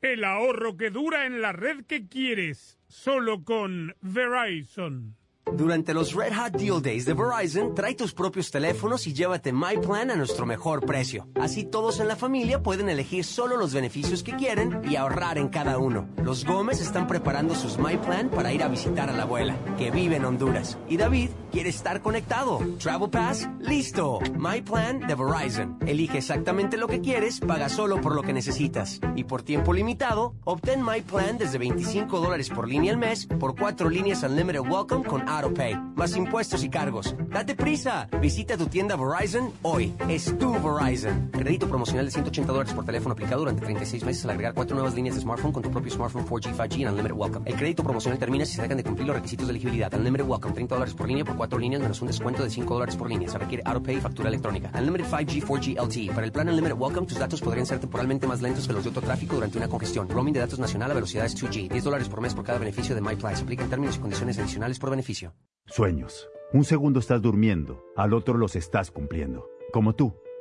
El 0.02 0.24
ahorro 0.26 0.76
que 0.76 0.90
dura 0.90 1.26
en 1.26 1.42
la 1.42 1.54
red 1.54 1.86
que 1.86 2.08
quieres, 2.08 2.78
solo 2.90 3.44
con 3.46 3.96
Verizon. 4.02 5.16
Durante 5.54 5.94
los 5.94 6.14
Red 6.14 6.34
Hot 6.36 6.54
Deal 6.54 6.82
Days 6.82 7.06
de 7.06 7.14
Verizon, 7.14 7.74
trae 7.76 7.96
tus 7.96 8.14
propios 8.14 8.52
teléfonos 8.52 9.08
y 9.08 9.14
llévate 9.14 9.52
My 9.52 9.78
Plan 9.82 10.12
a 10.12 10.16
nuestro 10.16 10.46
mejor 10.46 10.86
precio. 10.86 11.28
Así 11.36 11.64
todos 11.64 12.00
en 12.00 12.08
la 12.08 12.16
familia 12.16 12.62
pueden 12.62 12.90
elegir 12.90 13.26
solo 13.26 13.58
los 13.58 13.74
beneficios 13.74 14.24
que 14.24 14.36
quieren 14.36 14.82
y 14.90 14.96
ahorrar 14.96 15.38
en 15.38 15.50
cada 15.50 15.78
uno. 15.78 16.08
Los 16.24 16.46
Gómez 16.46 16.82
están 16.82 17.08
preparando 17.08 17.56
sus 17.56 17.78
My 17.78 17.98
Plan 17.98 18.30
para 18.30 18.54
ir 18.54 18.64
a 18.64 18.68
visitar 18.68 19.10
a 19.10 19.14
la 19.14 19.24
abuela, 19.24 19.58
que 19.78 19.92
vive 19.92 20.18
en 20.18 20.26
Honduras. 20.26 20.78
Y 20.88 20.98
David 20.98 21.30
quiere 21.52 21.70
estar 21.70 22.02
conectado. 22.02 22.60
Travel 22.80 23.10
Pass, 23.10 23.50
listo. 23.60 24.20
My 24.38 24.62
Plan 24.62 25.00
de 25.00 25.16
Verizon. 25.16 25.78
Elige 25.86 26.20
exactamente 26.20 26.78
lo 26.78 26.88
que 26.88 27.02
quieres, 27.02 27.40
paga 27.40 27.70
solo 27.70 28.02
por 28.02 28.16
lo 28.16 28.24
que 28.24 28.34
necesitas. 28.34 29.00
Y 29.16 29.24
por 29.24 29.42
tiempo 29.42 29.74
limitado, 29.74 30.36
obtén 30.46 30.84
My 30.84 31.02
Plan 31.02 31.38
desde 31.38 31.58
25 31.58 32.20
dólares 32.20 32.50
por 32.50 32.68
línea 32.68 32.94
al 32.94 32.98
mes 32.98 33.26
por 33.26 33.56
cuatro 33.56 33.90
líneas 33.90 34.24
Unlimited 34.24 34.62
Welcome 34.62 35.06
con 35.06 35.28
AutoPay, 35.40 35.94
más 35.96 36.16
impuestos 36.18 36.64
y 36.64 36.70
cargos. 36.70 37.16
¡Date 37.30 37.56
prisa! 37.56 38.10
Visita 38.22 38.58
tu 38.58 38.68
tienda 38.68 38.98
Verizon 38.98 39.52
hoy. 39.62 39.94
Es 40.10 40.38
tu 40.38 40.52
Verizon. 40.52 41.30
Crédito 41.32 41.68
promocional 41.70 42.06
de 42.06 42.12
180 42.12 42.52
dólares 42.52 42.74
por 42.74 42.86
teléfono 42.86 43.14
aplicado 43.14 43.42
durante 43.42 43.62
36 43.62 44.04
meses 44.04 44.26
al 44.26 44.32
agregar 44.32 44.54
cuatro 44.54 44.76
nuevas 44.76 44.96
líneas 44.96 45.16
de 45.16 45.22
smartphone 45.22 45.54
con 45.54 45.64
tu 45.64 45.72
propio 45.72 45.92
smartphone 45.92 46.26
4G, 46.26 46.56
5G 46.56 46.82
en 46.82 46.90
Unlimited 46.90 47.16
Welcome. 47.16 47.50
El 47.50 47.56
crédito 47.56 47.84
promocional 47.84 48.20
termina 48.20 48.46
si 48.46 48.56
se 48.56 48.62
dejan 48.62 48.78
de 48.78 48.84
cumplir 48.84 49.08
los 49.08 49.16
requisitos 49.16 49.48
de 49.48 49.52
elegibilidad. 49.52 49.94
Unlimited 49.94 50.26
Welcome, 50.26 50.54
30 50.54 50.76
dólares 50.76 50.94
por 50.94 51.08
línea 51.08 51.24
por 51.24 51.38
cuatro 51.38 51.58
líneas 51.58 51.82
menos 51.82 52.02
un 52.02 52.08
descuento 52.08 52.44
de 52.44 52.50
5 52.50 52.74
dólares 52.74 52.96
por 52.98 53.10
línea. 53.10 53.30
Se 53.30 53.38
requiere 53.38 53.64
AutoPay 53.66 53.96
y 53.98 54.02
factura 54.02 54.28
electrónica. 54.30 54.72
Unlimited 54.78 55.06
5G, 55.06 55.46
4G 55.46 55.88
LTE. 55.88 56.14
Para 56.14 56.26
el 56.26 56.32
plan 56.34 56.50
Unlimited 56.50 56.78
Welcome, 56.78 57.08
tus 57.08 57.18
datos 57.18 57.40
podrían 57.40 57.66
ser 57.66 57.80
temporalmente 57.80 58.28
más 58.28 58.42
lentos 58.42 58.68
que 58.68 58.74
los 58.74 58.84
de 58.84 58.90
otro 58.90 59.02
tráfico 59.02 59.36
durante 59.36 59.58
una 59.58 59.68
congestión. 59.68 60.10
Roaming 60.10 60.34
de 60.34 60.42
datos 60.42 60.60
nacional 60.60 60.92
a 60.92 60.96
velocidades 60.96 61.42
2G. 61.42 61.70
10 61.70 61.84
dólares 61.84 62.10
por 62.10 62.20
mes 62.20 62.34
por 62.34 62.44
cada 62.44 62.60
beneficio 62.60 62.94
de 62.94 63.02
MyPlan. 63.02 63.38
Se 63.38 63.44
aplican 63.44 63.70
términos 63.70 63.96
y 63.96 64.00
condiciones 64.00 64.38
adicionales 64.38 64.80
por 64.80 64.90
beneficio. 64.90 65.19
Sueños. 65.66 66.30
Un 66.52 66.64
segundo 66.64 67.00
estás 67.00 67.22
durmiendo, 67.22 67.84
al 67.96 68.14
otro 68.14 68.38
los 68.38 68.56
estás 68.56 68.92
cumpliendo. 68.92 69.48
Como 69.72 69.94
tú. 69.94 70.16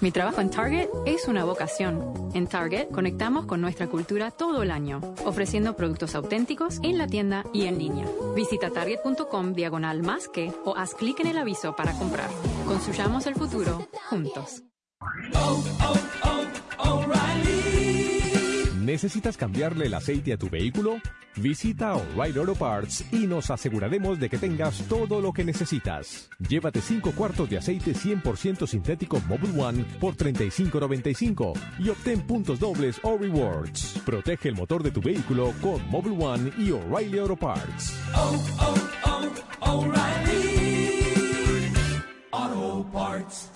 Mi 0.00 0.10
trabajo 0.10 0.40
en 0.40 0.50
Target 0.50 0.88
es 1.06 1.28
una 1.28 1.44
vocación. 1.44 2.30
En 2.34 2.46
Target 2.46 2.88
conectamos 2.90 3.46
con 3.46 3.60
nuestra 3.60 3.86
cultura 3.86 4.30
todo 4.30 4.62
el 4.62 4.70
año, 4.70 5.00
ofreciendo 5.24 5.76
productos 5.76 6.14
auténticos 6.14 6.78
en 6.82 6.98
la 6.98 7.06
tienda 7.06 7.44
y 7.52 7.66
en 7.66 7.78
línea. 7.78 8.06
Visita 8.34 8.70
target.com 8.70 9.52
diagonal 9.54 10.02
más 10.02 10.28
que 10.28 10.52
o 10.64 10.76
haz 10.76 10.94
clic 10.94 11.20
en 11.20 11.28
el 11.28 11.38
aviso 11.38 11.74
para 11.74 11.92
comprar. 11.92 12.30
Construyamos 12.66 13.26
el 13.26 13.34
futuro 13.34 13.88
juntos. 14.08 14.62
¿Necesitas 18.86 19.36
cambiarle 19.36 19.86
el 19.86 19.94
aceite 19.94 20.32
a 20.32 20.36
tu 20.36 20.48
vehículo? 20.48 20.98
Visita 21.34 21.96
O'Reilly 21.96 22.38
Auto 22.38 22.54
Parts 22.54 23.04
y 23.12 23.26
nos 23.26 23.50
aseguraremos 23.50 24.20
de 24.20 24.30
que 24.30 24.38
tengas 24.38 24.80
todo 24.82 25.20
lo 25.20 25.32
que 25.32 25.42
necesitas. 25.42 26.30
Llévate 26.48 26.80
5 26.80 27.10
cuartos 27.10 27.50
de 27.50 27.58
aceite 27.58 27.94
100% 27.94 28.64
sintético 28.64 29.20
Mobile 29.28 29.60
One 29.60 29.84
por 29.98 30.14
$35.95 30.14 31.54
y 31.80 31.88
obtén 31.88 32.20
puntos 32.28 32.60
dobles 32.60 33.00
o 33.02 33.18
rewards. 33.18 34.00
Protege 34.06 34.50
el 34.50 34.54
motor 34.54 34.84
de 34.84 34.92
tu 34.92 35.00
vehículo 35.00 35.52
con 35.60 35.84
Mobile 35.90 36.24
One 36.24 36.52
y 36.56 36.70
O'Reilly 36.70 37.18
Auto 37.18 37.34
Parts. 37.34 37.92
Auto 42.30 42.86
Parts. 42.92 43.55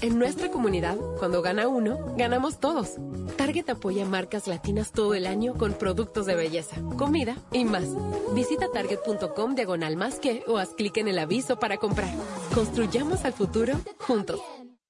En 0.00 0.18
nuestra 0.18 0.50
comunidad, 0.50 0.96
cuando 1.18 1.42
gana 1.42 1.68
uno, 1.68 1.98
ganamos 2.16 2.60
todos. 2.60 2.96
Target 3.36 3.70
apoya 3.70 4.04
marcas 4.04 4.46
latinas 4.46 4.92
todo 4.92 5.14
el 5.14 5.26
año 5.26 5.54
con 5.54 5.72
productos 5.72 6.26
de 6.26 6.34
belleza, 6.34 6.76
comida 6.96 7.36
y 7.52 7.64
más. 7.64 7.88
Visita 8.34 8.66
target.com 8.72 9.54
diagonal 9.54 9.96
más 9.96 10.18
que 10.18 10.44
o 10.46 10.58
haz 10.58 10.70
clic 10.70 10.96
en 10.98 11.08
el 11.08 11.18
aviso 11.18 11.58
para 11.58 11.78
comprar. 11.78 12.10
Construyamos 12.54 13.24
al 13.24 13.32
futuro 13.32 13.74
juntos. 13.98 14.40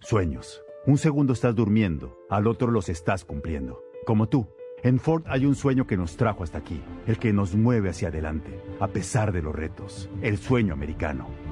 Sueños. 0.01 0.61
Un 0.87 0.99
segundo 0.99 1.33
estás 1.33 1.55
durmiendo, 1.55 2.19
al 2.29 2.47
otro 2.47 2.71
los 2.71 2.89
estás 2.91 3.25
cumpliendo. 3.25 3.83
Como 4.05 4.29
tú. 4.29 4.49
En 4.83 5.01
Ford 5.01 5.23
hay 5.27 5.47
un 5.47 5.55
sueño 5.55 5.87
que 5.87 5.97
nos 5.97 6.19
trajo 6.19 6.45
hasta 6.45 6.59
aquí, 6.59 6.79
el 7.07 7.19
que 7.19 7.33
nos 7.33 7.55
mueve 7.55 7.89
hacia 7.89 8.09
adelante, 8.09 8.61
a 8.81 8.89
pesar 8.89 9.33
de 9.33 9.41
los 9.41 9.55
retos, 9.55 10.11
el 10.21 10.37
sueño 10.37 10.75
americano. 10.75 11.27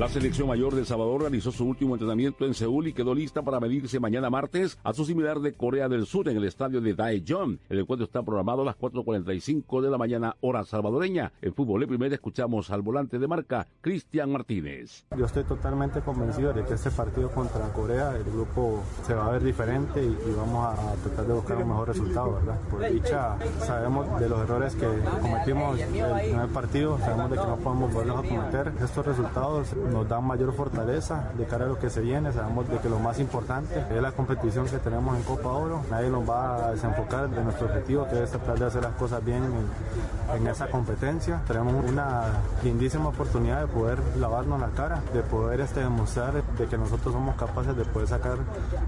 La 0.00 0.08
selección 0.08 0.48
mayor 0.48 0.74
de 0.74 0.86
Salvador 0.86 1.20
realizó 1.20 1.52
su 1.52 1.66
último 1.66 1.94
entrenamiento 1.94 2.46
en 2.46 2.54
Seúl 2.54 2.86
y 2.86 2.94
quedó 2.94 3.14
lista 3.14 3.42
para 3.42 3.60
medirse 3.60 4.00
mañana 4.00 4.30
martes 4.30 4.78
a 4.82 4.94
su 4.94 5.04
similar 5.04 5.40
de 5.40 5.52
Corea 5.52 5.90
del 5.90 6.06
Sur 6.06 6.30
en 6.30 6.38
el 6.38 6.44
estadio 6.44 6.80
de 6.80 6.94
Daejeon. 6.94 7.60
El 7.68 7.80
encuentro 7.80 8.06
está 8.06 8.22
programado 8.22 8.62
a 8.62 8.64
las 8.64 8.78
4.45 8.78 9.82
de 9.82 9.90
la 9.90 9.98
mañana 9.98 10.36
hora 10.40 10.64
salvadoreña. 10.64 11.34
En 11.42 11.52
fútbol 11.52 11.82
de 11.82 11.86
primera 11.86 12.14
escuchamos 12.14 12.70
al 12.70 12.80
volante 12.80 13.18
de 13.18 13.28
marca 13.28 13.66
Cristian 13.82 14.32
Martínez. 14.32 15.04
Yo 15.14 15.26
estoy 15.26 15.44
totalmente 15.44 16.00
convencido 16.00 16.54
de 16.54 16.64
que 16.64 16.72
este 16.72 16.90
partido 16.90 17.30
contra 17.30 17.70
Corea, 17.74 18.16
el 18.16 18.24
grupo 18.24 18.82
se 19.06 19.12
va 19.12 19.26
a 19.26 19.32
ver 19.32 19.44
diferente 19.44 20.02
y, 20.02 20.06
y 20.06 20.34
vamos 20.34 20.66
a, 20.66 20.94
tratar 21.02 21.26
de 21.26 21.34
buscar 21.34 21.58
un 21.58 21.68
mejor 21.68 21.88
resultado, 21.88 22.32
¿verdad? 22.36 22.58
Por 22.70 22.90
dicha, 22.90 23.36
sabemos 23.58 24.18
de 24.18 24.30
los 24.30 24.40
errores 24.40 24.74
que 24.76 24.86
cometimos 25.20 25.78
en 25.78 25.94
el 25.94 26.20
primer 26.22 26.48
partido, 26.48 26.98
sabemos 27.00 27.32
de 27.32 27.36
que 27.36 27.46
no 27.46 27.56
podemos 27.56 27.92
volverlos 27.92 28.24
a 28.24 28.28
cometer. 28.28 28.72
Estos 28.82 29.04
resultados 29.04 29.74
nos 29.90 30.08
dan 30.08 30.24
mayor 30.24 30.52
fortaleza 30.52 31.30
de 31.36 31.44
cara 31.44 31.64
a 31.64 31.68
lo 31.68 31.78
que 31.78 31.90
se 31.90 32.00
viene. 32.00 32.32
Sabemos 32.32 32.68
de 32.68 32.78
que 32.78 32.88
lo 32.88 32.98
más 32.98 33.18
importante 33.18 33.84
es 33.90 34.02
la 34.02 34.12
competición 34.12 34.66
que 34.66 34.78
tenemos 34.78 35.16
en 35.16 35.22
Copa 35.22 35.50
Oro. 35.50 35.82
Nadie 35.90 36.10
nos 36.10 36.28
va 36.28 36.66
a 36.66 36.72
desenfocar 36.72 37.28
de 37.28 37.42
nuestro 37.42 37.66
objetivo, 37.66 38.06
que 38.08 38.22
es 38.22 38.30
tratar 38.30 38.58
de 38.58 38.66
hacer 38.66 38.82
las 38.82 38.94
cosas 38.94 39.24
bien 39.24 39.42
en, 39.42 40.36
en 40.36 40.46
esa 40.46 40.68
competencia. 40.68 41.42
Tenemos 41.46 41.84
una 41.84 42.24
lindísima 42.62 43.08
oportunidad 43.08 43.60
de 43.60 43.66
poder 43.66 43.98
lavarnos 44.18 44.60
la 44.60 44.68
cara, 44.70 45.02
de 45.12 45.22
poder 45.22 45.60
este, 45.60 45.80
demostrar 45.80 46.42
de 46.42 46.66
que 46.66 46.78
nosotros 46.78 47.12
somos 47.12 47.36
capaces 47.36 47.76
de 47.76 47.84
poder 47.84 48.08
sacar 48.08 48.38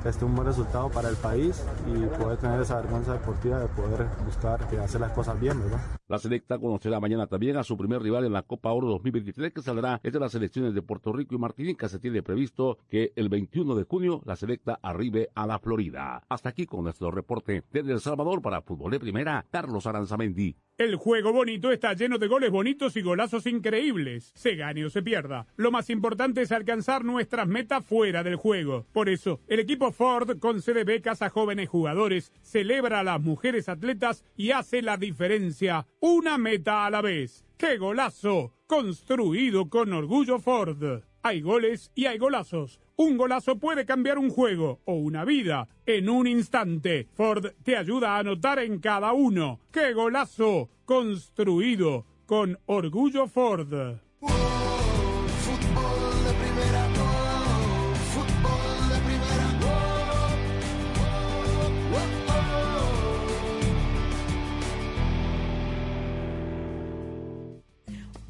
este, 0.05 0.25
un 0.25 0.35
buen 0.35 0.47
resultado 0.47 0.89
para 0.91 1.09
el 1.09 1.17
país 1.17 1.63
y 1.87 2.07
poder 2.19 2.39
tener 2.39 2.61
esa 2.61 2.77
vergüenza 2.77 3.13
deportiva 3.13 3.59
de 3.59 3.69
poder 3.69 4.07
buscar 4.25 4.67
que 4.69 4.79
hacer 4.79 5.01
las 5.01 5.13
cosas 5.13 5.39
bien, 5.41 5.61
¿verdad? 5.61 5.81
La 6.09 6.19
selecta 6.19 6.59
conocerá 6.59 7.01
mañana 7.01 7.27
también 7.27 7.57
a 7.57 7.65
su 7.65 7.77
primer 7.77 8.03
rival 8.03 8.25
en 8.25 8.33
la 8.33 8.43
Copa 8.43 8.71
Oro 8.71 8.89
2023 8.89 9.53
que 9.53 9.63
saldrá 9.63 10.01
entre 10.03 10.21
las 10.21 10.33
selecciones 10.33 10.75
de 10.75 10.83
Puerto 10.93 11.11
Rico 11.15 11.35
y 11.35 11.39
Martinica. 11.39 11.89
Se 11.89 11.99
tiene 11.99 12.23
previsto 12.23 12.77
que 12.91 13.15
el 13.17 13.31
21 13.31 13.75
de 13.77 13.85
junio 13.85 14.21
la 14.27 14.37
selecta 14.37 14.79
arribe 14.83 15.31
a 15.35 15.47
la 15.47 15.59
Florida. 15.59 16.23
Hasta 16.29 16.51
aquí 16.51 16.67
con 16.67 16.85
nuestro 16.85 17.11
reporte 17.11 17.65
desde 17.73 17.93
El 17.93 18.01
Salvador 18.01 18.43
para 18.43 18.61
Fútbol 18.61 18.91
de 18.91 19.01
Primera, 19.01 19.47
Carlos 19.51 19.87
Aranzamendi. 19.87 20.55
El 20.77 20.97
juego 20.97 21.33
bonito 21.33 21.71
está 21.71 21.95
lleno 21.95 22.19
de 22.19 22.27
goles 22.27 22.51
bonitos 22.51 22.97
y 22.97 23.03
golazos 23.03 23.47
increíbles. 23.47 24.33
Se 24.35 24.55
gane 24.55 24.85
o 24.85 24.91
se 24.91 25.03
pierda. 25.03 25.47
Lo 25.57 25.71
más 25.71 25.89
importante 25.89 26.43
es 26.43 26.53
alcanzar 26.53 27.07
nuestras 27.07 27.47
metas 27.47 27.87
fuera 27.87 28.23
del 28.23 28.37
juego. 28.37 28.85
Por 28.93 29.09
eso, 29.09 29.41
el 29.49 29.61
equipo 29.61 29.93
Ford 29.93 30.39
concede 30.41 30.85
becas 30.85 31.23
a 31.23 31.31
jóvenes 31.31 31.71
jugadores, 31.71 32.33
celebra 32.43 33.01
a 33.01 33.05
las 33.05 33.21
mujeres 33.21 33.71
atletas 33.71 34.25
y 34.37 34.51
hace 34.51 34.83
la 34.83 34.99
diferencia. 34.99 35.87
Una 36.01 36.37
meta 36.37 36.85
a 36.85 36.91
la 36.91 37.01
vez. 37.01 37.47
¡Qué 37.63 37.79
golazo! 37.79 38.55
Construido 38.67 39.71
con 39.71 39.93
orgullo 39.93 40.41
Ford. 40.41 41.05
Hay 41.23 41.43
goles 41.43 41.93
y 41.95 42.07
hay 42.07 42.19
golazos. 42.19 42.81
Un 42.97 43.17
golazo 43.17 43.61
puede 43.61 43.87
cambiar 43.87 44.19
un 44.19 44.31
juego 44.31 44.81
o 44.85 44.95
una 44.95 45.25
vida 45.25 45.69
en 45.87 46.09
un 46.09 46.27
instante. 46.27 47.07
Ford 47.15 47.53
te 47.63 47.77
ayuda 47.77 48.17
a 48.17 48.19
anotar 48.19 48.59
en 48.59 48.81
cada 48.81 49.13
uno. 49.13 49.61
¡Qué 49.71 49.93
golazo! 49.93 50.71
Construido 50.85 52.05
con 52.27 52.59
orgullo 52.67 53.29
Ford. 53.29 53.73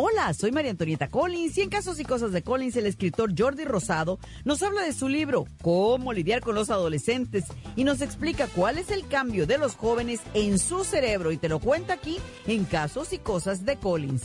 Hola, 0.05 0.35
soy 0.35 0.51
María 0.51 0.73
Antonieta 0.73 1.09
Collins 1.09 1.57
y 1.59 1.61
en 1.61 1.71
Casos 1.71 2.01
y 2.01 2.05
Cosas 2.05 2.33
de 2.33 2.43
Collins 2.43 2.75
el 2.75 2.87
escritor 2.87 3.35
Jordi 3.39 3.63
Rosado 3.63 4.19
nos 4.45 4.61
habla 4.65 4.83
de 4.83 4.93
su 4.93 5.09
libro 5.09 5.47
Cómo 5.63 6.13
lidiar 6.13 6.41
con 6.41 6.57
los 6.57 6.71
adolescentes 6.71 7.45
y 7.77 7.85
nos 7.85 8.01
explica 8.01 8.49
cuál 8.49 8.79
es 8.79 8.91
el 8.91 9.07
cambio 9.07 9.47
de 9.47 9.59
los 9.59 9.77
jóvenes 9.77 10.19
en 10.35 10.59
su 10.59 10.83
cerebro 10.83 11.31
y 11.31 11.37
te 11.37 11.49
lo 11.49 11.61
cuenta 11.61 11.95
aquí 11.95 12.19
en 12.49 12.65
Casos 12.65 13.13
y 13.13 13.19
Cosas 13.19 13.65
de 13.65 13.77
Collins. 13.77 14.25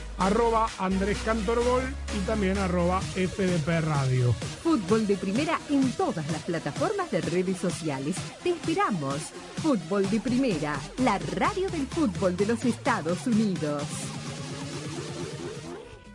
Arroba 0.17 0.67
Andrés 0.79 1.17
Cantorbol 1.25 1.81
y 2.17 2.25
también 2.25 2.57
arroba 2.57 3.01
FDP 3.01 3.81
Radio. 3.81 4.33
Fútbol 4.63 5.07
de 5.07 5.17
Primera 5.17 5.59
en 5.69 5.91
todas 5.93 6.29
las 6.31 6.43
plataformas 6.43 7.09
de 7.11 7.21
redes 7.21 7.57
sociales. 7.57 8.15
Te 8.43 8.49
esperamos. 8.51 9.17
Fútbol 9.61 10.09
de 10.09 10.19
Primera, 10.19 10.75
la 10.99 11.19
radio 11.35 11.69
del 11.69 11.87
fútbol 11.87 12.37
de 12.37 12.45
los 12.45 12.63
Estados 12.65 13.25
Unidos. 13.27 13.83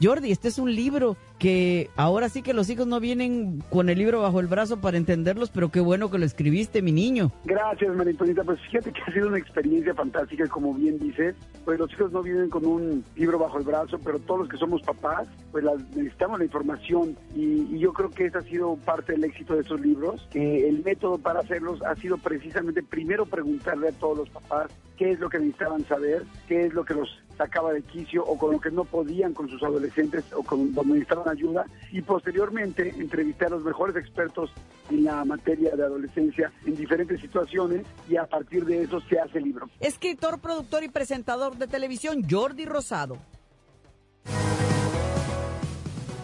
Jordi, 0.03 0.31
este 0.31 0.49
es 0.49 0.59
un 0.59 0.75
libro 0.75 1.17
que 1.39 1.89
ahora 1.97 2.29
sí 2.29 2.43
que 2.43 2.53
los 2.53 2.69
hijos 2.69 2.87
no 2.87 3.01
vienen 3.01 3.63
con 3.71 3.89
el 3.89 3.99
libro 3.99 4.21
bajo 4.21 4.41
el 4.41 4.47
brazo 4.47 4.81
para 4.81 4.99
entenderlos, 4.99 5.51
pero 5.51 5.71
qué 5.71 5.81
bueno 5.81 6.11
que 6.11 6.19
lo 6.19 6.27
escribiste, 6.27 6.83
mi 6.83 6.93
niño. 6.93 7.33
Gracias, 7.45 7.95
Maritonita. 7.97 8.45
Pues 8.45 8.61
fíjate 8.61 8.93
que 8.93 9.01
ha 9.03 9.13
sido 9.13 9.29
una 9.29 9.39
experiencia 9.39 9.95
fantástica, 9.95 10.47
como 10.49 10.75
bien 10.75 10.99
dices. 10.99 11.35
Pues 11.67 11.81
los 11.81 11.93
hijos 11.93 12.13
no 12.13 12.23
vienen 12.23 12.49
con 12.49 12.65
un 12.65 13.05
libro 13.17 13.41
bajo 13.41 13.59
el 13.59 13.65
brazo, 13.65 13.99
pero 13.99 14.21
todos 14.21 14.41
los 14.41 14.49
que 14.49 14.57
somos 14.57 14.83
papás, 14.83 15.27
pues 15.51 15.65
las, 15.65 15.81
necesitamos 15.97 16.39
la 16.39 16.45
información. 16.45 17.17
Y, 17.35 17.75
y 17.75 17.79
yo 17.81 17.93
creo 17.93 18.09
que 18.09 18.27
esa 18.27 18.39
ha 18.39 18.43
sido 18.43 18.77
parte 18.77 19.13
del 19.13 19.25
éxito 19.25 19.55
de 19.55 19.63
esos 19.63 19.81
libros, 19.81 20.29
que 20.31 20.69
el 20.69 20.85
método 20.85 21.19
para 21.19 21.41
hacerlos 21.41 21.83
ha 21.83 21.97
sido 21.97 22.19
precisamente 22.19 22.85
primero 22.85 23.27
preguntarle 23.27 23.89
a 23.89 23.93
todos 23.93 24.17
los 24.17 24.31
papás 24.31 24.71
qué 24.97 25.13
es 25.13 25.21
lo 25.21 25.29
que 25.29 25.39
necesitaban 25.39 25.87
saber, 25.87 26.25
qué 26.49 26.67
es 26.67 26.75
lo 26.75 26.85
que 26.85 26.95
los 26.95 27.09
sacaba 27.37 27.73
de 27.73 27.83
quicio 27.83 28.25
o 28.25 28.39
con 28.39 28.53
lo 28.53 28.61
que 28.61 28.71
no 28.71 28.85
podían 28.85 29.35
con 29.35 29.49
sus 29.49 29.63
adolescentes 29.63 30.25
o 30.33 30.43
con 30.43 30.73
donde 30.75 30.95
necesitaban 30.95 31.29
ayuda 31.29 31.67
y 31.93 32.01
posteriormente 32.03 32.95
entrevistar 32.97 33.49
a 33.49 33.57
los 33.57 33.65
mejores 33.65 33.97
expertos 33.97 34.51
en 34.91 35.05
la 35.05 35.25
materia 35.25 35.77
de 35.77 35.83
adolescencia 35.83 36.51
en 36.65 36.77
diferentes 36.77 37.21
situaciones 37.21 37.87
y 38.09 38.17
a 38.17 38.25
partir 38.25 38.65
de 38.65 38.83
eso 38.83 39.01
se 39.01 39.19
hace 39.19 39.39
el 39.39 39.45
libro. 39.45 39.69
Escritor, 39.81 40.41
productor 40.41 40.85
y 40.85 40.89
presentador 40.89 41.57
de 41.57 41.67
televisión 41.67 42.23
Jordi 42.29 42.65
Rosado. 42.65 43.19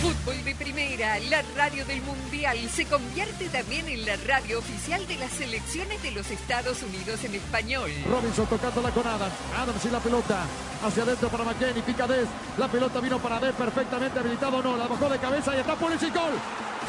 Fútbol 0.00 0.42
de 0.44 0.54
Primera, 0.54 1.18
la 1.28 1.42
radio 1.54 1.84
del 1.84 2.00
Mundial, 2.00 2.56
se 2.74 2.86
convierte 2.86 3.50
también 3.50 3.86
en 3.86 4.06
la 4.06 4.16
radio 4.26 4.58
oficial 4.58 5.06
de 5.06 5.16
las 5.16 5.30
selecciones 5.30 6.02
de 6.02 6.10
los 6.12 6.30
Estados 6.30 6.82
Unidos 6.82 7.22
en 7.24 7.34
español. 7.34 7.90
Robinson 8.08 8.46
tocándola 8.46 8.90
con 8.92 9.06
Adams. 9.06 9.34
Adams 9.58 9.84
y 9.84 9.90
la 9.90 10.00
pelota. 10.00 10.46
Hacia 10.82 11.02
adentro 11.02 11.28
para 11.28 11.44
McKenny. 11.44 11.82
Pica 11.82 12.06
Des. 12.06 12.26
La 12.56 12.68
pelota 12.68 12.98
vino 13.00 13.18
para 13.18 13.40
Des 13.40 13.52
perfectamente 13.52 14.18
habilitado. 14.18 14.62
No, 14.62 14.78
la 14.78 14.86
bajó 14.86 15.06
de 15.10 15.18
cabeza 15.18 15.54
y 15.54 15.60
está 15.60 15.74
Pulisic. 15.76 16.14
Gol. 16.14 16.32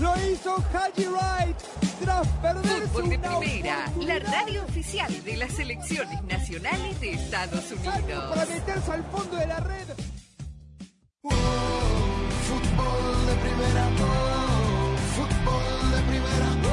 Lo 0.00 0.12
hizo 0.30 0.56
Haji 0.72 1.06
Wright 1.06 1.56
tras 2.02 2.26
perder 2.42 2.82
Fútbol 2.88 3.10
de 3.10 3.18
Primera, 3.18 3.90
la 4.00 4.18
radio 4.18 4.64
oficial 4.64 5.12
de 5.24 5.36
las 5.36 5.52
selecciones 5.52 6.22
nacionales 6.24 7.00
de 7.00 7.12
Estados 7.12 7.70
Unidos. 7.72 8.24
para 8.30 8.46
meterse 8.46 8.90
al 8.92 9.04
fondo 9.04 9.36
de 9.36 9.46
la 9.46 9.60
red. 9.60 9.86
Fútbol 11.22 13.26
de 13.26 13.34
primera, 13.36 13.88
oh, 14.02 14.96
fútbol 15.14 15.90
de 15.92 16.00
primera, 16.08 16.48
oh, 16.66 16.70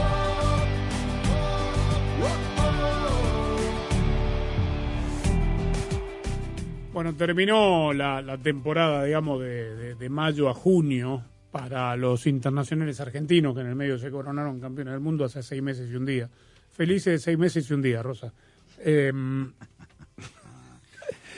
Bueno, 6.93 7.15
terminó 7.15 7.93
la, 7.93 8.21
la 8.21 8.37
temporada, 8.37 9.05
digamos, 9.05 9.39
de, 9.39 9.75
de- 9.75 9.95
de 9.95 10.09
mayo 10.09 10.49
a 10.49 10.53
junio 10.53 11.23
para 11.51 11.95
los 11.97 12.25
internacionales 12.27 12.99
argentinos 12.99 13.53
que 13.53 13.61
en 13.61 13.67
el 13.67 13.75
medio 13.75 13.97
se 13.97 14.09
coronaron 14.09 14.59
campeones 14.59 14.93
del 14.93 15.01
mundo 15.01 15.25
hace 15.25 15.43
seis 15.43 15.61
meses 15.61 15.89
y 15.91 15.95
un 15.95 16.05
día. 16.05 16.29
Felices 16.71 17.21
seis 17.21 17.37
meses 17.37 17.69
y 17.69 17.73
un 17.73 17.81
día, 17.81 18.01
Rosa. 18.01 18.33
Em, 18.79 19.51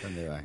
¿Dónde 0.03 0.28
va? 0.28 0.41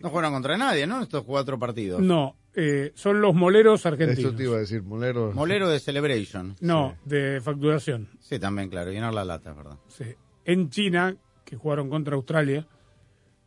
No 0.00 0.10
jugaron 0.10 0.32
contra 0.32 0.58
nadie, 0.58 0.86
¿no? 0.86 1.02
Estos 1.02 1.22
cuatro 1.24 1.58
partidos. 1.58 2.00
no, 2.00 2.36
eh, 2.54 2.92
son 2.94 3.20
los 3.20 3.34
moleros 3.34 3.86
argentinos. 3.86 4.18
Eso 4.18 4.34
te 4.34 4.42
iba 4.42 4.56
a 4.56 4.60
decir, 4.60 4.82
molero. 4.82 5.32
Molero 5.32 5.68
de 5.70 5.78
Celebration. 5.80 6.56
No, 6.60 6.96
de 7.04 7.40
facturación. 7.40 8.08
Sí, 8.20 8.38
también, 8.38 8.68
claro. 8.68 8.90
Llenar 8.90 9.14
la 9.14 9.24
lata, 9.24 9.52
¿verdad? 9.52 9.78
Sí. 9.88 10.04
En 10.44 10.68
China, 10.68 11.16
que 11.44 11.56
jugaron 11.56 11.88
contra 11.88 12.16
Australia, 12.16 12.66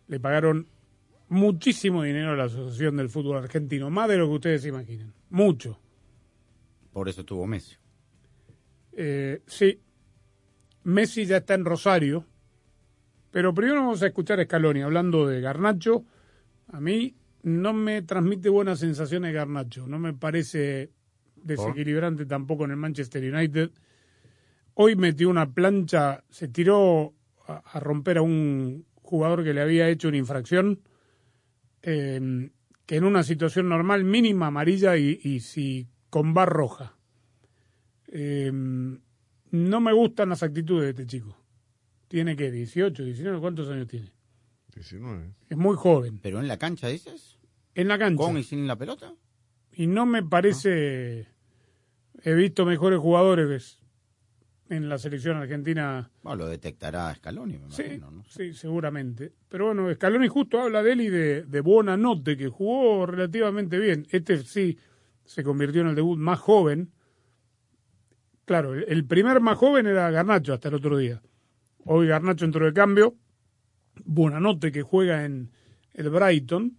le 0.08 0.20
pagaron 0.20 0.68
muchísimo 1.30 2.04
dinero 2.04 2.32
a 2.32 2.36
la 2.36 2.46
Asociación 2.46 2.98
del 2.98 3.10
Fútbol 3.10 3.38
Argentino, 3.38 3.90
más 3.90 4.08
de 4.10 4.18
lo 4.18 4.28
que 4.28 4.34
ustedes 4.34 4.62
se 4.62 4.70
imaginan. 4.70 5.14
Mucho. 5.36 5.78
Por 6.94 7.10
eso 7.10 7.26
tuvo 7.26 7.46
Messi. 7.46 7.76
Eh, 8.94 9.42
sí, 9.46 9.82
Messi 10.84 11.26
ya 11.26 11.38
está 11.38 11.56
en 11.56 11.66
Rosario, 11.66 12.26
pero 13.32 13.54
primero 13.54 13.82
vamos 13.82 14.02
a 14.02 14.08
escuchar 14.08 14.40
a 14.40 14.46
Scaloni 14.46 14.82
hablando 14.82 15.28
de 15.28 15.42
Garnacho. 15.42 16.06
A 16.68 16.80
mí 16.80 17.18
no 17.44 17.74
me 17.74 18.02
transmite 18.04 18.48
buenas 18.48 18.80
sensaciones 18.80 19.34
Garnacho, 19.34 19.88
no 19.88 20.00
me 20.00 20.14
parece 20.14 20.94
desequilibrante 21.36 22.26
tampoco 22.26 22.64
en 22.64 22.72
el 22.72 22.78
Manchester 22.78 23.22
United. 23.36 23.72
Hoy 24.76 24.96
metió 24.96 25.30
una 25.30 25.54
plancha, 25.54 26.24
se 26.30 26.48
tiró 26.48 27.14
a, 27.46 27.58
a 27.74 27.80
romper 27.82 28.20
a 28.20 28.22
un 28.22 28.86
jugador 29.02 29.44
que 29.44 29.54
le 29.54 29.60
había 29.60 29.90
hecho 29.90 30.08
una 30.08 30.16
infracción, 30.16 30.80
eh, 31.82 32.52
que 32.86 32.98
en 32.98 33.04
una 33.04 33.24
situación 33.24 33.70
normal 33.70 34.04
mínima 34.04 34.48
amarilla 34.48 34.98
y, 34.98 35.20
y 35.24 35.40
si 35.40 35.88
con 36.10 36.34
bar 36.34 36.50
roja. 36.50 36.96
Eh, 38.08 38.52
no 38.52 39.82
me 39.82 39.94
gustan 39.94 40.30
las 40.30 40.44
actitudes 40.44 40.84
de 40.84 40.90
este 40.92 41.06
chico. 41.06 41.38
Tiene 42.08 42.36
que 42.36 42.52
18, 42.52 43.04
19, 43.04 43.40
¿cuántos 43.40 43.70
años 43.70 43.88
tiene? 43.88 44.12
19. 44.74 45.34
Es 45.50 45.58
muy 45.58 45.76
joven. 45.76 46.20
¿Pero 46.20 46.40
en 46.40 46.48
la 46.48 46.58
cancha 46.58 46.88
dices? 46.88 47.38
En 47.74 47.88
la 47.88 47.98
cancha. 47.98 48.24
¿Con 48.24 48.38
y 48.38 48.44
sin 48.44 48.68
la 48.68 48.78
pelota? 48.78 49.14
Y 49.74 49.88
no 49.88 50.06
me 50.06 50.24
parece. 50.24 51.28
He 52.24 52.34
visto 52.34 52.66
mejores 52.66 53.00
jugadores 53.00 53.80
en 54.70 54.90
la 54.90 54.98
selección 54.98 55.38
argentina. 55.38 56.10
Bueno, 56.24 56.44
lo 56.44 56.48
detectará 56.50 57.14
Scaloni, 57.16 57.58
me 57.60 57.70
Sí, 57.72 57.84
imagino, 57.84 58.12
¿no? 58.12 58.24
sí, 58.28 58.54
seguramente. 58.54 59.32
Pero 59.50 59.68
bueno, 59.68 59.94
Scaloni 59.94 60.28
justo 60.28 60.60
habla 60.62 60.82
de 60.82 60.92
él 60.94 61.02
y 61.02 61.10
de, 61.10 61.44
de 61.44 61.62
Buonanotte, 61.62 62.36
que 62.38 62.48
jugó 62.48 63.06
relativamente 63.06 63.78
bien. 63.80 64.08
Este 64.10 64.38
sí 64.40 64.78
se 65.24 65.44
convirtió 65.44 65.82
en 65.82 65.88
el 65.88 65.96
debut 65.96 66.18
más 66.18 66.40
joven. 66.40 66.92
Claro, 68.46 68.74
el- 68.76 68.86
el 68.88 69.06
primer 69.06 69.40
más 69.42 69.58
joven 69.58 69.88
era 69.88 70.10
Garnacho 70.12 70.54
hasta 70.54 70.70
el 70.70 70.76
otro 70.76 70.98
día. 70.98 71.22
Hoy 71.84 72.08
Garnacho 72.08 72.46
entró 72.46 72.66
de 72.66 72.74
cambio. 72.74 73.16
Buonanotte, 74.04 74.72
que 74.72 74.82
juega 74.82 75.26
en 75.26 75.52
el 75.94 76.10
Brighton, 76.10 76.78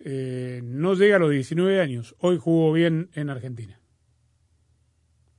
eh, 0.00 0.60
no 0.62 0.94
llega 0.94 1.16
a 1.16 1.18
los 1.18 1.30
19 1.30 1.80
años. 1.80 2.14
Hoy 2.18 2.38
jugó 2.38 2.72
bien 2.72 3.10
en 3.14 3.30
Argentina. 3.30 3.80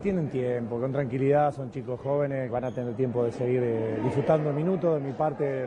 Tienen 0.02 0.30
tiempo, 0.30 0.80
con 0.80 0.92
tranquilidad, 0.92 1.54
son 1.54 1.72
chicos 1.72 2.00
jóvenes, 2.02 2.52
van 2.52 2.66
a 2.66 2.72
tener 2.72 2.94
tiempo 2.96 3.24
de 3.24 3.32
seguir 3.32 3.64
eh, 3.64 3.98
disfrutando 4.04 4.52
minutos. 4.52 5.02
De 5.02 5.08
mi 5.08 5.14
parte 5.14 5.66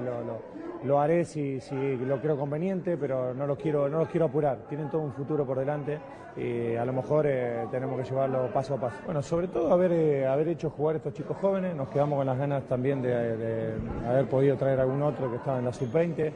lo, 0.84 1.00
haré 1.00 1.24
si, 1.24 1.58
si 1.60 1.96
lo 1.96 2.20
creo 2.20 2.38
conveniente, 2.38 2.96
pero 2.96 3.34
no 3.34 3.46
los 3.46 3.58
quiero, 3.58 3.88
no 3.88 3.98
los 3.98 4.08
quiero 4.08 4.26
apurar. 4.26 4.58
Tienen 4.68 4.90
todo 4.90 5.00
un 5.00 5.12
futuro 5.12 5.46
por 5.46 5.58
delante 5.58 5.98
y 6.36 6.76
a 6.76 6.84
lo 6.84 6.92
mejor 6.92 7.26
eh, 7.26 7.66
tenemos 7.70 7.98
que 7.98 8.08
llevarlo 8.08 8.52
paso 8.52 8.74
a 8.74 8.76
paso. 8.80 8.98
Bueno, 9.06 9.22
sobre 9.22 9.48
todo 9.48 9.72
haber, 9.72 9.92
eh, 9.92 10.26
haber 10.26 10.48
hecho 10.48 10.70
jugar 10.70 10.96
a 10.96 10.98
estos 10.98 11.14
chicos 11.14 11.36
jóvenes, 11.38 11.74
nos 11.74 11.88
quedamos 11.88 12.18
con 12.18 12.26
las 12.26 12.38
ganas 12.38 12.62
también 12.64 13.00
de, 13.00 13.36
de 13.36 13.74
haber 14.06 14.26
podido 14.28 14.56
traer 14.56 14.78
algún 14.78 15.02
otro 15.02 15.30
que 15.30 15.36
estaba 15.36 15.58
en 15.58 15.64
la 15.64 15.72
sub-20, 15.72 16.32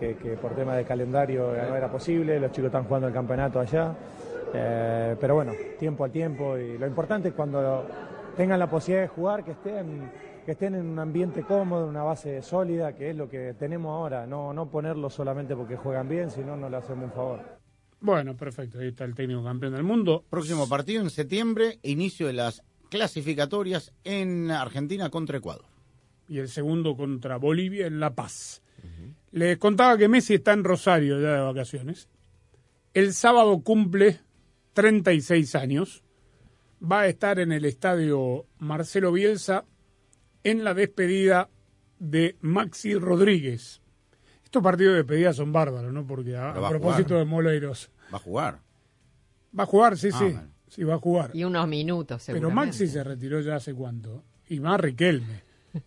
que, 0.00 0.16
que 0.16 0.30
por 0.38 0.52
tema 0.52 0.74
de 0.74 0.84
calendario 0.84 1.52
no 1.52 1.76
era 1.76 1.88
posible, 1.88 2.40
los 2.40 2.50
chicos 2.50 2.66
están 2.66 2.84
jugando 2.84 3.06
el 3.06 3.14
campeonato 3.14 3.60
allá. 3.60 3.94
Eh, 4.54 5.16
pero 5.20 5.34
bueno, 5.34 5.52
tiempo 5.78 6.04
al 6.04 6.12
tiempo 6.12 6.56
y 6.56 6.78
lo 6.78 6.86
importante 6.86 7.28
es 7.28 7.34
cuando 7.34 7.86
tengan 8.36 8.58
la 8.58 8.70
posibilidad 8.70 9.02
de 9.02 9.08
jugar, 9.08 9.44
que 9.44 9.52
estén, 9.52 10.10
que 10.44 10.52
estén 10.52 10.74
en 10.74 10.86
un 10.86 10.98
ambiente 10.98 11.42
cómodo, 11.42 11.84
en 11.84 11.90
una 11.90 12.02
base 12.02 12.40
sólida, 12.42 12.94
que 12.94 13.10
es 13.10 13.16
lo 13.16 13.28
que 13.28 13.54
tenemos 13.58 13.90
ahora, 13.90 14.26
no, 14.26 14.52
no 14.52 14.70
ponerlo 14.70 15.10
solamente 15.10 15.56
porque 15.56 15.76
juegan 15.76 16.08
bien, 16.08 16.30
sino 16.30 16.56
no 16.56 16.68
le 16.68 16.76
hacemos 16.76 17.04
un 17.04 17.12
favor. 17.12 17.40
Bueno, 18.00 18.36
perfecto. 18.36 18.78
Ahí 18.78 18.88
está 18.88 19.04
el 19.04 19.14
técnico 19.14 19.42
campeón 19.42 19.72
del 19.72 19.82
mundo. 19.82 20.24
Próximo 20.28 20.68
partido 20.68 21.02
en 21.02 21.10
septiembre, 21.10 21.78
inicio 21.82 22.26
de 22.26 22.34
las 22.34 22.62
clasificatorias 22.90 23.92
en 24.04 24.50
Argentina 24.50 25.10
contra 25.10 25.38
Ecuador. 25.38 25.64
y 26.28 26.38
el 26.38 26.48
segundo 26.48 26.96
contra 26.96 27.36
Bolivia 27.36 27.86
en 27.86 28.00
La 28.00 28.14
Paz. 28.14 28.62
Les 29.30 29.58
contaba 29.58 29.98
que 29.98 30.08
Messi 30.08 30.34
está 30.34 30.52
en 30.52 30.64
Rosario 30.64 31.20
ya 31.20 31.32
de 31.32 31.40
vacaciones. 31.40 32.08
El 32.92 33.12
sábado 33.12 33.60
cumple 33.62 34.20
36 34.74 35.54
años. 35.54 36.02
Va 36.82 37.00
a 37.02 37.06
estar 37.08 37.38
en 37.38 37.52
el 37.52 37.64
estadio 37.64 38.46
Marcelo 38.58 39.10
Bielsa 39.12 39.64
en 40.42 40.64
la 40.64 40.74
despedida 40.74 41.48
de 41.98 42.36
Maxi 42.42 42.94
Rodríguez. 42.96 43.80
Estos 44.44 44.62
partidos 44.62 44.92
de 44.92 44.98
despedida 44.98 45.32
son 45.32 45.52
bárbaros, 45.52 45.92
¿no? 45.92 46.06
Porque 46.06 46.36
a, 46.36 46.52
propósito 46.68 47.18
de 47.18 47.24
Moleiros. 47.24 47.90
Va 48.12 48.18
a 48.18 48.20
jugar. 48.20 48.60
Va 49.58 49.62
a 49.62 49.66
jugar, 49.66 49.96
sí, 49.96 50.10
Ah, 50.12 50.18
sí. 50.18 50.24
bueno. 50.24 50.54
Sí, 50.68 50.82
va 50.82 50.94
a 50.94 50.98
jugar. 50.98 51.30
Y 51.32 51.44
unos 51.44 51.68
minutos, 51.68 52.24
Pero. 52.26 52.50
Maxi 52.50 52.88
se 52.88 53.02
retiró 53.04 53.40
ya 53.40 53.56
hace 53.56 53.72
cuánto. 53.74 54.24
Y 54.48 54.60
más 54.60 54.80
Riquelme. 54.80 55.42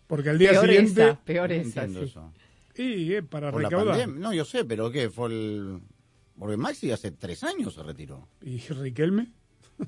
Porque 0.06 0.30
al 0.30 0.38
día 0.38 0.50
Peor 0.50 0.64
siguiente... 0.66 1.02
esa, 1.04 1.20
peor 1.24 1.52
esa, 1.52 1.86
sí. 1.86 1.98
eso. 2.00 2.32
Y 2.74 3.12
es 3.14 3.24
para 3.24 3.50
Por 3.50 3.62
recaudar. 3.62 4.08
No, 4.08 4.32
yo 4.32 4.44
sé, 4.44 4.64
pero 4.64 4.90
¿qué? 4.90 5.10
Fue 5.10 5.28
el... 5.28 5.80
Porque 6.38 6.56
Maxi 6.56 6.90
hace 6.92 7.10
tres 7.10 7.42
años 7.44 7.74
se 7.74 7.82
retiró. 7.82 8.28
¿Y 8.42 8.58
Riquelme? 8.58 9.32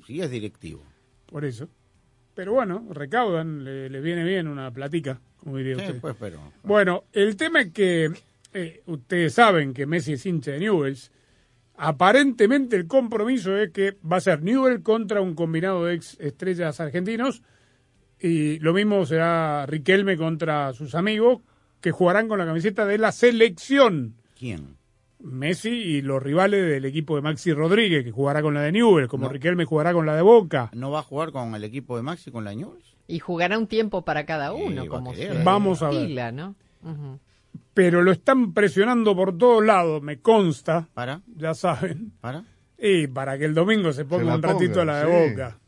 Sí, 0.05 0.21
es 0.21 0.29
directivo. 0.29 0.83
Por 1.27 1.45
eso. 1.45 1.69
Pero 2.33 2.53
bueno, 2.53 2.85
recaudan, 2.91 3.63
le, 3.63 3.89
le 3.89 4.01
viene 4.01 4.23
bien 4.23 4.47
una 4.47 4.71
platica, 4.71 5.19
como 5.37 5.57
diría 5.57 5.75
Sí, 5.75 5.81
usted. 5.83 5.99
pues, 6.01 6.15
pero... 6.19 6.51
Bueno, 6.63 7.03
el 7.13 7.35
tema 7.35 7.61
es 7.61 7.71
que 7.71 8.11
eh, 8.53 8.81
ustedes 8.85 9.33
saben 9.33 9.73
que 9.73 9.85
Messi 9.85 10.13
es 10.13 10.25
hincha 10.25 10.51
de 10.51 10.59
Newells. 10.59 11.11
Aparentemente 11.75 12.75
el 12.75 12.87
compromiso 12.87 13.57
es 13.57 13.71
que 13.71 13.97
va 14.09 14.17
a 14.17 14.21
ser 14.21 14.43
Newell 14.43 14.83
contra 14.83 15.19
un 15.21 15.33
combinado 15.35 15.85
de 15.85 15.95
ex 15.95 16.17
estrellas 16.19 16.79
argentinos 16.79 17.41
y 18.19 18.59
lo 18.59 18.73
mismo 18.73 19.05
será 19.05 19.65
Riquelme 19.65 20.15
contra 20.15 20.73
sus 20.73 20.93
amigos 20.95 21.41
que 21.79 21.91
jugarán 21.91 22.27
con 22.27 22.37
la 22.39 22.45
camiseta 22.45 22.85
de 22.85 22.97
la 22.99 23.11
selección. 23.11 24.15
¿Quién? 24.37 24.77
Messi 25.23 25.69
y 25.69 26.01
los 26.01 26.21
rivales 26.21 26.67
del 26.67 26.85
equipo 26.85 27.15
de 27.15 27.21
Maxi 27.21 27.53
Rodríguez, 27.53 28.03
que 28.03 28.11
jugará 28.11 28.41
con 28.41 28.53
la 28.53 28.61
de 28.61 28.71
Newell, 28.71 29.07
como 29.07 29.29
Riquelme 29.29 29.65
jugará 29.65 29.93
con 29.93 30.05
la 30.05 30.15
de 30.15 30.21
Boca. 30.21 30.69
¿No 30.73 30.91
va 30.91 30.99
a 30.99 31.03
jugar 31.03 31.31
con 31.31 31.53
el 31.55 31.63
equipo 31.63 31.95
de 31.97 32.03
Maxi 32.03 32.31
con 32.31 32.43
la 32.43 32.53
Newell? 32.53 32.81
Y 33.07 33.19
jugará 33.19 33.57
un 33.57 33.67
tiempo 33.67 34.03
para 34.03 34.25
cada 34.25 34.53
uno, 34.53 34.83
va 34.83 34.89
como 34.89 35.11
querer. 35.13 35.37
se 35.37 35.43
Vamos 35.43 35.81
a 35.83 35.89
ver. 35.89 36.33
¿no? 36.33 36.55
Pero 37.73 38.01
lo 38.01 38.11
están 38.11 38.53
presionando 38.53 39.15
por 39.15 39.37
todos 39.37 39.63
lados, 39.65 40.01
me 40.01 40.19
consta. 40.19 40.87
¿Para? 40.93 41.21
Ya 41.35 41.53
saben. 41.53 42.13
¿Para? 42.19 42.43
Y 42.77 43.07
para 43.07 43.37
que 43.37 43.45
el 43.45 43.53
domingo 43.53 43.93
se 43.93 44.05
ponga 44.05 44.33
un 44.33 44.41
ratito 44.41 44.81
a 44.81 44.85
la 44.85 45.03
de 45.03 45.05
sí. 45.05 45.11
Boca. 45.29 45.59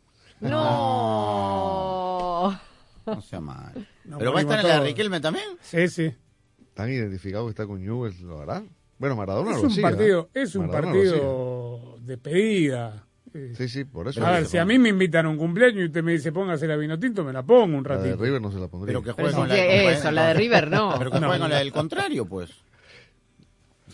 No. 0.42 1.64
No 3.06 3.22
sea 3.22 3.40
mal. 3.40 3.88
No 4.06 4.18
¿Pero 4.18 4.34
va 4.34 4.40
a 4.40 4.42
estar 4.42 4.60
en 4.62 4.68
la 4.68 4.80
de. 4.80 4.86
Riquelme 4.88 5.20
también? 5.20 5.46
Sí, 5.62 5.88
sí. 5.90 6.12
Tan 6.74 6.90
identificado 6.90 7.46
que 7.46 7.52
está 7.52 7.68
con 7.68 7.82
Newell's, 7.84 8.20
¿lo 8.22 8.42
hará? 8.42 8.64
Bueno, 8.98 9.16
Maradona 9.16 9.52
Es 9.52 9.58
lo 9.58 9.64
un 9.64 9.68
hacía, 9.72 9.82
partido, 9.84 10.30
¿eh? 10.34 10.42
es 10.44 10.56
un 10.56 10.68
Maradona 10.68 10.94
partido 10.94 11.98
de 12.02 12.18
pedida. 12.18 13.06
Sí, 13.58 13.68
sí, 13.68 13.84
por 13.84 14.08
eso. 14.08 14.24
A 14.26 14.32
ver, 14.32 14.46
si 14.46 14.58
a 14.60 14.66
mí 14.66 14.78
me 14.78 14.90
invitan 14.90 15.26
a 15.26 15.30
un 15.30 15.38
cumpleaños 15.38 15.82
y 15.82 15.86
usted 15.86 16.04
me 16.04 16.12
dice 16.12 16.32
póngase 16.32 16.68
la 16.68 16.76
vino 16.76 17.00
tinto, 17.00 17.24
me 17.24 17.34
la 17.34 17.42
pongo 17.42 17.78
un 17.78 17.84
La 17.84 17.98
de 17.98 18.04
ratito. 18.10 18.24
River 18.24 18.42
no 18.42 18.52
se 18.52 18.60
la 18.60 18.68
pondría. 18.68 18.94
Pero 18.94 19.04
que 19.04 19.12
juegue 19.12 19.36
con 19.36 19.50
la 19.50 19.56
eso, 19.58 20.12
la 20.12 20.28
de 20.28 20.34
River 20.36 20.70
no. 20.70 20.94
Pero 21.00 21.10
que 21.12 21.20
No, 21.20 21.28
juegue 21.28 21.42
con 21.42 21.50
la 21.50 21.58
del 21.60 21.72
contrario, 21.72 22.26
pues. 22.26 22.52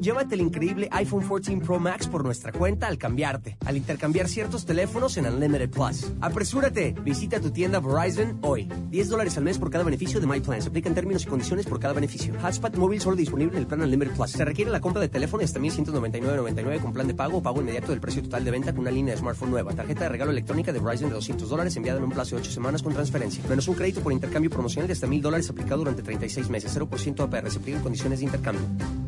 llévate 0.00 0.34
el 0.34 0.40
increíble 0.40 0.88
iPhone 0.90 1.22
14 1.22 1.58
Pro 1.58 1.78
Max 1.78 2.06
por 2.08 2.24
nuestra 2.24 2.52
cuenta 2.52 2.86
al 2.88 2.98
cambiarte, 2.98 3.56
al 3.64 3.76
intercambiar 3.76 4.28
ciertos 4.28 4.64
teléfonos 4.64 5.16
en 5.16 5.26
Unlimited 5.26 5.70
Plus. 5.70 6.12
Apresúrate, 6.20 6.94
visita 7.04 7.40
tu 7.40 7.50
tienda 7.50 7.80
Verizon 7.80 8.38
hoy. 8.42 8.68
10 8.90 9.08
dólares 9.08 9.36
al 9.36 9.44
mes 9.44 9.58
por 9.58 9.70
cada 9.70 9.84
beneficio 9.84 10.20
de 10.20 10.26
My 10.26 10.40
Plan. 10.40 10.60
Se 10.62 10.68
aplican 10.68 10.94
términos 10.94 11.24
y 11.24 11.26
condiciones 11.26 11.66
por 11.66 11.78
cada 11.78 11.94
beneficio. 11.94 12.34
Hotspot 12.42 12.76
móvil 12.76 13.00
solo 13.00 13.16
disponible 13.16 13.52
en 13.52 13.60
el 13.60 13.66
plan 13.66 13.80
Unlimited 13.80 14.14
Plus. 14.14 14.30
Se 14.30 14.44
requiere 14.44 14.70
la 14.70 14.80
compra 14.80 15.00
de 15.00 15.08
teléfono 15.08 15.44
hasta 15.44 15.60
1199.99 15.60 16.80
con 16.80 16.92
plan 16.92 17.06
de 17.06 17.14
pago 17.14 17.38
o 17.38 17.42
pago 17.42 17.60
inmediato 17.60 17.92
del 17.92 18.00
precio 18.00 18.22
total 18.22 18.44
de 18.44 18.50
venta 18.50 18.72
con 18.72 18.80
una 18.80 18.90
línea 18.90 19.14
de 19.14 19.20
smartphone 19.20 19.50
nueva. 19.50 19.72
Tarjeta 19.74 20.04
de 20.04 20.08
regalo 20.08 20.30
electrónica 20.30 20.72
de 20.72 20.80
Verizon 20.80 21.08
de 21.08 21.14
200 21.14 21.48
dólares 21.48 21.76
enviada 21.76 21.98
en 21.98 22.04
un 22.04 22.10
plazo 22.10 22.36
de 22.36 22.42
8 22.42 22.50
semanas 22.50 22.82
con 22.82 22.92
transferencia. 22.92 23.42
Menos 23.48 23.68
un 23.68 23.74
crédito 23.74 24.00
por 24.00 24.12
intercambio 24.12 24.50
promocional 24.50 24.86
de 24.86 24.94
hasta 24.94 25.06
1000 25.06 25.22
dólares 25.22 25.50
aplicado 25.50 25.78
durante 25.78 26.02
36 26.02 26.48
meses. 26.50 26.76
0% 26.76 27.20
APR. 27.20 27.50
Se 27.50 27.58
aplican 27.58 27.82
condiciones 27.82 28.18
de 28.18 28.24
intercambio. 28.26 29.07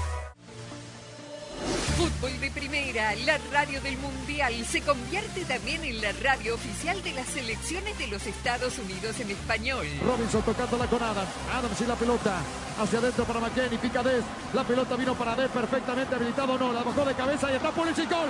Fútbol 2.21 2.39
de 2.39 2.51
Primera, 2.51 3.15
la 3.25 3.39
radio 3.51 3.81
del 3.81 3.97
Mundial, 3.97 4.53
se 4.69 4.81
convierte 4.81 5.43
también 5.45 5.83
en 5.83 6.01
la 6.01 6.11
radio 6.21 6.53
oficial 6.53 7.01
de 7.01 7.13
las 7.13 7.25
selecciones 7.25 7.97
de 7.97 8.07
los 8.07 8.27
Estados 8.27 8.77
Unidos 8.77 9.19
en 9.19 9.31
español. 9.31 9.87
Robinson 10.05 10.43
tocándola 10.43 10.85
con 10.85 11.01
Adams. 11.01 11.31
Adams 11.51 11.81
y 11.81 11.85
la 11.85 11.95
pelota. 11.95 12.41
Hacia 12.79 12.99
adentro 12.99 13.25
para 13.25 13.39
McKenny. 13.39 13.77
Pica 13.77 14.03
Des. 14.03 14.23
La 14.53 14.63
pelota 14.63 14.95
vino 14.97 15.15
para 15.15 15.35
Des. 15.35 15.49
Perfectamente 15.49 16.13
habilitado. 16.13 16.59
No, 16.59 16.71
la 16.71 16.83
bajó 16.83 17.03
de 17.05 17.15
cabeza 17.15 17.51
y 17.51 17.55
está 17.55 17.69
el 17.69 18.07
gol. 18.07 18.29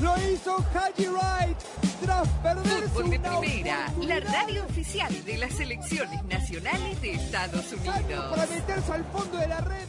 Lo 0.00 0.14
hizo 0.30 0.56
Haji 0.74 1.08
Wright 1.08 1.58
tras 2.02 2.28
perderse 2.42 2.88
Fútbol 2.88 3.10
de 3.10 3.18
una 3.18 3.40
Primera, 3.40 3.92
la 4.00 4.20
radio 4.20 4.64
oficial 4.64 5.24
de 5.24 5.36
las 5.36 5.52
selecciones 5.52 6.24
nacionales 6.24 7.00
de 7.02 7.12
Estados 7.12 7.66
para 7.84 8.00
Unidos. 8.00 8.50
meterse 8.50 8.92
al 8.92 9.04
fondo 9.04 9.36
de 9.36 9.46
la 9.46 9.60
red. 9.60 9.88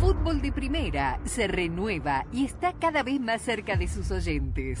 Fútbol 0.00 0.40
de 0.40 0.52
Primera 0.52 1.20
se 1.24 1.48
renueva 1.48 2.24
y 2.32 2.44
está 2.44 2.72
cada 2.74 3.02
vez 3.02 3.20
más 3.20 3.42
cerca 3.42 3.76
de 3.76 3.88
sus 3.88 4.10
oyentes. 4.12 4.80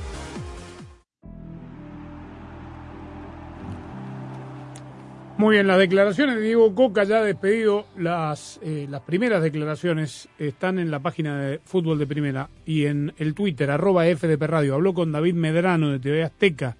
Muy 5.41 5.55
bien, 5.55 5.65
las 5.65 5.79
declaraciones 5.79 6.35
de 6.35 6.43
Diego 6.43 6.75
Coca 6.75 7.03
ya 7.03 7.23
despedido, 7.23 7.87
las, 7.97 8.59
eh, 8.61 8.85
las 8.87 9.01
primeras 9.01 9.41
declaraciones 9.41 10.29
están 10.37 10.77
en 10.77 10.91
la 10.91 10.99
página 10.99 11.41
de 11.41 11.57
Fútbol 11.65 11.97
de 11.97 12.05
Primera 12.05 12.47
y 12.63 12.85
en 12.85 13.11
el 13.17 13.33
Twitter, 13.33 13.71
arroba 13.71 14.05
FDP 14.05 14.43
Radio. 14.43 14.75
Habló 14.75 14.93
con 14.93 15.11
David 15.11 15.33
Medrano 15.33 15.89
de 15.89 15.97
TV 15.97 16.23
Azteca, 16.23 16.77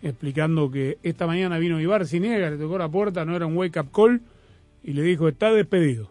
explicando 0.00 0.70
que 0.70 0.96
esta 1.02 1.26
mañana 1.26 1.58
vino 1.58 1.78
Ibar 1.78 2.10
le 2.10 2.56
tocó 2.56 2.78
la 2.78 2.88
puerta, 2.88 3.26
no 3.26 3.36
era 3.36 3.44
un 3.44 3.54
wake-up 3.54 3.92
call, 3.92 4.22
y 4.82 4.94
le 4.94 5.02
dijo, 5.02 5.28
está 5.28 5.52
despedido. 5.52 6.10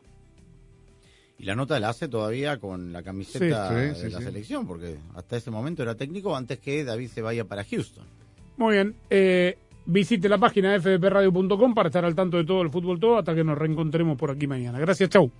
Y 1.40 1.46
la 1.46 1.56
nota 1.56 1.80
la 1.80 1.90
hace 1.90 2.08
todavía 2.08 2.60
con 2.60 2.94
la 2.94 3.02
camiseta 3.02 3.72
de 3.72 4.10
la 4.12 4.22
selección, 4.22 4.68
porque 4.68 4.96
hasta 5.16 5.38
ese 5.38 5.50
momento 5.50 5.82
era 5.82 5.96
técnico 5.96 6.36
antes 6.36 6.60
que 6.60 6.84
David 6.84 7.08
se 7.08 7.24
vaya 7.24 7.46
para 7.46 7.64
Houston. 7.64 8.06
Muy 8.58 8.76
bien. 8.76 8.94
Eh, 9.10 9.58
visite 9.90 10.30
la 10.30 10.38
página 10.38 10.80
fdpradio.com 10.80 11.74
para 11.74 11.90
estar 11.90 12.06
al 12.06 12.16
tanto 12.16 12.38
de 12.38 12.46
todo 12.46 12.62
el 12.62 12.70
fútbol 12.70 13.00
todo 13.00 13.18
hasta 13.18 13.36
que 13.36 13.44
nos 13.44 13.58
reencontremos 13.58 14.18
por 14.18 14.32
aquí 14.32 14.48
mañana. 14.48 14.80
Gracias, 14.80 15.10
chau. 15.10 15.32